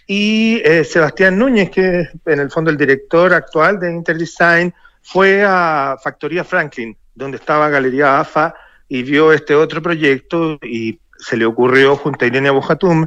Y 0.06 0.62
Sebastián 0.84 1.36
Núñez, 1.36 1.70
que 1.70 2.00
es 2.00 2.09
en 2.26 2.38
el 2.38 2.50
fondo 2.50 2.70
el 2.70 2.76
director 2.76 3.34
actual 3.34 3.80
de 3.80 3.90
Interdesign, 3.92 4.72
fue 5.11 5.42
a 5.42 5.96
Factoría 6.02 6.44
Franklin, 6.44 6.94
donde 7.14 7.38
estaba 7.38 7.70
Galería 7.70 8.20
AFA, 8.20 8.54
y 8.88 9.02
vio 9.02 9.32
este 9.32 9.54
otro 9.54 9.80
proyecto 9.80 10.59
y 10.62 11.00
se 11.18 11.38
le 11.38 11.46
ocurrió 11.46 11.96
junto 11.96 12.24
a 12.24 12.28
Irene 12.28 12.50
Bojatum 12.50 13.06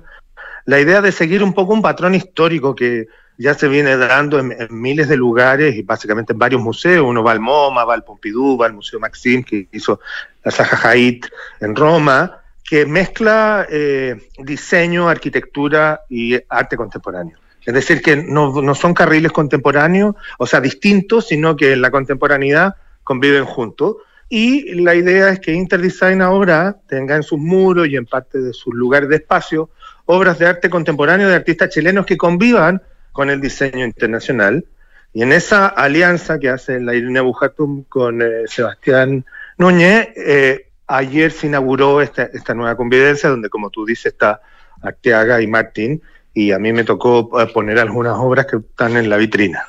la 0.66 0.80
idea 0.80 1.02
de 1.02 1.12
seguir 1.12 1.44
un 1.44 1.54
poco 1.54 1.74
un 1.74 1.82
patrón 1.84 2.16
histórico 2.16 2.76
que 2.76 3.06
ya 3.38 3.54
se 3.54 3.68
viene 3.68 3.98
dando 3.98 4.40
en, 4.40 4.56
miles 4.72 5.10
de 5.10 5.18
lugares 5.18 5.76
y 5.76 5.84
básicamente 5.84 6.34
en 6.34 6.40
varios 6.40 6.62
museos. 6.62 7.06
Uno 7.08 7.24
va 7.24 7.34
al 7.34 7.40
MoMA, 7.40 7.86
va 7.86 7.94
al 7.94 8.04
Pompidou, 8.04 8.58
va 8.58 8.66
al 8.66 8.74
Museo 8.74 9.00
Maxim, 9.00 9.44
que 9.44 9.68
hizo 9.72 10.00
la 10.44 10.52
Zaha 10.52 10.96
en 10.96 11.76
Roma, 11.76 12.42
que 12.64 12.88
mezcla 12.88 13.68
eh, 13.70 14.30
diseño, 14.40 15.08
arquitectura 15.08 16.02
y 16.10 16.40
arte 16.50 16.76
contemporáneo. 16.76 17.38
Es 17.66 17.74
decir, 17.74 18.02
que 18.02 18.16
no, 18.16 18.76
son 18.76 18.94
carriles 18.94 19.32
contemporáneos, 19.32 20.16
o 20.40 20.48
sea, 20.48 20.62
distintos, 20.62 21.28
sino 21.28 21.56
que 21.56 21.74
en 21.74 21.82
la 21.82 21.92
contemporaneidad 21.92 22.76
conviven 23.04 23.46
juntos. 23.46 23.98
Y 24.30 24.76
la 24.82 24.96
idea 24.96 25.30
es 25.30 25.40
que 25.40 25.54
Interdesign 25.54 26.22
ahora 26.22 26.78
tenga 26.88 27.16
en 27.16 27.24
sus 27.24 27.38
muros 27.38 27.88
y 27.88 27.98
en 27.98 28.06
parte 28.06 28.40
de 28.40 28.54
sus 28.54 28.74
lugares 28.74 29.10
de 29.10 29.18
espacio 29.18 29.70
obras 30.06 30.40
de 30.40 30.48
arte 30.48 30.70
contemporáneo 30.70 31.28
de 31.28 31.36
artistas 31.36 31.70
chilenos 31.70 32.06
que 32.06 32.18
convivan 32.18 32.82
con 33.12 33.30
el 33.30 33.42
diseño 33.42 33.86
internacional. 33.86 34.66
Y 35.14 35.24
en 35.24 35.34
esa 35.34 35.68
alianza 35.68 36.40
que 36.40 36.50
hace 36.50 36.80
la 36.80 36.96
Irina 36.96 37.22
Bujatum 37.22 37.84
con 37.84 38.22
eh, 38.22 38.44
Sebastián 38.48 39.26
Núñez, 39.58 40.10
eh, 40.16 40.70
ayer 40.88 41.32
se 41.32 41.48
inauguró 41.48 42.02
esta, 42.02 42.24
esta 42.24 42.54
nueva 42.54 42.76
convivencia 42.76 43.30
donde, 43.30 43.50
como 43.50 43.70
tú 43.70 43.86
dices, 43.86 44.14
está 44.14 44.42
Arteaga 44.82 45.42
y 45.42 45.48
Martín, 45.48 46.02
y 46.34 46.52
a 46.52 46.60
mí 46.60 46.72
me 46.74 46.84
tocó 46.84 47.42
eh, 47.42 47.48
poner 47.48 47.80
algunas 47.80 48.18
obras 48.18 48.46
que 48.46 48.58
están 48.58 48.98
en 48.98 49.10
la 49.10 49.18
vitrina. 49.18 49.66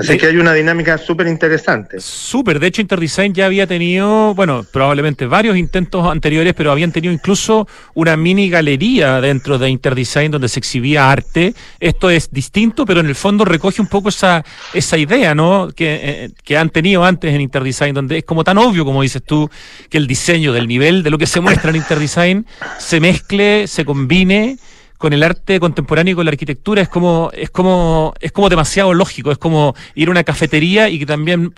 Así 0.00 0.16
que 0.16 0.26
hay 0.26 0.36
una 0.36 0.54
dinámica 0.54 0.96
súper 0.96 1.26
interesante. 1.26 2.00
Súper, 2.00 2.58
de 2.58 2.68
hecho 2.68 2.80
Interdesign 2.80 3.34
ya 3.34 3.44
había 3.44 3.66
tenido, 3.66 4.34
bueno, 4.34 4.64
probablemente 4.72 5.26
varios 5.26 5.58
intentos 5.58 6.06
anteriores, 6.06 6.54
pero 6.54 6.72
habían 6.72 6.90
tenido 6.90 7.12
incluso 7.12 7.68
una 7.92 8.16
mini 8.16 8.48
galería 8.48 9.20
dentro 9.20 9.58
de 9.58 9.68
Interdesign 9.68 10.30
donde 10.30 10.48
se 10.48 10.58
exhibía 10.58 11.10
arte. 11.10 11.54
Esto 11.80 12.08
es 12.08 12.30
distinto, 12.30 12.86
pero 12.86 13.00
en 13.00 13.06
el 13.06 13.14
fondo 13.14 13.44
recoge 13.44 13.82
un 13.82 13.88
poco 13.88 14.08
esa, 14.08 14.42
esa 14.72 14.96
idea, 14.96 15.34
¿no? 15.34 15.68
Que, 15.74 16.00
eh, 16.02 16.30
que 16.44 16.56
han 16.56 16.70
tenido 16.70 17.04
antes 17.04 17.34
en 17.34 17.42
Interdesign, 17.42 17.94
donde 17.94 18.18
es 18.18 18.24
como 18.24 18.42
tan 18.42 18.56
obvio, 18.56 18.86
como 18.86 19.02
dices 19.02 19.22
tú, 19.22 19.50
que 19.90 19.98
el 19.98 20.06
diseño 20.06 20.54
del 20.54 20.66
nivel 20.66 21.02
de 21.02 21.10
lo 21.10 21.18
que 21.18 21.26
se 21.26 21.40
muestra 21.40 21.70
en 21.70 21.76
Interdesign 21.76 22.46
se 22.78 23.00
mezcle, 23.00 23.66
se 23.66 23.84
combine 23.84 24.56
con 25.00 25.14
el 25.14 25.22
arte 25.22 25.58
contemporáneo 25.58 26.12
y 26.12 26.14
con 26.14 26.26
la 26.26 26.30
arquitectura 26.30 26.82
es 26.82 26.88
como, 26.90 27.30
es 27.32 27.48
como, 27.48 28.12
es 28.20 28.32
como 28.32 28.50
demasiado 28.50 28.92
lógico, 28.92 29.32
es 29.32 29.38
como 29.38 29.74
ir 29.94 30.08
a 30.08 30.10
una 30.10 30.24
cafetería 30.24 30.90
y 30.90 30.98
que 30.98 31.06
también 31.06 31.54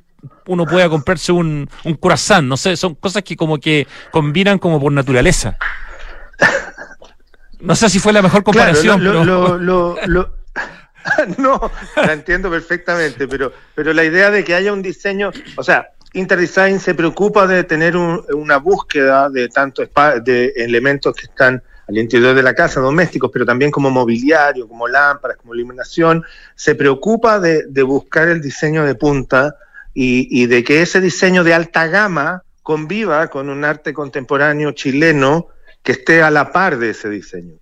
uno 0.47 0.64
pueda 0.64 0.88
comprarse 0.88 1.32
un, 1.32 1.68
un 1.82 1.95
croissant, 1.95 2.47
no 2.47 2.57
sé, 2.57 2.76
son 2.76 2.95
cosas 2.95 3.24
que 3.24 3.34
como 3.34 3.59
que 3.59 3.88
combinan 4.12 4.61
como 4.61 4.80
por 4.80 4.93
naturaleza. 4.93 5.59
No 7.59 7.74
sé 7.74 7.90
si 7.90 7.99
fue 7.99 8.12
la 8.12 8.22
mejor 8.22 8.45
comparación, 8.45 9.03
lo, 9.03 9.24
no, 11.36 11.72
la 11.97 12.12
entiendo 12.12 12.49
perfectamente, 12.49 13.26
pero, 13.26 13.53
pero 13.74 13.93
la 13.93 14.05
idea 14.05 14.30
de 14.30 14.45
que 14.45 14.55
haya 14.55 14.72
un 14.72 14.82
diseño, 14.82 15.32
o 15.57 15.64
sea, 15.64 15.88
Interdesign 16.12 16.78
se 16.78 16.95
preocupa 16.95 17.49
de 17.49 17.64
tener 17.64 17.97
una 17.97 18.59
búsqueda 18.59 19.28
de 19.30 19.49
tanto 19.49 19.82
de 20.22 20.53
elementos 20.55 21.16
que 21.16 21.24
están 21.24 21.61
al 21.89 21.99
interior 21.99 22.35
de 22.35 22.43
la 22.43 22.55
casa, 22.55 22.80
domésticos, 22.80 23.30
pero 23.33 23.45
también 23.45 23.70
como 23.70 23.91
mobiliario, 23.91 24.68
como 24.68 24.89
lámparas, 24.89 25.37
como 25.37 25.55
iluminación, 25.55 26.24
se 26.55 26.74
preocupa 26.74 27.41
de, 27.41 27.83
buscar 27.83 28.28
el 28.28 28.41
diseño 28.41 28.85
de 28.85 28.95
punta 28.95 29.57
y, 29.95 30.47
de 30.47 30.64
que 30.64 30.83
ese 30.83 31.01
diseño 31.01 31.45
de 31.45 31.55
alta 31.55 31.87
gama 31.87 32.43
conviva 32.62 33.28
con 33.28 33.49
un 33.49 33.64
arte 33.64 33.93
contemporáneo 33.93 34.72
chileno 34.72 35.49
que 35.83 35.93
esté 35.93 36.22
a 36.22 36.30
la 36.30 36.53
par 36.53 36.78
de 36.78 36.91
ese 36.91 37.11
diseño. 37.11 37.55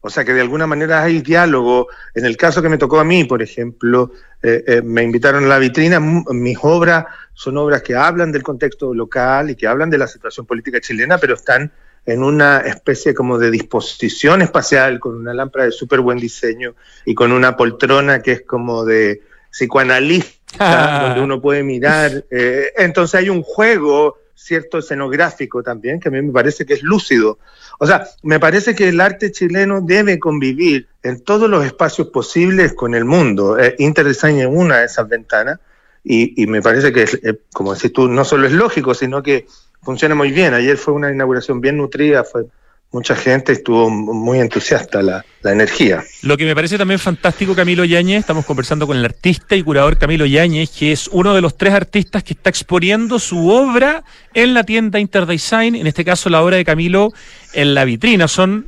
O 0.00 0.10
sea 0.10 0.24
que 0.24 0.32
de 0.32 0.40
alguna 0.40 0.66
manera 0.66 1.02
hay 1.02 1.22
diálogo. 1.22 1.88
En 2.14 2.24
el 2.24 2.36
caso 2.36 2.62
que 2.62 2.68
me 2.68 2.78
tocó 2.78 3.00
a 3.00 3.04
mí, 3.04 3.24
por 3.24 3.42
ejemplo, 3.42 4.12
eh, 4.42 4.62
eh, 4.66 4.82
me 4.82 5.02
invitaron 5.02 5.44
a 5.44 5.48
la 5.48 5.58
vitrina, 5.58 5.98
mis 6.00 6.58
obras 6.62 7.06
son 7.34 7.56
obras 7.56 7.82
que 7.82 7.94
hablan 7.94 8.32
del 8.32 8.42
contexto 8.42 8.92
local 8.92 9.50
y 9.50 9.54
que 9.54 9.68
hablan 9.68 9.90
de 9.90 9.98
la 9.98 10.08
situación 10.08 10.44
política 10.44 10.80
chilena, 10.80 11.18
pero 11.18 11.34
están 11.34 11.70
en 12.08 12.22
una 12.22 12.60
especie 12.60 13.12
como 13.12 13.36
de 13.36 13.50
disposición 13.50 14.40
espacial, 14.40 14.98
con 14.98 15.14
una 15.14 15.34
lámpara 15.34 15.66
de 15.66 15.72
súper 15.72 16.00
buen 16.00 16.16
diseño 16.16 16.74
y 17.04 17.14
con 17.14 17.32
una 17.32 17.54
poltrona 17.54 18.22
que 18.22 18.32
es 18.32 18.42
como 18.46 18.86
de 18.86 19.20
psicoanalista, 19.50 21.02
donde 21.02 21.20
uno 21.20 21.38
puede 21.38 21.62
mirar. 21.62 22.24
Eh, 22.30 22.72
entonces 22.78 23.14
hay 23.20 23.28
un 23.28 23.42
juego 23.42 24.16
cierto 24.34 24.78
escenográfico 24.78 25.62
también, 25.62 26.00
que 26.00 26.08
a 26.08 26.10
mí 26.10 26.22
me 26.22 26.32
parece 26.32 26.64
que 26.64 26.72
es 26.72 26.82
lúcido. 26.82 27.40
O 27.78 27.86
sea, 27.86 28.06
me 28.22 28.40
parece 28.40 28.74
que 28.74 28.88
el 28.88 29.02
arte 29.02 29.30
chileno 29.30 29.82
debe 29.82 30.18
convivir 30.18 30.88
en 31.02 31.22
todos 31.22 31.50
los 31.50 31.66
espacios 31.66 32.08
posibles 32.08 32.72
con 32.72 32.94
el 32.94 33.04
mundo. 33.04 33.58
Eh, 33.58 33.74
Interdesign 33.80 34.38
es 34.38 34.48
una 34.50 34.78
de 34.78 34.86
esas 34.86 35.06
ventanas 35.10 35.60
y, 36.02 36.46
me 36.46 36.62
parece 36.62 36.90
que, 36.90 37.02
eh, 37.02 37.38
como 37.52 37.74
decís 37.74 37.92
tú, 37.92 38.08
no 38.08 38.24
solo 38.24 38.46
es 38.46 38.52
lógico, 38.54 38.94
sino 38.94 39.22
que 39.22 39.46
funciona 39.82 40.14
muy 40.14 40.30
bien. 40.30 40.54
Ayer 40.54 40.76
fue 40.76 40.94
una 40.94 41.10
inauguración 41.10 41.60
bien 41.60 41.76
nutrida, 41.76 42.24
fue 42.24 42.44
mucha 42.90 43.14
gente 43.14 43.52
estuvo 43.52 43.90
muy 43.90 44.40
entusiasta 44.40 45.02
la, 45.02 45.24
la, 45.42 45.52
energía. 45.52 46.02
Lo 46.22 46.36
que 46.36 46.46
me 46.46 46.54
parece 46.54 46.78
también 46.78 46.98
fantástico, 46.98 47.54
Camilo 47.54 47.84
Yáñez, 47.84 48.20
estamos 48.20 48.46
conversando 48.46 48.86
con 48.86 48.96
el 48.96 49.04
artista 49.04 49.56
y 49.56 49.62
curador 49.62 49.98
Camilo 49.98 50.24
Yáñez, 50.24 50.70
que 50.70 50.92
es 50.92 51.08
uno 51.08 51.34
de 51.34 51.42
los 51.42 51.56
tres 51.56 51.74
artistas 51.74 52.24
que 52.24 52.32
está 52.32 52.48
exponiendo 52.48 53.18
su 53.18 53.50
obra 53.50 54.04
en 54.32 54.54
la 54.54 54.64
tienda 54.64 54.98
Interdesign, 54.98 55.74
en 55.74 55.86
este 55.86 56.04
caso 56.04 56.30
la 56.30 56.42
obra 56.42 56.56
de 56.56 56.64
Camilo 56.64 57.12
en 57.52 57.74
la 57.74 57.84
vitrina. 57.84 58.26
Son 58.26 58.66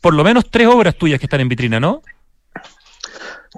por 0.00 0.14
lo 0.14 0.22
menos 0.22 0.48
tres 0.50 0.68
obras 0.68 0.94
tuyas 0.96 1.18
que 1.18 1.26
están 1.26 1.40
en 1.40 1.48
vitrina, 1.48 1.80
¿no? 1.80 2.02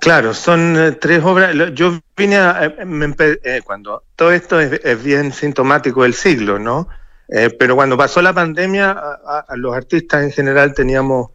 Claro, 0.01 0.35
son 0.35 0.77
eh, 0.79 0.93
tres 0.93 1.23
obras. 1.25 1.55
Yo 1.75 2.01
vine 2.17 2.37
a, 2.37 2.65
eh, 2.65 3.41
eh, 3.43 3.61
cuando 3.65 4.05
todo 4.15 4.33
esto 4.33 4.61
es 4.61 5.03
bien 5.03 5.33
sintomático 5.33 6.03
del 6.03 6.15
siglo, 6.15 6.59
¿no? 6.59 6.89
Eh, 7.33 7.51
pero 7.57 7.77
cuando 7.77 7.97
pasó 7.97 8.21
la 8.21 8.33
pandemia, 8.33 8.91
a, 8.91 9.57
los 9.57 9.75
artistas 9.75 10.25
en 10.25 10.33
general 10.33 10.75
teníamos 10.75 11.31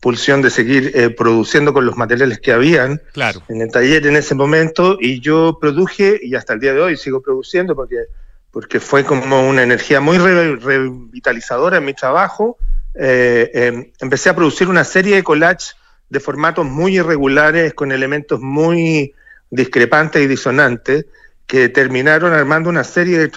pulsión 0.00 0.40
de 0.40 0.50
seguir 0.50 0.92
eh, 0.94 1.10
produciendo 1.10 1.72
con 1.72 1.84
los 1.84 1.96
materiales 1.96 2.40
que 2.40 2.52
habían 2.52 3.00
en 3.48 3.60
el 3.60 3.70
taller 3.70 4.06
en 4.06 4.16
ese 4.16 4.34
momento 4.34 4.96
y 5.00 5.20
yo 5.20 5.58
produje 5.60 6.18
y 6.22 6.34
hasta 6.34 6.54
el 6.54 6.60
día 6.60 6.72
de 6.72 6.80
hoy 6.80 6.96
sigo 6.96 7.22
produciendo 7.22 7.76
porque, 7.76 8.04
porque 8.50 8.80
fue 8.80 9.04
como 9.04 9.46
una 9.46 9.62
energía 9.62 10.00
muy 10.00 10.16
revitalizadora 10.18 11.76
en 11.78 11.84
mi 11.84 11.94
trabajo. 11.94 12.56
Eh, 12.94 13.50
em, 13.52 13.92
empecé 14.00 14.30
a 14.30 14.34
producir 14.34 14.68
una 14.68 14.84
serie 14.84 15.16
de 15.16 15.22
collages 15.22 15.76
de 16.08 16.20
formatos 16.20 16.66
muy 16.66 16.98
irregulares 16.98 17.74
con 17.74 17.92
elementos 17.92 18.40
muy 18.40 19.14
discrepantes 19.50 20.22
y 20.22 20.26
disonantes 20.26 21.06
que 21.46 21.68
terminaron 21.68 22.32
armando 22.32 22.70
una 22.70 22.84
serie 22.84 23.18
de 23.18 23.32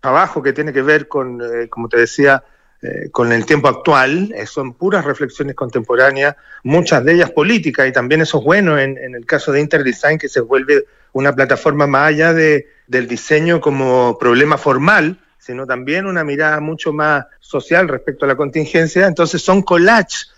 trabajo 0.00 0.42
que 0.42 0.52
tiene 0.52 0.72
que 0.72 0.82
ver 0.82 1.08
con, 1.08 1.40
eh, 1.42 1.68
como 1.68 1.88
te 1.88 1.98
decía, 1.98 2.42
eh, 2.82 3.10
con 3.10 3.30
el 3.32 3.44
tiempo 3.44 3.68
actual, 3.68 4.32
eh, 4.34 4.46
son 4.46 4.72
puras 4.72 5.04
reflexiones 5.04 5.54
contemporáneas, 5.54 6.36
muchas 6.62 7.04
de 7.04 7.12
ellas 7.12 7.30
políticas, 7.30 7.86
y 7.86 7.92
también 7.92 8.22
eso 8.22 8.38
es 8.38 8.44
bueno 8.44 8.78
en, 8.78 8.96
el 8.96 9.26
caso 9.26 9.52
de 9.52 9.60
Interdesign, 9.60 10.18
que 10.18 10.30
se 10.30 10.40
vuelve 10.40 10.86
una 11.12 11.34
plataforma 11.34 11.86
más 11.86 12.08
allá 12.08 12.32
de, 12.32 12.68
del 12.86 13.06
diseño 13.06 13.60
como 13.60 14.16
problema 14.18 14.56
formal, 14.56 15.18
sino 15.38 15.66
también 15.66 16.06
una 16.06 16.24
mirada 16.24 16.60
mucho 16.60 16.92
más 16.92 17.26
social 17.40 17.88
respecto 17.88 18.24
a 18.24 18.28
la 18.28 18.36
contingencia. 18.36 19.06
Entonces 19.06 19.42
son 19.42 19.62
collages 19.62 20.30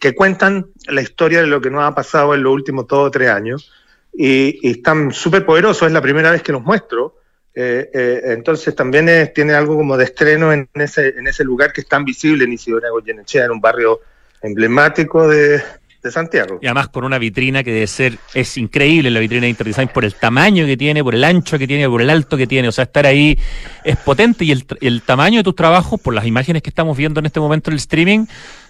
que 0.00 0.14
cuentan 0.14 0.66
la 0.88 1.02
historia 1.02 1.40
de 1.40 1.46
lo 1.46 1.60
que 1.60 1.70
nos 1.70 1.82
ha 1.82 1.94
pasado 1.94 2.34
en 2.34 2.42
los 2.42 2.52
últimos 2.52 2.86
dos 2.86 3.08
o 3.08 3.10
tres 3.10 3.30
años, 3.30 3.72
y, 4.12 4.58
y 4.66 4.72
están 4.72 5.12
súper 5.12 5.44
poderosos, 5.44 5.86
es 5.86 5.92
la 5.92 6.00
primera 6.00 6.30
vez 6.30 6.42
que 6.42 6.52
los 6.52 6.62
muestro, 6.62 7.16
eh, 7.58 7.90
eh, 7.94 8.20
entonces 8.26 8.74
también 8.74 9.32
tiene 9.34 9.54
algo 9.54 9.76
como 9.76 9.96
de 9.96 10.04
estreno 10.04 10.52
en 10.52 10.68
ese, 10.74 11.08
en 11.08 11.26
ese 11.26 11.42
lugar 11.42 11.72
que 11.72 11.80
es 11.80 11.88
tan 11.88 12.04
visible 12.04 12.44
en 12.44 12.52
Isidora 12.52 12.90
Goyenechea, 12.90 13.46
en 13.46 13.50
un 13.50 13.62
barrio 13.62 14.00
emblemático 14.42 15.26
de, 15.26 15.62
Santiago. 16.10 16.58
Y 16.62 16.66
además 16.66 16.88
con 16.88 17.04
una 17.04 17.18
vitrina 17.18 17.62
que 17.62 17.72
debe 17.72 17.86
ser, 17.86 18.18
es 18.34 18.56
increíble 18.56 19.10
la 19.10 19.20
vitrina 19.20 19.42
de 19.42 19.50
Interdesign 19.50 19.88
por 19.88 20.04
el 20.04 20.14
tamaño 20.14 20.66
que 20.66 20.76
tiene, 20.76 21.02
por 21.02 21.14
el 21.14 21.24
ancho 21.24 21.58
que 21.58 21.66
tiene, 21.66 21.88
por 21.88 22.02
el 22.02 22.10
alto 22.10 22.36
que 22.36 22.46
tiene. 22.46 22.68
O 22.68 22.72
sea, 22.72 22.84
estar 22.84 23.06
ahí 23.06 23.38
es 23.84 23.96
potente 23.96 24.44
y 24.44 24.52
el, 24.52 24.64
el 24.80 25.02
tamaño 25.02 25.38
de 25.38 25.44
tus 25.44 25.56
trabajos, 25.56 26.00
por 26.00 26.14
las 26.14 26.26
imágenes 26.26 26.62
que 26.62 26.70
estamos 26.70 26.96
viendo 26.96 27.20
en 27.20 27.26
este 27.26 27.40
momento 27.40 27.70
en 27.70 27.74
el 27.74 27.78
streaming, 27.78 28.26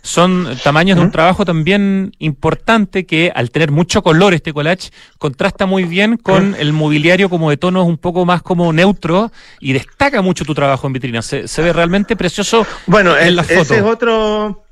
son 0.07 0.57
tamaños 0.63 0.97
de 0.97 1.05
un 1.05 1.11
trabajo 1.11 1.45
también 1.45 2.13
importante 2.19 3.07
que 3.07 3.33
al 3.35 3.51
tener 3.51 3.73
mucho 3.73 4.03
color 4.03 4.35
este 4.35 4.53
collage 4.53 4.91
contrasta 5.19 5.67
muy 5.67 5.85
bien 5.85 6.17
con 6.17 6.55
el 6.55 6.73
mobiliario 6.73 7.29
como 7.29 7.51
de 7.51 7.57
tonos 7.57 7.87
un 7.87 7.99
poco 7.99 8.25
más 8.25 8.41
como 8.41 8.73
neutro 8.73 9.33
y 9.61 9.73
destaca 9.73 10.23
mucho 10.23 10.45
tu 10.45 10.55
trabajo 10.55 10.87
en 10.87 10.93
vitrina. 10.93 11.23
Se, 11.23 11.63
ve 11.63 11.73
realmente 11.73 12.15
precioso 12.15 12.65
bueno, 12.87 13.19
en 13.19 13.35
la 13.35 13.43
foto. 13.43 13.63
Ese 13.63 13.79
es 13.79 13.83
otro 13.83 14.66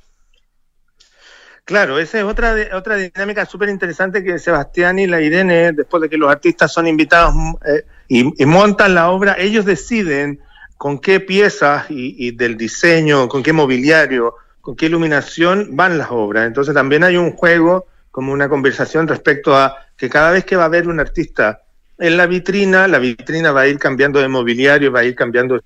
Claro, 1.64 1.98
esa 1.98 2.18
es 2.18 2.24
otra, 2.24 2.54
otra 2.74 2.96
dinámica 2.96 3.46
súper 3.46 3.70
interesante 3.70 4.22
que 4.22 4.38
Sebastián 4.38 4.98
y 4.98 5.06
la 5.06 5.22
Irene, 5.22 5.72
después 5.72 6.02
de 6.02 6.10
que 6.10 6.18
los 6.18 6.30
artistas 6.30 6.70
son 6.70 6.86
invitados 6.86 7.34
eh, 7.64 7.86
y, 8.06 8.44
montan 8.44 8.94
la 8.94 9.10
obra, 9.10 9.36
ellos 9.38 9.64
deciden 9.64 10.40
con 10.76 10.98
qué 10.98 11.20
piezas 11.20 11.86
y, 11.88 12.32
del 12.32 12.58
diseño, 12.58 13.28
con 13.28 13.42
qué 13.42 13.54
mobiliario, 13.54 14.34
con 14.60 14.76
qué 14.76 14.86
iluminación 14.86 15.74
van 15.74 15.96
las 15.96 16.08
obras. 16.10 16.46
Entonces 16.46 16.74
también 16.74 17.02
hay 17.02 17.16
un 17.16 17.32
juego, 17.32 17.86
como 18.10 18.32
una 18.34 18.50
conversación 18.50 19.08
respecto 19.08 19.56
a 19.56 19.74
que 19.96 20.10
cada 20.10 20.32
vez 20.32 20.44
que 20.44 20.56
va 20.56 20.64
a 20.64 20.66
haber 20.66 20.86
un 20.86 21.00
artista 21.00 21.62
en 21.96 22.18
la 22.18 22.26
vitrina, 22.26 22.86
la 22.88 22.98
vitrina 22.98 23.52
va 23.52 23.62
a 23.62 23.68
ir 23.68 23.78
cambiando 23.78 24.20
de 24.20 24.28
mobiliario, 24.28 24.92
va 24.92 25.00
a 25.00 25.04
ir 25.04 25.14
cambiando 25.14 25.58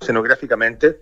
escenográficamente 0.00 1.00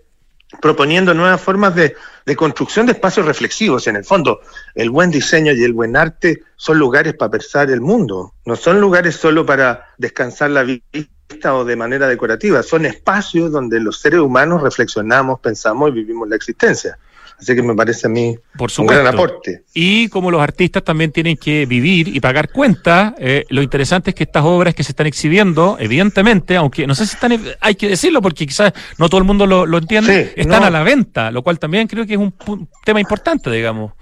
proponiendo 0.61 1.13
nuevas 1.13 1.41
formas 1.41 1.75
de, 1.75 1.95
construcción 2.35 2.85
de 2.85 2.93
espacios 2.93 3.25
reflexivos. 3.25 3.87
En 3.87 3.95
el 3.95 4.05
fondo, 4.05 4.41
el 4.75 4.89
buen 4.89 5.11
diseño 5.11 5.51
y 5.53 5.63
el 5.63 5.73
buen 5.73 5.95
arte 5.95 6.43
son 6.55 6.79
lugares 6.79 7.15
para 7.15 7.31
pensar 7.31 7.69
el 7.69 7.81
mundo, 7.81 8.33
no 8.45 8.55
son 8.55 8.79
lugares 8.79 9.15
solo 9.15 9.45
para 9.45 9.87
descansar 9.97 10.51
la 10.51 10.63
vista 10.63 11.55
o 11.55 11.65
de 11.65 11.75
manera 11.75 12.07
decorativa, 12.07 12.63
son 12.63 12.85
espacios 12.85 13.51
donde 13.51 13.79
los 13.79 13.99
seres 13.99 14.19
humanos 14.19 14.61
reflexionamos, 14.61 15.39
pensamos 15.39 15.89
y 15.89 15.93
vivimos 15.93 16.29
la 16.29 16.35
existencia. 16.35 16.97
Así 17.39 17.55
que 17.55 17.61
me 17.61 17.75
parece 17.75 18.07
a 18.07 18.09
mí 18.09 18.37
un 18.77 18.87
gran 18.87 19.07
aporte. 19.07 19.63
Y 19.73 20.07
como 20.09 20.31
los 20.31 20.41
artistas 20.41 20.83
también 20.83 21.11
tienen 21.11 21.37
que 21.37 21.65
vivir 21.65 22.07
y 22.07 22.19
pagar 22.19 22.51
cuentas, 22.51 23.13
eh, 23.17 23.45
lo 23.49 23.61
interesante 23.61 24.11
es 24.11 24.15
que 24.15 24.23
estas 24.23 24.43
obras 24.43 24.73
que 24.73 24.83
se 24.83 24.91
están 24.91 25.07
exhibiendo, 25.07 25.77
evidentemente, 25.79 26.55
aunque 26.55 26.87
no 26.87 26.95
sé 26.95 27.05
si 27.05 27.15
están, 27.15 27.37
hay 27.59 27.75
que 27.75 27.89
decirlo 27.89 28.21
porque 28.21 28.45
quizás 28.45 28.73
no 28.97 29.09
todo 29.09 29.19
el 29.19 29.25
mundo 29.25 29.45
lo, 29.45 29.77
entiende, 29.77 30.33
están 30.35 30.63
a 30.63 30.69
la 30.69 30.83
venta, 30.83 31.31
lo 31.31 31.43
cual 31.43 31.59
también 31.59 31.87
creo 31.87 32.05
que 32.05 32.13
es 32.13 32.19
un, 32.19 32.33
tema 32.85 32.99
importante, 32.99 33.49
digamos. 33.49 33.93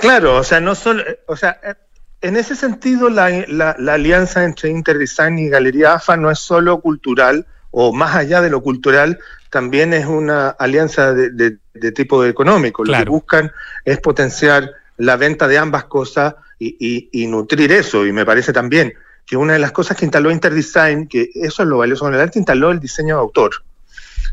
Claro, 0.00 0.36
o 0.36 0.44
sea, 0.44 0.60
no 0.60 0.74
solo, 0.74 1.02
o 1.26 1.36
sea, 1.36 1.60
eh, 1.62 1.74
en 2.22 2.36
ese 2.36 2.56
sentido 2.56 3.10
la, 3.10 3.44
la 3.48 3.94
alianza 3.94 4.44
entre 4.44 4.70
Interdesign 4.70 5.38
y 5.38 5.48
Galería 5.48 5.94
AFA 5.94 6.16
no 6.16 6.30
es 6.30 6.38
solo 6.38 6.80
cultural, 6.80 7.46
o 7.78 7.92
más 7.92 8.16
allá 8.16 8.40
de 8.40 8.48
lo 8.48 8.62
cultural, 8.62 9.18
también 9.50 9.92
es 9.92 10.06
una 10.06 10.48
alianza 10.48 11.12
de, 11.12 11.58
tipo 11.94 12.24
económico. 12.24 12.82
Lo 12.82 12.94
que 12.94 13.04
buscan 13.04 13.52
es 13.84 13.98
potenciar 13.98 14.70
la 14.96 15.16
venta 15.16 15.46
de 15.46 15.58
ambas 15.58 15.84
cosas 15.84 16.36
y, 16.58 17.26
nutrir 17.28 17.72
eso. 17.72 18.06
Y 18.06 18.12
me 18.12 18.24
parece 18.24 18.54
también 18.54 18.94
que 19.26 19.36
una 19.36 19.52
de 19.52 19.58
las 19.58 19.72
cosas 19.72 19.94
que 19.94 20.06
instaló 20.06 20.30
Interdesign, 20.30 21.06
que 21.06 21.28
eso 21.34 21.64
es 21.64 21.68
lo 21.68 21.76
valioso 21.76 22.06
con 22.06 22.14
el 22.14 22.20
arte, 22.20 22.38
instaló 22.38 22.70
el 22.70 22.80
diseño 22.80 23.16
de 23.16 23.20
autor, 23.20 23.50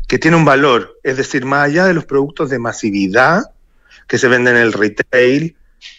que 0.08 0.18
tiene 0.18 0.38
un 0.38 0.46
valor, 0.46 0.98
es 1.02 1.18
decir, 1.18 1.44
más 1.44 1.66
allá 1.66 1.84
de 1.84 1.92
los 1.92 2.06
productos 2.06 2.48
de 2.48 2.58
masividad 2.58 3.42
que 4.08 4.16
se 4.16 4.28
venden 4.28 4.56
en 4.56 4.62
el 4.62 4.72
retail, 4.72 5.54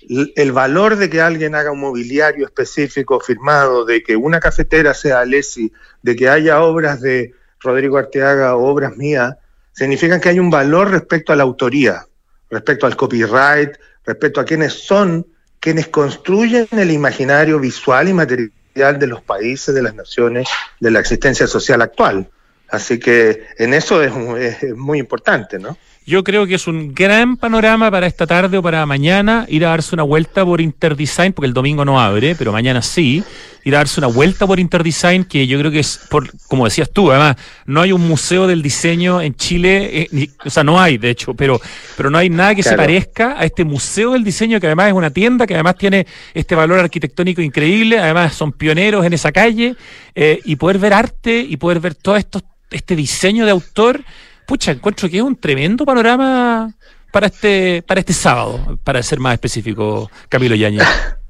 el 0.07 0.51
valor 0.51 0.95
de 0.95 1.09
que 1.09 1.21
alguien 1.21 1.55
haga 1.55 1.71
un 1.71 1.79
mobiliario 1.79 2.45
específico 2.45 3.19
firmado, 3.19 3.85
de 3.85 4.03
que 4.03 4.15
una 4.15 4.39
cafetera 4.39 4.93
sea 4.93 5.19
Alessi, 5.19 5.71
de 6.01 6.15
que 6.15 6.29
haya 6.29 6.61
obras 6.61 7.01
de 7.01 7.33
Rodrigo 7.59 7.97
Arteaga 7.97 8.55
o 8.55 8.65
obras 8.65 8.95
mías, 8.95 9.35
significan 9.73 10.21
que 10.21 10.29
hay 10.29 10.39
un 10.39 10.49
valor 10.49 10.91
respecto 10.91 11.33
a 11.33 11.35
la 11.35 11.43
autoría, 11.43 12.05
respecto 12.49 12.85
al 12.85 12.95
copyright, 12.95 13.71
respecto 14.05 14.39
a 14.39 14.45
quienes 14.45 14.73
son 14.73 15.25
quienes 15.59 15.87
construyen 15.87 16.67
el 16.71 16.91
imaginario 16.91 17.59
visual 17.59 18.07
y 18.07 18.13
material 18.13 18.99
de 18.99 19.07
los 19.07 19.23
países, 19.23 19.73
de 19.73 19.81
las 19.81 19.95
naciones, 19.95 20.47
de 20.79 20.91
la 20.91 20.99
existencia 20.99 21.47
social 21.47 21.81
actual. 21.81 22.29
Así 22.69 22.99
que 22.99 23.47
en 23.57 23.73
eso 23.73 24.03
es, 24.03 24.61
es 24.61 24.75
muy 24.75 24.99
importante, 24.99 25.57
¿no? 25.57 25.75
Yo 26.07 26.23
creo 26.23 26.45
que 26.45 26.53
es 26.53 26.67
un 26.67 26.93
gran 26.93 27.35
panorama 27.35 27.89
para 27.89 28.05
esta 28.05 28.27
tarde 28.27 28.59
o 28.59 28.61
para 28.61 28.85
mañana 28.85 29.47
ir 29.49 29.65
a 29.65 29.69
darse 29.69 29.95
una 29.95 30.03
vuelta 30.03 30.45
por 30.45 30.61
Interdesign, 30.61 31.33
porque 31.33 31.47
el 31.47 31.53
domingo 31.53 31.83
no 31.83 31.99
abre, 31.99 32.35
pero 32.35 32.51
mañana 32.51 32.83
sí, 32.83 33.23
ir 33.63 33.73
a 33.73 33.79
darse 33.79 33.99
una 33.99 34.07
vuelta 34.09 34.45
por 34.45 34.59
Interdesign, 34.59 35.23
que 35.23 35.47
yo 35.47 35.57
creo 35.57 35.71
que 35.71 35.79
es, 35.79 35.99
por, 36.11 36.29
como 36.47 36.65
decías 36.65 36.91
tú, 36.91 37.09
además, 37.09 37.37
no 37.65 37.81
hay 37.81 37.91
un 37.91 38.07
museo 38.07 38.45
del 38.45 38.61
diseño 38.61 39.19
en 39.19 39.33
Chile, 39.33 40.07
eh, 40.13 40.29
o 40.45 40.49
sea, 40.51 40.63
no 40.63 40.79
hay, 40.79 40.99
de 40.99 41.09
hecho, 41.09 41.33
pero, 41.33 41.59
pero 41.97 42.11
no 42.11 42.19
hay 42.19 42.29
nada 42.29 42.53
que 42.53 42.61
se 42.61 42.77
parezca 42.77 43.39
a 43.39 43.43
este 43.43 43.63
museo 43.63 44.13
del 44.13 44.23
diseño, 44.23 44.59
que 44.59 44.67
además 44.67 44.89
es 44.89 44.93
una 44.93 45.09
tienda, 45.09 45.47
que 45.47 45.55
además 45.55 45.75
tiene 45.75 46.05
este 46.35 46.53
valor 46.53 46.77
arquitectónico 46.81 47.41
increíble, 47.41 47.97
además 47.97 48.35
son 48.35 48.51
pioneros 48.51 49.03
en 49.07 49.13
esa 49.13 49.31
calle, 49.31 49.75
eh, 50.13 50.39
y 50.45 50.55
poder 50.57 50.77
ver 50.77 50.93
arte 50.93 51.39
y 51.39 51.57
poder 51.57 51.79
ver 51.79 51.95
todo 51.95 52.15
esto, 52.15 52.43
este 52.69 52.95
diseño 52.95 53.45
de 53.45 53.51
autor 53.51 54.03
pucha, 54.45 54.71
encuentro 54.71 55.09
que 55.09 55.17
es 55.17 55.23
un 55.23 55.35
tremendo 55.35 55.85
panorama 55.85 56.73
para 57.11 57.27
este, 57.27 57.83
para 57.87 57.99
este 57.99 58.13
sábado, 58.13 58.77
para 58.83 59.01
ser 59.01 59.19
más 59.19 59.33
específico, 59.33 60.09
Camilo 60.29 60.55
Yañez. 60.55 60.87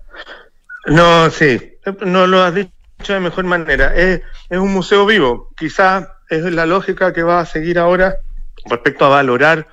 No, 0.88 1.32
sí, 1.32 1.60
no 2.06 2.28
lo 2.28 2.44
has 2.44 2.54
dicho 2.54 2.72
de 3.08 3.20
mejor 3.20 3.44
manera. 3.46 3.96
Es, 3.96 4.22
es 4.52 4.60
un 4.60 4.72
museo 4.72 5.08
vivo. 5.08 5.50
Quizás 5.58 6.08
es 6.30 6.44
la 6.44 6.68
lógica 6.68 7.12
que 7.12 7.24
va 7.24 7.40
a 7.40 7.46
seguir 7.48 7.80
ahora 7.80 8.18
respecto 8.66 9.06
a 9.06 9.10
valorar 9.10 9.68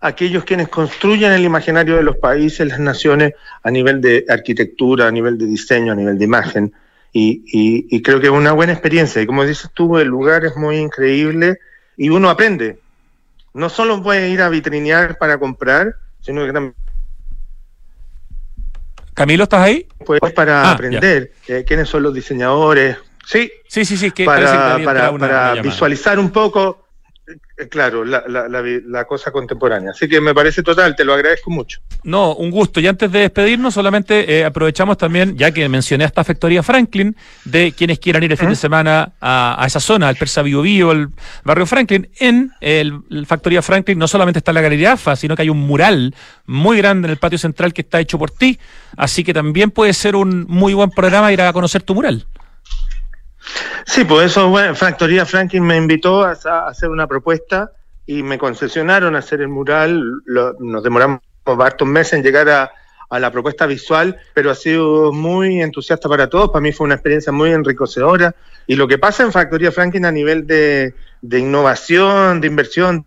aquellos 0.00 0.44
quienes 0.44 0.68
construyen 0.68 1.32
el 1.32 1.44
imaginario 1.44 1.96
de 1.96 2.02
los 2.02 2.16
países, 2.16 2.68
las 2.68 2.80
naciones, 2.80 3.32
a 3.62 3.70
nivel 3.70 4.02
de 4.02 4.26
arquitectura, 4.28 5.08
a 5.08 5.10
nivel 5.10 5.38
de 5.38 5.46
diseño, 5.46 5.92
a 5.92 5.96
nivel 5.96 6.18
de 6.18 6.24
imagen. 6.24 6.72
Y, 7.12 7.42
y, 7.46 7.86
y 7.88 8.02
creo 8.02 8.20
que 8.20 8.26
es 8.26 8.32
una 8.32 8.52
buena 8.52 8.72
experiencia. 8.72 9.22
Y 9.22 9.26
como 9.26 9.44
dices 9.44 9.70
tú, 9.72 9.98
el 9.98 10.08
lugar 10.08 10.44
es 10.44 10.54
muy 10.56 10.76
increíble 10.76 11.58
y 11.96 12.10
uno 12.10 12.28
aprende 12.30 12.78
no 13.58 13.68
solo 13.68 14.02
puede 14.02 14.28
ir 14.30 14.40
a 14.40 14.48
vitrinear 14.48 15.18
para 15.18 15.38
comprar, 15.38 15.96
sino 16.20 16.46
que 16.46 16.52
también... 16.52 16.74
Camilo, 19.14 19.42
¿estás 19.44 19.62
ahí? 19.62 19.88
Pues 20.06 20.20
para 20.32 20.62
ah, 20.62 20.72
aprender 20.72 21.32
eh, 21.48 21.64
quiénes 21.66 21.88
son 21.88 22.04
los 22.04 22.14
diseñadores. 22.14 22.96
Sí, 23.26 23.50
sí, 23.66 23.84
sí, 23.84 23.96
sí 23.96 24.12
que 24.12 24.24
para, 24.24 24.78
para, 24.84 25.18
para 25.18 25.60
visualizar 25.60 26.20
un 26.20 26.30
poco 26.30 26.87
claro, 27.66 28.04
la, 28.04 28.24
la, 28.28 28.48
la, 28.48 29.04
cosa 29.04 29.30
contemporánea. 29.30 29.90
Así 29.90 30.08
que 30.08 30.20
me 30.20 30.34
parece 30.34 30.62
total, 30.62 30.94
te 30.94 31.04
lo 31.04 31.14
agradezco 31.14 31.50
mucho. 31.50 31.80
No, 32.04 32.34
un 32.34 32.50
gusto. 32.50 32.80
Y 32.80 32.86
antes 32.86 33.10
de 33.10 33.20
despedirnos, 33.20 33.74
solamente 33.74 34.38
eh, 34.38 34.44
aprovechamos 34.44 34.96
también, 34.96 35.36
ya 35.36 35.50
que 35.50 35.68
mencioné 35.68 36.04
esta 36.04 36.22
Factoría 36.22 36.62
Franklin, 36.62 37.16
de 37.44 37.72
quienes 37.72 37.98
quieran 37.98 38.22
ir 38.22 38.32
el 38.32 38.38
fin 38.38 38.50
de 38.50 38.56
semana 38.56 39.12
a, 39.20 39.64
esa 39.66 39.80
zona, 39.80 40.08
al 40.08 40.16
Persa 40.16 40.42
Bio 40.42 40.62
Bio, 40.62 40.92
el 40.92 41.08
barrio 41.44 41.66
Franklin. 41.66 42.08
En 42.18 42.52
el, 42.60 43.00
Factoría 43.26 43.62
Franklin 43.62 43.98
no 43.98 44.06
solamente 44.06 44.38
está 44.38 44.52
la 44.52 44.60
Galería 44.60 44.92
AFA, 44.92 45.16
sino 45.16 45.34
que 45.34 45.42
hay 45.42 45.50
un 45.50 45.58
mural 45.58 46.14
muy 46.46 46.76
grande 46.76 47.06
en 47.06 47.12
el 47.12 47.18
patio 47.18 47.38
central 47.38 47.72
que 47.72 47.82
está 47.82 48.00
hecho 48.00 48.18
por 48.18 48.30
ti. 48.30 48.58
Así 48.96 49.24
que 49.24 49.34
también 49.34 49.70
puede 49.70 49.92
ser 49.92 50.16
un 50.16 50.46
muy 50.48 50.74
buen 50.74 50.90
programa 50.90 51.32
ir 51.32 51.42
a 51.42 51.52
conocer 51.52 51.82
tu 51.82 51.94
mural. 51.94 52.26
Sí, 53.84 54.04
pues 54.04 54.32
eso, 54.32 54.48
bueno, 54.48 54.74
Factoría 54.74 55.24
Franklin 55.24 55.64
me 55.64 55.76
invitó 55.76 56.22
a, 56.22 56.32
hacer 56.68 56.90
una 56.90 57.06
propuesta 57.06 57.72
y 58.06 58.22
me 58.22 58.38
concesionaron 58.38 59.16
a 59.16 59.20
hacer 59.20 59.40
el 59.40 59.48
mural. 59.48 60.02
nos 60.58 60.82
demoramos 60.82 61.20
varios 61.44 61.88
meses 61.88 62.14
en 62.14 62.22
llegar 62.22 62.48
a, 62.48 62.70
la 63.10 63.32
propuesta 63.32 63.64
visual, 63.64 64.18
pero 64.34 64.50
ha 64.50 64.54
sido 64.54 65.12
muy 65.12 65.62
entusiasta 65.62 66.10
para 66.10 66.28
todos. 66.28 66.50
Para 66.50 66.60
mí 66.60 66.72
fue 66.72 66.84
una 66.84 66.96
experiencia 66.96 67.32
muy 67.32 67.50
enriquecedora. 67.52 68.34
Y 68.66 68.76
lo 68.76 68.86
que 68.86 68.98
pasa 68.98 69.22
en 69.22 69.32
Factoría 69.32 69.72
Franklin 69.72 70.04
a 70.04 70.12
nivel 70.12 70.46
de, 70.46 70.92
innovación, 71.22 72.42
de 72.42 72.46
inversión, 72.46 73.06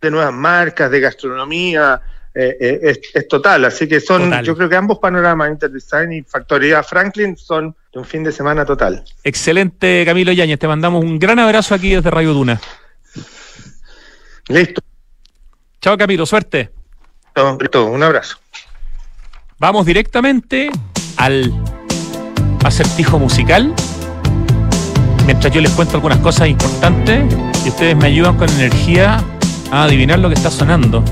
de 0.00 0.10
nuevas 0.10 0.32
marcas, 0.32 0.90
de 0.90 1.00
gastronomía, 1.00 2.00
eh, 2.34 2.56
eh, 2.58 3.00
es, 3.12 3.28
total. 3.28 3.66
Así 3.66 3.86
que 3.86 4.00
son, 4.00 4.42
yo 4.42 4.56
creo 4.56 4.70
que 4.70 4.76
ambos 4.76 4.98
panoramas, 4.98 5.50
Interdesign 5.50 6.12
y 6.12 6.22
Factoría 6.22 6.82
Franklin, 6.82 7.36
son 7.36 7.76
un 7.94 8.04
fin 8.04 8.22
de 8.22 8.32
semana 8.32 8.64
total. 8.64 9.04
Excelente, 9.24 10.04
Camilo 10.04 10.32
Yáñez. 10.32 10.58
Te 10.58 10.68
mandamos 10.68 11.02
un 11.02 11.18
gran 11.18 11.38
abrazo 11.38 11.74
aquí 11.74 11.94
desde 11.94 12.10
Radio 12.10 12.32
Duna. 12.34 12.60
Listo. 14.48 14.82
Chao, 15.80 15.96
Camilo. 15.96 16.26
Suerte. 16.26 16.70
Listo, 17.60 17.86
un 17.86 18.02
abrazo. 18.02 18.38
Vamos 19.58 19.86
directamente 19.86 20.70
al 21.16 21.52
acertijo 22.64 23.18
musical. 23.18 23.74
Mientras 25.26 25.52
yo 25.52 25.60
les 25.60 25.70
cuento 25.72 25.96
algunas 25.96 26.18
cosas 26.18 26.48
importantes 26.48 27.24
y 27.64 27.68
ustedes 27.68 27.96
me 27.96 28.06
ayudan 28.06 28.36
con 28.36 28.48
energía 28.50 29.22
a 29.70 29.84
adivinar 29.84 30.18
lo 30.18 30.28
que 30.28 30.34
está 30.34 30.50
sonando. 30.50 31.04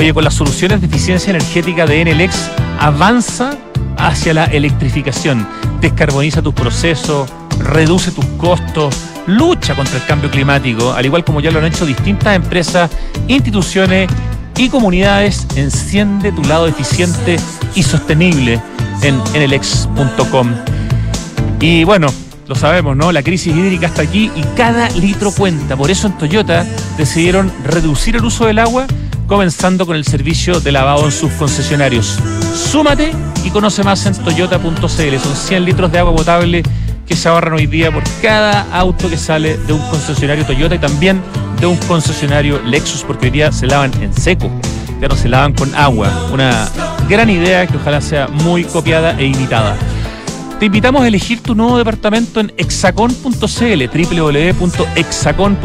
Oye, 0.00 0.14
con 0.14 0.24
las 0.24 0.32
soluciones 0.32 0.80
de 0.80 0.86
eficiencia 0.86 1.28
energética 1.28 1.84
de 1.84 2.02
NLX 2.02 2.50
avanza 2.78 3.50
hacia 3.98 4.32
la 4.32 4.46
electrificación. 4.46 5.46
Descarboniza 5.82 6.40
tus 6.40 6.54
procesos, 6.54 7.30
reduce 7.58 8.10
tus 8.10 8.24
costos, 8.38 8.96
lucha 9.26 9.74
contra 9.74 9.98
el 9.98 10.06
cambio 10.06 10.30
climático, 10.30 10.94
al 10.94 11.04
igual 11.04 11.22
como 11.22 11.42
ya 11.42 11.50
lo 11.50 11.58
han 11.58 11.66
hecho 11.66 11.84
distintas 11.84 12.34
empresas, 12.34 12.90
instituciones 13.28 14.10
y 14.56 14.70
comunidades. 14.70 15.46
Enciende 15.56 16.32
tu 16.32 16.44
lado 16.44 16.66
eficiente 16.66 17.36
y 17.74 17.82
sostenible 17.82 18.58
en 19.02 19.20
enelex.com. 19.34 20.50
Y 21.60 21.84
bueno, 21.84 22.06
lo 22.46 22.54
sabemos, 22.54 22.96
¿no? 22.96 23.12
La 23.12 23.22
crisis 23.22 23.54
hídrica 23.54 23.88
está 23.88 24.00
aquí 24.00 24.30
y 24.34 24.40
cada 24.56 24.88
litro 24.88 25.30
cuenta. 25.30 25.76
Por 25.76 25.90
eso 25.90 26.06
en 26.06 26.16
Toyota 26.16 26.64
decidieron 26.96 27.52
reducir 27.66 28.16
el 28.16 28.24
uso 28.24 28.46
del 28.46 28.60
agua 28.60 28.86
comenzando 29.30 29.86
con 29.86 29.94
el 29.94 30.04
servicio 30.04 30.58
de 30.58 30.72
lavado 30.72 31.04
en 31.04 31.12
sus 31.12 31.30
concesionarios. 31.34 32.18
Súmate 32.52 33.12
y 33.44 33.50
conoce 33.50 33.84
más 33.84 34.04
en 34.06 34.14
toyota.cl. 34.14 34.86
Son 34.86 35.36
100 35.36 35.64
litros 35.64 35.92
de 35.92 36.00
agua 36.00 36.12
potable 36.16 36.64
que 37.06 37.14
se 37.14 37.28
ahorran 37.28 37.52
hoy 37.52 37.68
día 37.68 37.92
por 37.92 38.02
cada 38.20 38.66
auto 38.72 39.08
que 39.08 39.16
sale 39.16 39.56
de 39.56 39.72
un 39.72 39.80
concesionario 39.88 40.44
Toyota 40.44 40.74
y 40.74 40.80
también 40.80 41.22
de 41.60 41.66
un 41.66 41.76
concesionario 41.76 42.60
Lexus, 42.62 43.04
porque 43.04 43.26
hoy 43.26 43.30
día 43.30 43.52
se 43.52 43.68
lavan 43.68 43.92
en 44.02 44.12
seco, 44.12 44.50
ya 45.00 45.06
no 45.06 45.14
se 45.14 45.28
lavan 45.28 45.52
con 45.52 45.72
agua. 45.76 46.10
Una 46.32 46.68
gran 47.08 47.30
idea 47.30 47.68
que 47.68 47.76
ojalá 47.76 48.00
sea 48.00 48.26
muy 48.26 48.64
copiada 48.64 49.16
e 49.16 49.26
imitada. 49.26 49.76
Te 50.58 50.66
invitamos 50.66 51.02
a 51.02 51.08
elegir 51.08 51.40
tu 51.40 51.54
nuevo 51.54 51.78
departamento 51.78 52.40
en 52.40 52.52
hexacon.cl, 52.56 53.84
www.hexacon.cl 53.94 55.62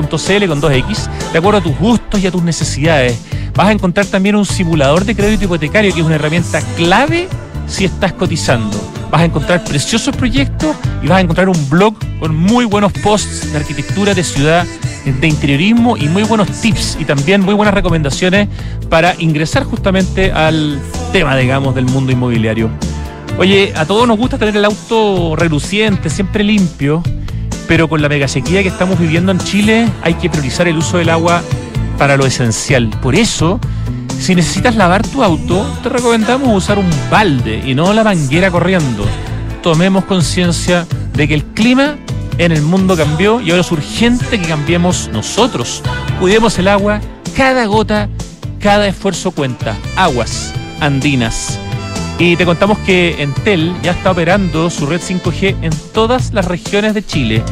con 0.47 0.61
2X, 0.61 1.31
de 1.33 1.37
acuerdo 1.39 1.59
a 1.59 1.63
tus 1.63 1.75
gustos 1.79 2.21
y 2.21 2.27
a 2.27 2.31
tus 2.31 2.43
necesidades. 2.43 3.19
Vas 3.55 3.67
a 3.67 3.71
encontrar 3.71 4.05
también 4.05 4.35
un 4.35 4.45
simulador 4.45 5.05
de 5.05 5.15
crédito 5.15 5.45
hipotecario, 5.45 5.93
que 5.93 6.01
es 6.01 6.05
una 6.05 6.15
herramienta 6.15 6.61
clave 6.75 7.29
si 7.67 7.85
estás 7.85 8.11
cotizando. 8.11 8.77
Vas 9.09 9.21
a 9.21 9.25
encontrar 9.25 9.63
preciosos 9.63 10.13
proyectos 10.13 10.75
y 11.01 11.07
vas 11.07 11.19
a 11.19 11.21
encontrar 11.21 11.47
un 11.47 11.69
blog 11.69 11.95
con 12.19 12.35
muy 12.35 12.65
buenos 12.65 12.91
posts 12.91 13.53
de 13.53 13.57
arquitectura, 13.57 14.13
de 14.13 14.25
ciudad, 14.25 14.65
de 15.05 15.27
interiorismo 15.27 15.95
y 15.95 16.09
muy 16.09 16.23
buenos 16.23 16.49
tips 16.49 16.97
y 16.99 17.05
también 17.05 17.41
muy 17.41 17.53
buenas 17.53 17.73
recomendaciones 17.73 18.49
para 18.89 19.15
ingresar 19.19 19.63
justamente 19.63 20.33
al 20.33 20.77
tema, 21.13 21.37
digamos, 21.37 21.73
del 21.75 21.85
mundo 21.85 22.11
inmobiliario. 22.11 22.69
Oye, 23.37 23.71
a 23.75 23.85
todos 23.85 24.05
nos 24.05 24.17
gusta 24.17 24.37
tener 24.37 24.57
el 24.57 24.65
auto 24.65 25.35
reluciente, 25.37 26.09
siempre 26.09 26.43
limpio, 26.43 27.01
pero 27.69 27.87
con 27.87 28.01
la 28.01 28.09
mega 28.09 28.27
sequía 28.27 28.63
que 28.63 28.69
estamos 28.69 28.99
viviendo 28.99 29.31
en 29.31 29.39
Chile 29.39 29.87
hay 30.01 30.15
que 30.15 30.29
priorizar 30.29 30.67
el 30.67 30.77
uso 30.77 30.97
del 30.97 31.09
agua 31.09 31.41
para 31.97 32.17
lo 32.17 32.25
esencial. 32.25 32.89
Por 33.01 33.15
eso, 33.15 33.59
si 34.19 34.35
necesitas 34.35 34.75
lavar 34.75 35.05
tu 35.07 35.23
auto, 35.23 35.65
te 35.83 35.89
recomendamos 35.89 36.55
usar 36.55 36.79
un 36.79 36.89
balde 37.09 37.61
y 37.65 37.75
no 37.75 37.93
la 37.93 38.03
manguera 38.03 38.51
corriendo. 38.51 39.05
Tomemos 39.61 40.05
conciencia 40.05 40.85
de 41.13 41.27
que 41.27 41.33
el 41.33 41.43
clima 41.43 41.97
en 42.37 42.51
el 42.51 42.61
mundo 42.61 42.95
cambió 42.95 43.41
y 43.41 43.51
ahora 43.51 43.61
es 43.61 43.71
urgente 43.71 44.39
que 44.39 44.47
cambiemos 44.47 45.09
nosotros. 45.11 45.81
Cuidemos 46.19 46.57
el 46.59 46.67
agua, 46.67 47.01
cada 47.35 47.65
gota, 47.65 48.09
cada 48.59 48.87
esfuerzo 48.87 49.31
cuenta. 49.31 49.75
Aguas 49.95 50.53
andinas. 50.79 51.59
Y 52.17 52.37
te 52.37 52.45
contamos 52.45 52.77
que 52.79 53.21
Entel 53.21 53.73
ya 53.81 53.91
está 53.91 54.11
operando 54.11 54.69
su 54.69 54.85
red 54.85 55.01
5G 55.01 55.57
en 55.61 55.71
todas 55.93 56.33
las 56.33 56.45
regiones 56.45 56.93
de 56.93 57.05
Chile. 57.05 57.43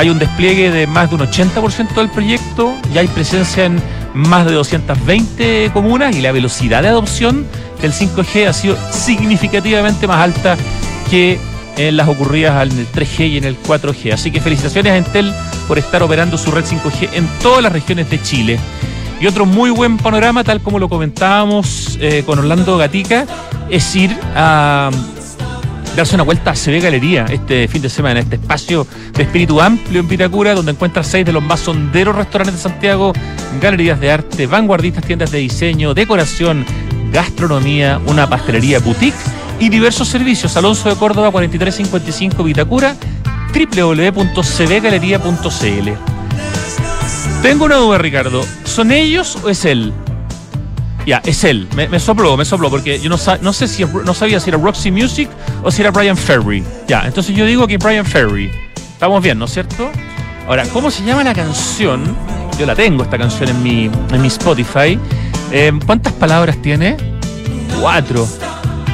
Hay 0.00 0.08
un 0.08 0.18
despliegue 0.18 0.70
de 0.70 0.86
más 0.86 1.10
de 1.10 1.16
un 1.16 1.20
80% 1.20 1.92
del 1.92 2.08
proyecto, 2.08 2.74
ya 2.94 3.02
hay 3.02 3.06
presencia 3.06 3.66
en 3.66 3.82
más 4.14 4.46
de 4.46 4.52
220 4.52 5.70
comunas 5.74 6.16
y 6.16 6.22
la 6.22 6.32
velocidad 6.32 6.80
de 6.80 6.88
adopción 6.88 7.46
del 7.82 7.92
5G 7.92 8.46
ha 8.46 8.54
sido 8.54 8.78
significativamente 8.90 10.06
más 10.06 10.16
alta 10.16 10.56
que 11.10 11.38
en 11.76 11.98
las 11.98 12.08
ocurridas 12.08 12.72
en 12.72 12.78
el 12.78 12.90
3G 12.90 13.28
y 13.28 13.36
en 13.36 13.44
el 13.44 13.62
4G. 13.62 14.14
Así 14.14 14.30
que 14.30 14.40
felicitaciones 14.40 14.90
a 14.90 14.96
Entel 14.96 15.34
por 15.68 15.78
estar 15.78 16.02
operando 16.02 16.38
su 16.38 16.50
red 16.50 16.64
5G 16.64 17.10
en 17.12 17.28
todas 17.42 17.62
las 17.62 17.70
regiones 17.70 18.08
de 18.08 18.22
Chile. 18.22 18.58
Y 19.20 19.26
otro 19.26 19.44
muy 19.44 19.68
buen 19.68 19.98
panorama, 19.98 20.44
tal 20.44 20.62
como 20.62 20.78
lo 20.78 20.88
comentábamos 20.88 21.98
eh, 22.00 22.22
con 22.24 22.38
Orlando 22.38 22.78
Gatica, 22.78 23.26
es 23.68 23.94
ir 23.94 24.16
a 24.34 24.90
darse 25.96 26.14
una 26.14 26.24
vuelta 26.24 26.52
a 26.52 26.54
CB 26.54 26.82
Galería 26.82 27.26
este 27.30 27.66
fin 27.68 27.82
de 27.82 27.88
semana, 27.88 28.20
este 28.20 28.36
espacio 28.36 28.86
de 29.14 29.22
espíritu 29.22 29.60
amplio 29.60 30.00
en 30.00 30.08
Vitacura, 30.08 30.54
donde 30.54 30.72
encuentras 30.72 31.06
seis 31.06 31.26
de 31.26 31.32
los 31.32 31.42
más 31.42 31.60
sonderos 31.60 32.16
restaurantes 32.16 32.56
de 32.56 32.62
Santiago, 32.62 33.12
galerías 33.60 34.00
de 34.00 34.10
arte, 34.10 34.46
vanguardistas, 34.46 35.04
tiendas 35.04 35.30
de 35.30 35.38
diseño, 35.38 35.92
decoración, 35.94 36.64
gastronomía, 37.12 38.00
una 38.06 38.28
pastelería 38.28 38.78
boutique 38.78 39.16
y 39.58 39.68
diversos 39.68 40.08
servicios. 40.08 40.56
Alonso 40.56 40.88
de 40.88 40.96
Córdoba 40.96 41.30
4355 41.30 42.42
Vitacura, 42.44 42.96
www.cbgalería.cl. 43.52 45.90
Tengo 47.42 47.64
una 47.64 47.76
duda, 47.76 47.98
Ricardo. 47.98 48.44
¿Son 48.64 48.92
ellos 48.92 49.38
o 49.42 49.48
es 49.48 49.64
él? 49.64 49.94
Ya, 51.10 51.20
es 51.24 51.42
él. 51.42 51.66
Me, 51.74 51.88
me 51.88 51.98
sopló, 51.98 52.36
me 52.36 52.44
sopló, 52.44 52.70
porque 52.70 53.00
yo 53.00 53.10
no, 53.10 53.16
no 53.42 53.52
sé 53.52 53.66
si 53.66 53.84
no 53.84 54.14
sabía 54.14 54.38
si 54.38 54.48
era 54.48 54.58
Roxy 54.58 54.92
Music 54.92 55.28
o 55.64 55.72
si 55.72 55.82
era 55.82 55.90
Brian 55.90 56.16
Ferry. 56.16 56.62
Ya, 56.86 57.02
entonces 57.04 57.34
yo 57.34 57.44
digo 57.46 57.66
que 57.66 57.78
Brian 57.78 58.06
Ferry. 58.06 58.48
Estamos 58.76 59.20
bien, 59.20 59.36
¿no 59.36 59.46
es 59.46 59.50
cierto? 59.50 59.90
Ahora, 60.46 60.64
¿cómo 60.72 60.88
se 60.88 61.02
llama 61.02 61.24
la 61.24 61.34
canción? 61.34 62.16
Yo 62.60 62.64
la 62.64 62.76
tengo, 62.76 63.02
esta 63.02 63.18
canción 63.18 63.48
en 63.48 63.60
mi, 63.60 63.90
en 64.12 64.22
mi 64.22 64.28
Spotify. 64.28 65.00
Eh, 65.50 65.72
¿Cuántas 65.84 66.12
palabras 66.12 66.62
tiene? 66.62 66.96
Cuatro. 67.80 68.28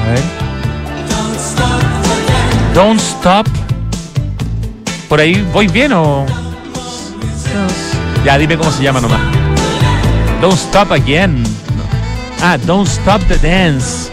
A 0.00 0.08
ver. 0.08 0.22
Don't 2.72 2.98
Stop. 2.98 3.46
¿Por 5.06 5.20
ahí 5.20 5.46
voy 5.52 5.68
bien 5.68 5.92
o...? 5.92 6.24
Ya, 8.24 8.38
dime 8.38 8.56
cómo 8.56 8.72
se 8.72 8.82
llama 8.82 9.02
nomás. 9.02 9.20
Don't 10.40 10.56
Stop 10.56 10.92
Again. 10.92 11.44
Ah, 12.42 12.58
Don't 12.66 12.86
Stop 12.86 13.22
the 13.28 13.38
Dance. 13.38 14.10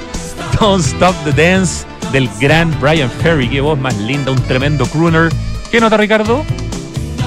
Don't 0.59 0.83
Stop 0.83 1.15
the 1.23 1.31
Dance 1.31 1.85
del 2.11 2.29
gran 2.39 2.73
Brian 2.79 3.09
Ferry. 3.21 3.49
Qué 3.49 3.61
voz 3.61 3.77
más 3.77 3.95
linda, 3.97 4.31
un 4.31 4.41
tremendo 4.43 4.85
crooner. 4.85 5.31
¿Qué 5.71 5.79
nota, 5.79 5.97
Ricardo? 5.97 6.45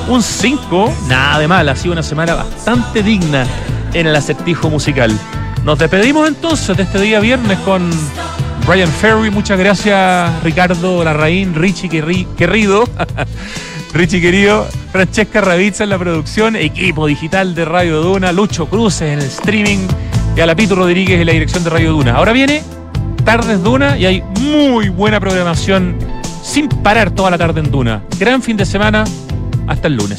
Un 0.08 0.22
5. 0.22 0.94
Nada 1.08 1.38
de 1.38 1.48
mal, 1.48 1.68
ha 1.68 1.76
sido 1.76 1.92
una 1.92 2.02
semana 2.02 2.34
bastante 2.34 3.02
digna 3.02 3.46
en 3.92 4.06
el 4.06 4.16
acertijo 4.16 4.70
musical. 4.70 5.12
Nos 5.64 5.78
despedimos 5.78 6.28
entonces 6.28 6.76
de 6.76 6.84
este 6.84 7.00
día 7.00 7.20
viernes 7.20 7.58
con 7.60 7.90
Brian 8.66 8.90
Ferry. 8.90 9.30
Muchas 9.30 9.58
gracias, 9.58 10.30
Ricardo 10.42 11.04
Larraín, 11.04 11.54
Richie 11.54 11.88
Querrido. 12.36 12.84
Richie 13.92 14.20
querido, 14.20 14.66
Francesca 14.92 15.40
Ravizza 15.40 15.84
en 15.84 15.90
la 15.90 15.98
producción, 15.98 16.54
equipo 16.54 17.06
digital 17.06 17.54
de 17.54 17.64
Radio 17.64 18.02
Duna, 18.02 18.30
Lucho 18.30 18.66
Cruces 18.66 19.12
en 19.12 19.20
el 19.20 19.24
streaming 19.24 19.88
y 20.36 20.40
a 20.40 20.46
la 20.46 20.54
Pito 20.54 20.74
Rodríguez 20.74 21.18
en 21.18 21.26
la 21.26 21.32
dirección 21.32 21.64
de 21.64 21.70
Radio 21.70 21.92
Duna. 21.92 22.14
Ahora 22.14 22.32
viene 22.32 22.62
Tardes 23.24 23.62
Duna 23.62 23.96
y 23.96 24.04
hay 24.04 24.22
muy 24.40 24.90
buena 24.90 25.18
programación 25.18 25.96
sin 26.42 26.68
parar 26.68 27.10
toda 27.10 27.30
la 27.30 27.38
tarde 27.38 27.60
en 27.60 27.70
Duna. 27.70 28.02
Gran 28.18 28.42
fin 28.42 28.56
de 28.56 28.66
semana, 28.66 29.04
hasta 29.66 29.88
el 29.88 29.96
lunes. 29.96 30.14